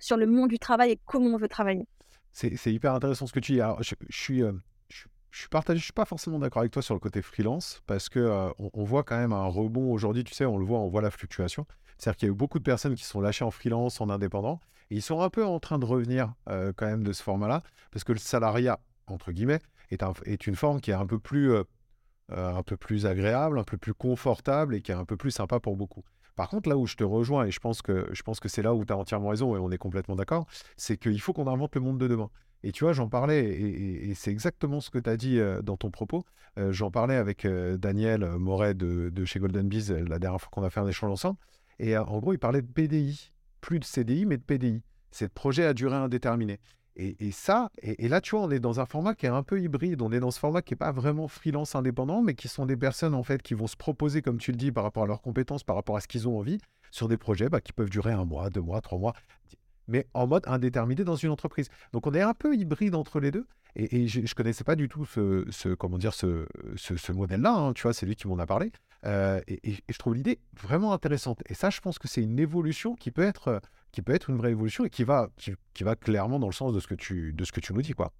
sur 0.00 0.16
le 0.16 0.26
monde 0.26 0.48
du 0.48 0.58
travail 0.58 0.92
et 0.92 1.00
comment 1.06 1.34
on 1.34 1.36
veut 1.36 1.48
travailler. 1.48 1.86
C'est 2.32 2.72
hyper 2.72 2.94
intéressant 2.94 3.26
ce 3.26 3.32
que 3.32 3.40
tu 3.40 3.52
dis. 3.52 3.60
je, 3.80 3.94
je 5.30 5.40
suis 5.40 5.48
partagé, 5.48 5.78
je 5.78 5.84
suis 5.84 5.92
pas 5.92 6.04
forcément 6.04 6.38
d'accord 6.38 6.60
avec 6.60 6.72
toi 6.72 6.82
sur 6.82 6.94
le 6.94 7.00
côté 7.00 7.22
freelance 7.22 7.82
parce 7.86 8.08
que 8.08 8.18
euh, 8.18 8.50
on, 8.58 8.84
voit 8.84 9.02
quand 9.02 9.16
même 9.16 9.32
un 9.32 9.46
rebond 9.46 9.92
aujourd'hui. 9.92 10.24
Tu 10.24 10.34
sais, 10.34 10.44
on 10.44 10.58
le 10.58 10.64
voit, 10.64 10.78
on 10.78 10.88
voit 10.88 11.02
la 11.02 11.10
fluctuation. 11.10 11.66
C'est-à-dire 11.96 12.16
qu'il 12.16 12.28
y 12.28 12.30
a 12.30 12.32
eu 12.32 12.36
beaucoup 12.36 12.58
de 12.58 12.64
personnes 12.64 12.94
qui 12.94 13.04
sont 13.04 13.20
lâchées 13.20 13.44
en 13.44 13.50
freelance, 13.50 14.00
en 14.00 14.08
indépendant, 14.08 14.60
et 14.90 14.96
ils 14.96 15.02
sont 15.02 15.20
un 15.20 15.30
peu 15.30 15.44
en 15.44 15.60
train 15.60 15.78
de 15.78 15.84
revenir 15.84 16.34
euh, 16.48 16.72
quand 16.74 16.86
même 16.86 17.02
de 17.02 17.12
ce 17.12 17.22
format-là 17.22 17.62
parce 17.90 18.04
que 18.04 18.12
le 18.12 18.18
salariat 18.18 18.78
entre 19.06 19.32
guillemets 19.32 19.60
est 19.90 20.46
une 20.46 20.54
forme 20.54 20.80
qui 20.80 20.90
est 20.90 20.94
un 20.94 21.06
peu 21.06 21.18
plus 21.18 21.52
euh, 22.32 22.54
un 22.54 22.62
peu 22.62 22.76
plus 22.76 23.06
agréable, 23.06 23.58
un 23.58 23.64
peu 23.64 23.78
plus 23.78 23.94
confortable 23.94 24.74
et 24.74 24.82
qui 24.82 24.92
est 24.92 24.94
un 24.94 25.04
peu 25.04 25.16
plus 25.16 25.30
sympa 25.30 25.60
pour 25.60 25.76
beaucoup. 25.76 26.04
Par 26.36 26.48
contre, 26.48 26.68
là 26.68 26.76
où 26.76 26.86
je 26.86 26.94
te 26.94 27.04
rejoins, 27.04 27.46
et 27.46 27.50
je 27.50 27.58
pense 27.58 27.82
que, 27.82 28.12
que 28.12 28.48
c'est 28.48 28.62
là 28.62 28.74
où 28.74 28.84
tu 28.84 28.92
as 28.92 28.96
entièrement 28.96 29.30
raison 29.30 29.56
et 29.56 29.58
on 29.58 29.70
est 29.70 29.78
complètement 29.78 30.14
d'accord, 30.14 30.46
c'est 30.76 30.96
qu'il 30.96 31.20
faut 31.20 31.32
qu'on 31.32 31.46
invente 31.46 31.74
le 31.74 31.80
monde 31.80 31.98
de 31.98 32.06
demain. 32.06 32.30
Et 32.62 32.72
tu 32.72 32.84
vois, 32.84 32.92
j'en 32.92 33.08
parlais, 33.08 33.44
et, 33.44 34.14
c'est 34.14 34.30
exactement 34.30 34.80
ce 34.80 34.90
que 34.90 34.98
tu 34.98 35.08
as 35.08 35.16
dit 35.16 35.38
euh, 35.38 35.62
dans 35.62 35.76
ton 35.76 35.90
propos. 35.90 36.24
Euh, 36.58 36.70
j'en 36.70 36.90
parlais 36.90 37.16
avec 37.16 37.46
Daniel 37.46 38.24
Moret 38.36 38.74
de, 38.74 39.24
chez 39.24 39.38
Golden 39.38 39.68
Bees 39.68 39.90
la 40.06 40.18
dernière 40.18 40.40
fois 40.40 40.50
qu'on 40.52 40.64
a 40.64 40.70
fait 40.70 40.80
un 40.80 40.88
échange 40.88 41.10
ensemble. 41.10 41.38
Et 41.78 41.96
en 41.96 42.18
gros, 42.18 42.32
il 42.32 42.38
parlait 42.38 42.62
de 42.62 42.66
PDI. 42.66 43.32
Plus 43.60 43.78
de 43.78 43.84
CDI, 43.84 44.26
mais 44.26 44.36
de 44.36 44.42
PDI. 44.42 44.82
C'est 45.10 45.28
de 45.28 45.32
projet 45.32 45.64
à 45.64 45.74
durée 45.74 45.96
indéterminée. 45.96 46.60
Et, 47.00 47.30
ça, 47.30 47.70
et, 47.80 48.08
là, 48.08 48.20
tu 48.20 48.34
vois, 48.34 48.44
on 48.44 48.50
est 48.50 48.58
dans 48.58 48.80
un 48.80 48.86
format 48.86 49.14
qui 49.14 49.26
est 49.26 49.28
un 49.28 49.44
peu 49.44 49.62
hybride. 49.62 50.02
On 50.02 50.10
est 50.10 50.18
dans 50.18 50.32
ce 50.32 50.40
format 50.40 50.62
qui 50.62 50.74
n'est 50.74 50.78
pas 50.78 50.90
vraiment 50.90 51.28
freelance 51.28 51.76
indépendant, 51.76 52.22
mais 52.22 52.34
qui 52.34 52.48
sont 52.48 52.66
des 52.66 52.76
personnes, 52.76 53.14
en 53.14 53.22
fait, 53.22 53.40
qui 53.40 53.54
vont 53.54 53.68
se 53.68 53.76
proposer, 53.76 54.20
comme 54.20 54.38
tu 54.38 54.50
le 54.50 54.56
dis, 54.56 54.72
par 54.72 54.82
rapport 54.82 55.04
à 55.04 55.06
leurs 55.06 55.22
compétences, 55.22 55.62
par 55.62 55.76
rapport 55.76 55.96
à 55.96 56.00
ce 56.00 56.08
qu'ils 56.08 56.26
ont 56.26 56.36
envie, 56.36 56.58
sur 56.90 57.06
des 57.06 57.16
projets 57.16 57.48
bah, 57.48 57.60
qui 57.60 57.72
peuvent 57.72 57.90
durer 57.90 58.12
un 58.12 58.24
mois, 58.24 58.50
deux 58.50 58.60
mois, 58.60 58.80
trois 58.80 58.98
mois 58.98 59.14
mais 59.88 60.06
en 60.14 60.26
mode 60.26 60.44
indéterminé 60.46 61.02
dans 61.02 61.16
une 61.16 61.30
entreprise. 61.30 61.68
Donc 61.92 62.06
on 62.06 62.14
est 62.14 62.20
un 62.20 62.34
peu 62.34 62.54
hybride 62.54 62.94
entre 62.94 63.18
les 63.18 63.30
deux. 63.30 63.46
Et, 63.76 64.08
je 64.08 64.20
ne 64.20 64.26
connaissais 64.34 64.64
pas 64.64 64.76
du 64.76 64.88
tout 64.88 65.04
ce, 65.04 65.74
comment 65.74 65.98
dire, 65.98 66.14
ce, 66.14 67.12
modèle-là, 67.12 67.52
hein, 67.52 67.72
tu 67.74 67.82
vois, 67.82 67.92
c'est 67.92 68.06
lui 68.06 68.16
qui 68.16 68.26
m'en 68.26 68.38
a 68.38 68.46
parlé. 68.46 68.72
Euh, 69.06 69.40
et, 69.46 69.76
je 69.88 69.98
trouve 69.98 70.14
l'idée 70.14 70.40
vraiment 70.60 70.92
intéressante. 70.92 71.42
Et 71.48 71.54
ça, 71.54 71.70
je 71.70 71.80
pense 71.80 71.98
que 71.98 72.08
c'est 72.08 72.22
une 72.22 72.38
évolution 72.38 72.96
qui 72.96 73.10
peut 73.10 73.22
être, 73.22 73.60
qui 73.92 74.02
peut 74.02 74.14
être 74.14 74.30
une 74.30 74.36
vraie 74.36 74.50
évolution 74.50 74.84
et 74.84 74.90
qui 74.90 75.04
va, 75.04 75.28
qui, 75.36 75.54
qui 75.74 75.84
va 75.84 75.96
clairement 75.96 76.38
dans 76.38 76.48
le 76.48 76.52
sens 76.52 76.72
de 76.72 76.80
ce 76.80 76.86
que 76.86 76.94
tu, 76.94 77.32
de 77.32 77.44
ce 77.44 77.52
que 77.52 77.60
tu 77.60 77.72
nous 77.72 77.82
dis, 77.82 77.92
quoi. 77.92 78.12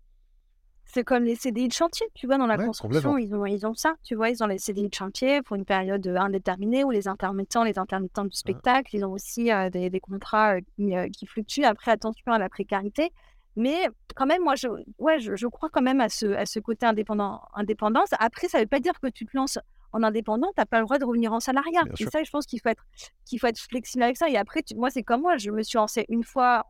C'est 0.90 1.04
comme 1.04 1.24
les 1.24 1.36
CDI 1.36 1.68
de 1.68 1.72
chantier, 1.74 2.06
tu 2.14 2.26
vois, 2.26 2.38
dans 2.38 2.46
la 2.46 2.56
construction, 2.56 3.18
ils 3.18 3.34
ont, 3.34 3.44
ils 3.44 3.66
ont 3.66 3.74
ça, 3.74 3.96
tu 4.02 4.14
vois, 4.14 4.30
ils 4.30 4.42
ont 4.42 4.46
les 4.46 4.56
CDI 4.56 4.88
de 4.88 4.94
chantier 4.94 5.42
pour 5.42 5.56
une 5.56 5.66
période 5.66 6.06
euh, 6.06 6.16
indéterminée 6.16 6.82
ou 6.82 6.90
les 6.90 7.08
intermittents, 7.08 7.62
les 7.62 7.78
intermittents 7.78 8.24
du 8.24 8.34
spectacle, 8.34 8.96
ils 8.96 9.04
ont 9.04 9.12
aussi 9.12 9.52
euh, 9.52 9.68
des, 9.68 9.90
des, 9.90 10.00
contrats 10.00 10.54
euh, 10.54 11.08
qui, 11.10 11.26
fluctuent. 11.26 11.64
Après, 11.64 11.90
attention 11.90 12.32
à 12.32 12.38
la 12.38 12.48
précarité. 12.48 13.10
Mais 13.54 13.88
quand 14.14 14.24
même, 14.24 14.42
moi, 14.42 14.54
je, 14.54 14.68
ouais, 14.98 15.18
je, 15.18 15.46
crois 15.48 15.68
quand 15.68 15.82
même 15.82 16.00
à 16.00 16.08
ce, 16.08 16.26
à 16.26 16.46
ce 16.46 16.58
côté 16.58 16.86
indépendant, 16.86 17.42
indépendance. 17.52 18.08
Après, 18.18 18.48
ça 18.48 18.56
ne 18.58 18.62
veut 18.62 18.68
pas 18.68 18.80
dire 18.80 18.98
que 18.98 19.08
tu 19.08 19.26
te 19.26 19.36
lances 19.36 19.58
en 19.92 20.02
indépendant, 20.02 20.48
tu 20.48 20.60
n'as 20.60 20.66
pas 20.66 20.78
le 20.78 20.84
droit 20.84 20.98
de 20.98 21.04
revenir 21.04 21.32
en 21.32 21.40
salariat. 21.40 21.82
et 21.98 22.06
ça, 22.06 22.22
je 22.22 22.30
pense 22.30 22.46
qu'il 22.46 22.60
faut, 22.60 22.68
être, 22.68 22.84
qu'il 23.24 23.38
faut 23.40 23.46
être 23.46 23.58
flexible 23.58 24.02
avec 24.02 24.16
ça. 24.16 24.28
Et 24.28 24.36
après, 24.36 24.62
moi, 24.76 24.90
c'est 24.90 25.02
comme 25.02 25.22
moi, 25.22 25.36
je 25.36 25.50
me 25.50 25.62
suis 25.62 25.76
lancée 25.76 26.04
une 26.08 26.24
fois 26.24 26.66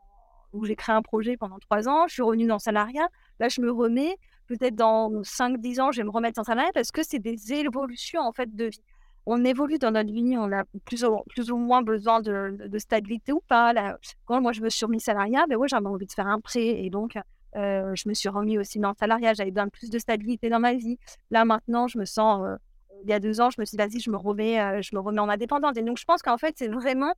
où 0.53 0.64
j'ai 0.64 0.77
créé 0.77 0.95
un 0.95 1.03
projet 1.03 1.37
pendant 1.37 1.59
trois 1.59 1.89
ans, 1.89 2.07
je 2.09 2.14
suis 2.14 2.23
revenue 2.23 2.47
dans 2.47 2.55
le 2.57 2.61
salariat. 2.61 3.09
Là, 3.39 3.49
je 3.49 3.61
me 3.61 3.71
remets. 3.71 4.16
Peut-être 4.47 4.77
dans 4.77 5.11
5-10 5.11 5.81
ans, 5.81 5.93
je 5.93 5.99
vais 5.99 6.05
me 6.05 6.11
remettre 6.11 6.41
en 6.41 6.45
salariat 6.45 6.71
parce 6.73 6.91
que 6.91 7.03
c'est 7.03 7.19
des 7.19 7.53
évolutions 7.53 8.23
en 8.23 8.33
fait 8.33 8.55
de 8.55 8.64
vie. 8.64 8.83
On 9.27 9.45
évolue 9.45 9.77
dans 9.77 9.91
notre 9.91 10.11
vie, 10.11 10.37
on 10.39 10.51
a 10.53 10.64
plus 10.87 11.05
ou, 11.05 11.19
plus 11.29 11.51
ou 11.51 11.59
moins 11.59 11.83
besoin 11.83 12.21
de, 12.23 12.79
stabilité 12.79 13.33
ou 13.33 13.43
pas. 13.47 13.75
Là, 13.75 13.99
quand 14.25 14.41
moi 14.41 14.53
je 14.53 14.62
me 14.62 14.71
suis 14.71 14.87
remis 14.87 15.01
salariat, 15.01 15.45
ben 15.47 15.57
ouais, 15.57 15.69
j'avais 15.69 15.87
envie 15.87 16.07
de 16.07 16.12
faire 16.12 16.27
un 16.27 16.41
prêt 16.41 16.66
et 16.66 16.89
donc 16.89 17.19
euh, 17.57 17.95
je 17.95 18.09
me 18.09 18.14
suis 18.14 18.31
remis 18.31 18.57
aussi 18.57 18.79
dans 18.79 18.89
le 18.89 18.95
salariat. 18.99 19.35
J'avais 19.35 19.51
besoin 19.51 19.66
de 19.66 19.71
plus 19.71 19.91
de 19.91 19.99
stabilité 19.99 20.49
dans 20.49 20.61
ma 20.61 20.73
vie. 20.73 20.99
Là 21.31 21.45
maintenant, 21.45 21.89
je 21.89 21.99
me 21.99 22.07
sens, 22.07 22.43
euh, 22.47 22.57
il 23.03 23.11
y 23.11 23.13
a 23.13 23.21
deux 23.21 23.41
ans, 23.41 23.51
je 23.51 23.61
me 23.61 23.65
suis 23.65 23.77
dit, 23.77 23.83
vas-y, 23.83 24.01
je 24.01 24.11
me 24.11 24.17
remets, 24.17 24.61
euh, 24.61 24.83
je 24.83 24.95
me 24.95 25.01
remets 25.01 25.21
en 25.21 25.29
indépendante. 25.29 25.77
Et 25.77 25.83
donc 25.83 25.99
je 25.99 26.05
pense 26.05 26.23
qu'en 26.23 26.39
fait, 26.39 26.55
c'est 26.59 26.69
vraiment 26.69 27.15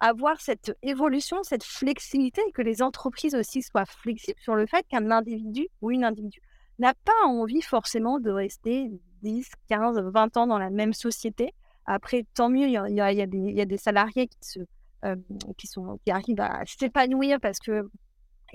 avoir 0.00 0.40
cette 0.40 0.76
évolution, 0.82 1.42
cette 1.42 1.64
flexibilité, 1.64 2.42
que 2.54 2.62
les 2.62 2.82
entreprises 2.82 3.34
aussi 3.34 3.62
soient 3.62 3.86
flexibles 3.86 4.40
sur 4.40 4.54
le 4.54 4.66
fait 4.66 4.86
qu'un 4.88 5.10
individu 5.10 5.68
ou 5.80 5.90
une 5.90 6.04
individu 6.04 6.40
n'a 6.78 6.92
pas 6.92 7.26
envie 7.26 7.62
forcément 7.62 8.20
de 8.20 8.30
rester 8.30 8.90
10, 9.22 9.48
15, 9.68 9.98
20 9.98 10.36
ans 10.36 10.46
dans 10.46 10.58
la 10.58 10.70
même 10.70 10.92
société. 10.92 11.54
Après, 11.86 12.26
tant 12.34 12.50
mieux, 12.50 12.66
il 12.66 12.72
y 12.72 13.00
a, 13.00 13.26
des, 13.26 13.76
salariés 13.78 14.26
qui, 14.26 14.38
se, 14.42 14.60
euh, 15.04 15.16
qui, 15.56 15.66
sont, 15.66 15.98
qui 16.04 16.10
arrivent 16.10 16.40
à 16.40 16.62
s'épanouir 16.66 17.38
parce 17.40 17.58
qu'ils 17.58 17.86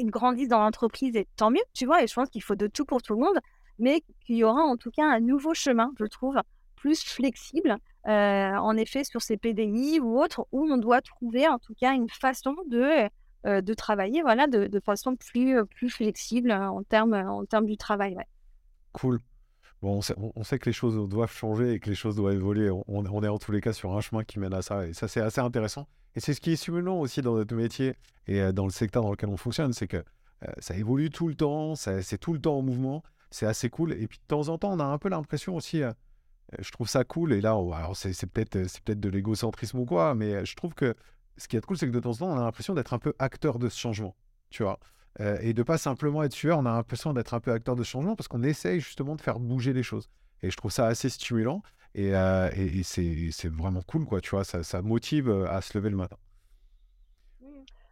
grandissent 0.01 0.49
dans 0.49 0.59
l'entreprise 0.59 1.15
et 1.15 1.27
tant 1.37 1.49
mieux, 1.49 1.63
tu 1.73 1.85
vois. 1.85 2.03
Et 2.03 2.07
je 2.07 2.13
pense 2.13 2.29
qu'il 2.29 2.43
faut 2.43 2.55
de 2.55 2.67
tout 2.67 2.85
pour 2.85 3.01
tout 3.01 3.13
le 3.13 3.21
monde, 3.21 3.39
mais 3.79 4.03
qu'il 4.25 4.35
y 4.35 4.43
aura 4.43 4.61
en 4.61 4.77
tout 4.77 4.91
cas 4.91 5.05
un 5.05 5.19
nouveau 5.19 5.53
chemin, 5.53 5.91
je 5.97 6.05
trouve, 6.05 6.39
plus 6.81 7.03
flexible 7.03 7.75
en 8.05 8.75
effet 8.77 9.03
sur 9.03 9.21
ces 9.21 9.37
PDI 9.37 9.99
ou 9.99 10.19
autres, 10.19 10.47
où 10.51 10.65
on 10.65 10.77
doit 10.77 11.01
trouver 11.01 11.47
en 11.47 11.59
tout 11.59 11.75
cas 11.79 11.93
une 11.93 12.09
façon 12.09 12.55
de, 12.67 13.07
de 13.45 13.73
travailler 13.75 14.23
voilà, 14.23 14.47
de, 14.47 14.65
de, 14.65 14.79
façon 14.79 15.15
plus, 15.15 15.63
plus 15.67 15.89
flexible 15.89 16.51
en 16.51 16.81
termes 16.81 17.13
en 17.13 17.45
termes 17.45 17.67
du 17.67 17.77
travail. 17.77 18.17
Cool. 18.93 19.19
Bon, 19.81 19.99
on 20.35 20.43
sait, 20.43 20.59
que 20.59 20.65
les 20.69 20.73
choses 20.73 21.09
doivent 21.09 21.31
changer 21.31 21.73
et 21.73 21.79
que 21.79 21.89
les 21.89 21.95
choses 21.95 22.15
doivent 22.15 22.35
évoluer. 22.35 22.69
On, 22.69 22.83
on, 22.87 23.23
est 23.23 23.27
en 23.27 23.39
tous 23.39 23.51
les 23.51 23.61
cas 23.61 23.73
sur 23.73 23.95
un 23.95 24.01
chemin 24.01 24.23
qui 24.23 24.37
mène 24.37 24.53
à 24.53 24.61
ça. 24.61 24.87
Et 24.87 24.93
ça, 24.93 25.07
c'est 25.07 25.21
assez 25.21 25.41
intéressant. 25.41 25.87
Et 26.15 26.19
c'est 26.19 26.35
ce 26.35 26.41
qui 26.41 26.51
est 26.51 26.55
stimulant 26.55 26.99
aussi 26.99 27.21
dans 27.21 27.35
notre 27.35 27.55
métier 27.55 27.95
et 28.27 28.51
dans 28.53 28.65
le 28.65 28.71
secteur 28.71 29.01
dans 29.01 29.11
lequel 29.11 29.29
on 29.29 29.37
fonctionne, 29.37 29.73
c'est 29.73 29.87
que 29.87 30.03
ça 30.59 30.75
évolue 30.75 31.09
tout 31.09 31.27
le 31.27 31.35
temps, 31.35 31.75
c'est 31.75 32.17
tout 32.19 32.33
le 32.33 32.39
temps 32.39 32.57
en 32.57 32.61
mouvement. 32.61 33.03
C'est 33.31 33.45
assez 33.45 33.69
cool. 33.69 33.93
Et 33.93 34.07
puis 34.07 34.19
de 34.19 34.27
temps 34.27 34.49
en 34.49 34.57
temps, 34.57 34.71
on 34.71 34.79
a 34.79 34.83
un 34.83 34.97
peu 34.99 35.09
l'impression 35.09 35.55
aussi 35.55 35.81
je 36.59 36.71
trouve 36.71 36.87
ça 36.87 37.03
cool. 37.03 37.33
Et 37.33 37.41
là, 37.41 37.51
alors 37.51 37.95
c'est, 37.95 38.25
peut-être, 38.27 38.67
c'est 38.67 38.81
peut-être 38.83 38.99
de 38.99 39.09
l'égocentrisme 39.09 39.79
ou 39.79 39.85
quoi, 39.85 40.15
mais 40.15 40.45
je 40.45 40.55
trouve 40.55 40.73
que 40.73 40.95
ce 41.37 41.47
qui 41.47 41.57
est 41.57 41.65
cool, 41.65 41.77
c'est 41.77 41.87
que 41.87 41.91
de 41.91 41.99
temps 41.99 42.11
en 42.11 42.15
temps, 42.15 42.31
on 42.31 42.37
a 42.37 42.43
l'impression 42.43 42.73
d'être 42.73 42.93
un 42.93 42.99
peu 42.99 43.13
acteur 43.19 43.59
de 43.59 43.69
ce 43.69 43.79
changement, 43.79 44.15
tu 44.49 44.63
vois? 44.63 44.79
et 45.41 45.53
de 45.53 45.61
pas 45.61 45.77
simplement 45.77 46.23
être 46.23 46.31
sueur, 46.31 46.57
on 46.59 46.65
a 46.65 46.71
l'impression 46.71 47.11
d'être 47.11 47.33
un 47.33 47.41
peu 47.41 47.51
acteur 47.51 47.75
de 47.75 47.83
ce 47.83 47.89
changement 47.89 48.15
parce 48.15 48.29
qu'on 48.29 48.43
essaye 48.43 48.79
justement 48.79 49.15
de 49.17 49.21
faire 49.21 49.39
bouger 49.39 49.73
les 49.73 49.83
choses. 49.83 50.09
Et 50.41 50.49
je 50.49 50.55
trouve 50.55 50.71
ça 50.71 50.87
assez 50.87 51.09
stimulant 51.09 51.61
et, 51.93 52.13
c'est, 52.83 53.49
vraiment 53.49 53.81
cool, 53.81 54.05
quoi, 54.05 54.21
tu 54.21 54.31
vois. 54.31 54.43
Ça, 54.43 54.81
motive 54.81 55.29
à 55.29 55.61
se 55.61 55.77
lever 55.77 55.89
le 55.89 55.97
matin. 55.97 56.17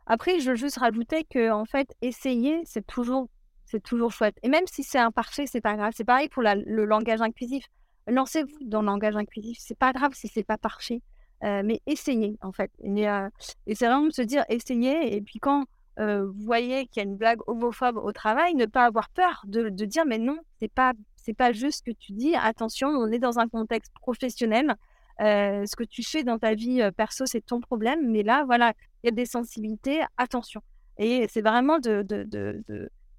Après, 0.05 0.39
je 0.39 0.51
veux 0.51 0.55
juste 0.55 0.78
rajouter 0.78 1.26
que, 1.26 1.51
en 1.51 1.66
fait, 1.66 1.93
essayer, 2.01 2.62
c'est 2.66 2.86
toujours, 2.88 3.30
c'est 3.66 3.84
toujours 3.84 4.12
chouette. 4.12 4.38
Et 4.41 4.49
même 4.49 4.66
si 4.66 4.84
c'est 4.84 4.97
imparfait, 4.97 5.45
c'est 5.45 5.62
pas 5.62 5.76
grave. 5.76 5.93
C'est 5.95 6.05
pareil 6.05 6.30
pour 6.30 6.41
le 6.41 6.86
langage 6.86 7.22
inclusif 7.22 7.66
lancez-vous 8.08 8.58
dans 8.62 8.82
le 8.82 8.88
langage 8.88 9.16
inclusif. 9.16 9.58
C'est 9.60 9.78
pas 9.78 9.93
grave 9.93 10.14
si 10.14 10.28
c'est 10.28 10.43
pas 10.43 10.58
parfait, 10.58 11.02
euh, 11.43 11.62
mais 11.64 11.82
essayez 11.86 12.38
en 12.41 12.52
fait. 12.52 12.72
Euh, 12.84 13.30
et, 13.68 13.76
c'est 13.76 13.88
vraiment 13.88 14.08
de 14.08 14.14
se 14.14 14.22
dire 14.22 14.43
essayez. 14.50 15.16
Et 15.16 15.22
puis 15.22 15.39
quand 15.39 15.66
euh, 16.00 16.26
vous 16.26 16.43
voyez 16.43 16.88
qu'il 16.88 17.04
y 17.04 17.06
a 17.06 17.10
une 17.10 17.18
blague 17.18 17.39
homophobe 17.47 17.97
au 17.97 18.12
travail, 18.12 18.56
ne 18.56 18.66
pas 18.66 18.86
avoir 18.86 19.10
peur 19.10 19.41
de, 19.45 19.70
dire 19.70 20.06
mais 20.06 20.18
non, 20.18 20.39
c'est 20.60 20.72
pas 20.72 20.93
c'est 21.16 21.34
pas 21.34 21.52
juste 21.52 21.80
ce 21.80 21.91
que 21.91 21.97
tu 21.97 22.14
dis. 22.14 22.36
Attention, 22.36 22.88
on 22.89 23.12
est 23.12 23.20
dans 23.20 23.39
un 23.39 23.47
contexte 23.47 23.93
professionnel. 24.02 24.76
ce 25.20 25.76
que 25.76 25.84
tu 25.84 26.04
fais 26.04 26.24
dans 26.24 26.39
ta 26.39 26.56
vie 26.56 26.82
perso, 26.95 27.26
c'est 27.26 27.45
ton 27.45 27.60
problème. 27.60 28.10
Mais 28.10 28.24
là, 28.24 28.43
voilà, 28.45 28.74
il 29.04 29.08
y 29.08 29.10
a 29.10 29.16
des 29.16 29.26
sensibilités. 29.26 30.02
Attention. 30.18 30.62
Et 30.97 31.28
c'est 31.30 31.41
vraiment 31.41 31.80
de, 31.80 32.02
de, 32.02 32.24
de, 32.24 32.64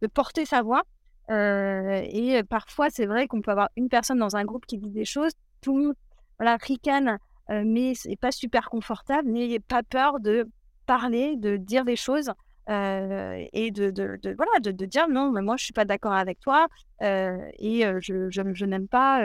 de 0.03 0.07
porter 0.07 0.45
sa 0.45 0.62
voix 0.62 0.83
et 1.31 2.43
parfois, 2.49 2.91
c'est 2.91 3.07
vrai 3.07 3.26
qu'on 3.26 3.41
peut 3.41 3.51
avoir 3.51 3.68
une 3.76 3.89
personne 3.89 4.18
dans 4.18 4.37
un 4.37 4.45
groupe 4.45 4.66
qui 4.66 4.78
dit 4.78 4.91
des 4.91 5.05
choses, 5.05 5.33
tout 5.61 5.76
le 5.76 5.85
monde 5.85 5.95
voilà, 6.39 6.57
ricane, 6.57 7.18
mais 7.49 7.95
c'est 7.95 8.16
pas 8.16 8.33
super 8.33 8.70
confortable. 8.70 9.28
N'ayez 9.28 9.61
pas 9.61 9.83
peur 9.83 10.20
de 10.20 10.49
parler, 10.87 11.37
de 11.37 11.57
dire 11.57 11.85
des 11.85 11.97
choses 11.97 12.31
et 12.68 13.70
de, 13.70 13.91
de, 13.91 14.18
de 14.22 14.35
voilà, 14.37 14.61
de, 14.61 14.87
dire 14.87 15.09
non, 15.09 15.31
mais 15.31 15.43
moi 15.43 15.57
je 15.57 15.64
suis 15.64 15.72
pas 15.72 15.85
d'accord 15.85 16.12
avec 16.12 16.41
toi 16.41 16.66
et 17.01 17.83
je, 18.01 18.28
je, 18.31 18.43
je 18.55 18.64
n'aime 18.64 18.89
pas 18.89 19.20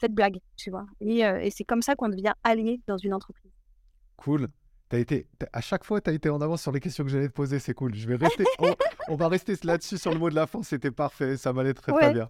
cette 0.00 0.12
blague, 0.12 0.38
tu 0.56 0.70
vois. 0.70 0.86
Et, 1.00 1.20
et 1.20 1.50
c'est 1.50 1.64
comme 1.64 1.82
ça 1.82 1.96
qu'on 1.96 2.08
devient 2.08 2.34
allié 2.44 2.80
dans 2.86 2.98
une 2.98 3.14
entreprise. 3.14 3.52
Cool 4.16 4.48
été, 4.96 5.26
à 5.52 5.60
chaque 5.60 5.84
fois, 5.84 6.00
tu 6.00 6.08
as 6.08 6.14
été 6.14 6.30
en 6.30 6.40
avance 6.40 6.62
sur 6.62 6.72
les 6.72 6.80
questions 6.80 7.04
que 7.04 7.10
j'allais 7.10 7.28
te 7.28 7.34
poser. 7.34 7.58
C'est 7.58 7.74
cool. 7.74 7.94
Je 7.94 8.08
vais 8.08 8.16
rester, 8.16 8.44
on, 9.08 9.16
va 9.16 9.28
rester 9.28 9.54
là-dessus 9.64 9.98
sur 9.98 10.12
le 10.12 10.18
mot 10.18 10.30
de 10.30 10.34
la 10.34 10.46
fin. 10.46 10.62
C'était 10.62 10.90
parfait. 10.90 11.36
Ça 11.36 11.52
m'allait 11.52 11.74
très, 11.74 11.92
très 11.92 12.12
bien. 12.12 12.26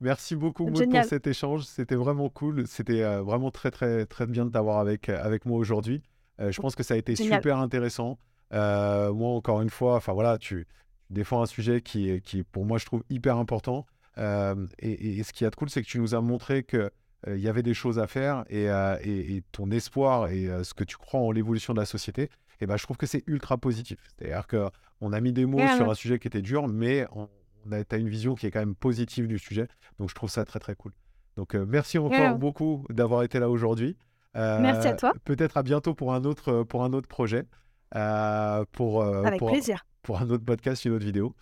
Merci 0.00 0.34
beaucoup, 0.36 0.66
Maud, 0.66 0.90
pour 0.90 1.04
cet 1.04 1.26
échange. 1.26 1.64
C'était 1.64 1.94
vraiment 1.94 2.28
cool. 2.28 2.66
C'était 2.66 3.02
euh, 3.02 3.22
vraiment 3.22 3.50
très, 3.50 3.70
très, 3.70 4.04
très 4.04 4.26
bien 4.26 4.44
de 4.44 4.50
t'avoir 4.50 4.78
avec, 4.78 5.08
euh, 5.08 5.22
avec 5.22 5.46
moi 5.46 5.58
aujourd'hui. 5.58 6.02
Euh, 6.40 6.50
je 6.50 6.60
pense 6.60 6.74
que 6.74 6.82
ça 6.82 6.94
a 6.94 6.96
été 6.96 7.16
super 7.16 7.58
intéressant. 7.58 8.18
moi, 8.50 9.30
encore 9.30 9.62
une 9.62 9.70
fois, 9.70 9.96
enfin 9.96 10.12
voilà, 10.12 10.38
tu 10.38 10.66
défends 11.08 11.40
un 11.40 11.46
sujet 11.46 11.80
qui, 11.80 12.20
qui, 12.20 12.42
pour 12.42 12.66
moi, 12.66 12.78
je 12.78 12.84
trouve 12.86 13.04
hyper 13.08 13.36
important. 13.38 13.86
Et, 14.18 15.18
et, 15.18 15.22
ce 15.22 15.32
qui 15.32 15.44
est 15.44 15.54
cool, 15.54 15.70
c'est 15.70 15.82
que 15.82 15.86
tu 15.86 15.98
nous 15.98 16.14
as 16.14 16.20
montré 16.20 16.64
que 16.64 16.90
il 17.26 17.38
y 17.38 17.48
avait 17.48 17.62
des 17.62 17.74
choses 17.74 17.98
à 17.98 18.06
faire 18.06 18.44
et, 18.48 18.64
et, 18.66 19.42
ton 19.52 19.70
espoir 19.70 20.28
et 20.28 20.48
ce 20.64 20.74
que 20.74 20.84
tu 20.84 20.96
crois 20.96 21.20
en 21.20 21.30
l'évolution 21.30 21.72
de 21.74 21.78
la 21.80 21.86
société, 21.86 22.30
eh 22.60 22.66
ben, 22.66 22.76
je 22.76 22.82
trouve 22.84 22.96
que 22.96 23.06
c'est 23.06 23.22
ultra 23.26 23.58
positif. 23.58 23.98
C'est-à-dire 24.18 24.46
qu'on 24.46 25.12
a 25.12 25.20
mis 25.20 25.32
des 25.32 25.46
mots 25.46 25.66
sur 25.76 25.90
un 25.90 25.94
sujet 25.94 26.18
qui 26.18 26.28
était 26.28 26.42
dur, 26.42 26.68
mais 26.68 27.06
on, 27.12 27.28
tu 27.70 27.94
as 27.94 27.98
une 27.98 28.08
vision 28.08 28.34
qui 28.34 28.46
est 28.46 28.50
quand 28.50 28.60
même 28.60 28.74
positive 28.74 29.26
du 29.28 29.38
sujet. 29.38 29.68
Donc, 29.98 30.08
je 30.10 30.14
trouve 30.14 30.30
ça 30.30 30.44
très, 30.44 30.58
très 30.58 30.74
cool. 30.74 30.92
Donc, 31.36 31.54
euh, 31.54 31.64
merci 31.68 31.98
encore 31.98 32.36
beaucoup 32.38 32.84
d'avoir 32.90 33.22
été 33.22 33.38
là 33.38 33.48
aujourd'hui. 33.48 33.96
Merci 34.34 34.88
à 34.88 34.92
Euh, 34.92 34.96
toi. 34.96 35.12
Peut-être 35.24 35.56
à 35.56 35.62
bientôt 35.62 35.94
pour 35.94 36.12
un 36.14 36.24
autre, 36.24 36.62
pour 36.64 36.82
un 36.84 36.92
autre 36.92 37.08
projet, 37.08 37.44
euh, 37.94 38.64
pour, 38.72 39.02
euh, 39.02 39.22
Avec 39.24 39.38
pour, 39.38 39.50
plaisir. 39.50 39.84
pour 40.02 40.20
un 40.20 40.28
autre 40.30 40.44
podcast, 40.44 40.84
une 40.84 40.92
autre 40.92 41.04
vidéo. 41.04 41.34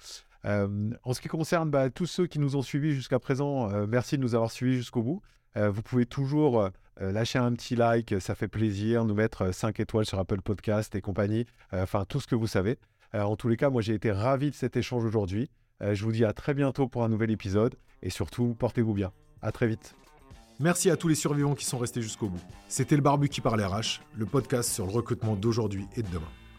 Euh, 0.47 0.91
en 1.05 1.13
ce 1.13 1.21
qui 1.21 1.29
concerne 1.29 1.71
bah, 1.71 1.91
tous 1.91 2.07
ceux 2.07 2.27
qui 2.27 2.39
nous 2.39 2.57
ont 2.57 2.63
suivis 2.63 2.93
jusqu'à 2.93 3.19
présent, 3.19 3.71
euh, 3.71 3.87
merci 3.87 4.17
de 4.17 4.23
nous 4.23 4.35
avoir 4.35 4.51
suivis 4.51 4.77
jusqu'au 4.77 5.03
bout. 5.03 5.23
Euh, 5.57 5.71
vous 5.71 5.83
pouvez 5.83 6.07
toujours 6.07 6.61
euh, 6.61 6.69
euh, 7.01 7.13
lâcher 7.13 7.39
un 7.39 7.53
petit 7.53 7.77
like, 7.77 8.15
ça 8.21 8.35
fait 8.35 8.49
plaisir, 8.49 9.05
nous 9.05 9.15
mettre 9.15 9.53
5 9.53 9.81
étoiles 9.81 10.07
sur 10.07 10.19
Apple 10.19 10.43
Podcast 10.43 10.95
et 10.95 11.01
compagnie, 11.01 11.47
enfin 11.73 12.05
tout 12.09 12.21
ce 12.21 12.27
que 12.27 12.35
vous 12.35 12.47
savez. 12.47 12.79
En 13.13 13.35
tous 13.35 13.49
les 13.49 13.57
cas, 13.57 13.71
moi 13.71 13.83
j'ai 13.83 13.95
été 13.95 14.13
ravi 14.13 14.51
de 14.51 14.55
cet 14.55 14.77
échange 14.77 15.05
aujourd'hui. 15.05 15.51
Je 15.81 16.05
vous 16.05 16.13
dis 16.13 16.25
à 16.25 16.33
très 16.33 16.55
bientôt 16.55 16.87
pour 16.87 17.03
un 17.03 17.09
nouvel 17.09 17.31
épisode 17.31 17.75
et 18.03 18.11
surtout, 18.11 18.55
portez-vous 18.57 18.95
bien. 18.95 19.11
À 19.43 19.51
très 19.51 19.67
vite. 19.67 19.97
Merci 20.61 20.91
à 20.91 20.97
tous 20.97 21.09
les 21.09 21.15
survivants 21.15 21.55
qui 21.55 21.65
sont 21.65 21.79
restés 21.79 22.03
jusqu'au 22.03 22.29
bout. 22.29 22.43
C'était 22.69 22.95
le 22.95 23.03
Barbu 23.03 23.29
qui 23.29 23.41
parlait 23.41 23.65
RH, 23.65 24.01
le 24.17 24.27
podcast 24.27 24.71
sur 24.71 24.87
le 24.87 24.93
recrutement 24.93 25.35
d'aujourd'hui 25.35 25.87
et 25.97 26.03
de 26.03 26.09
demain. 26.09 26.29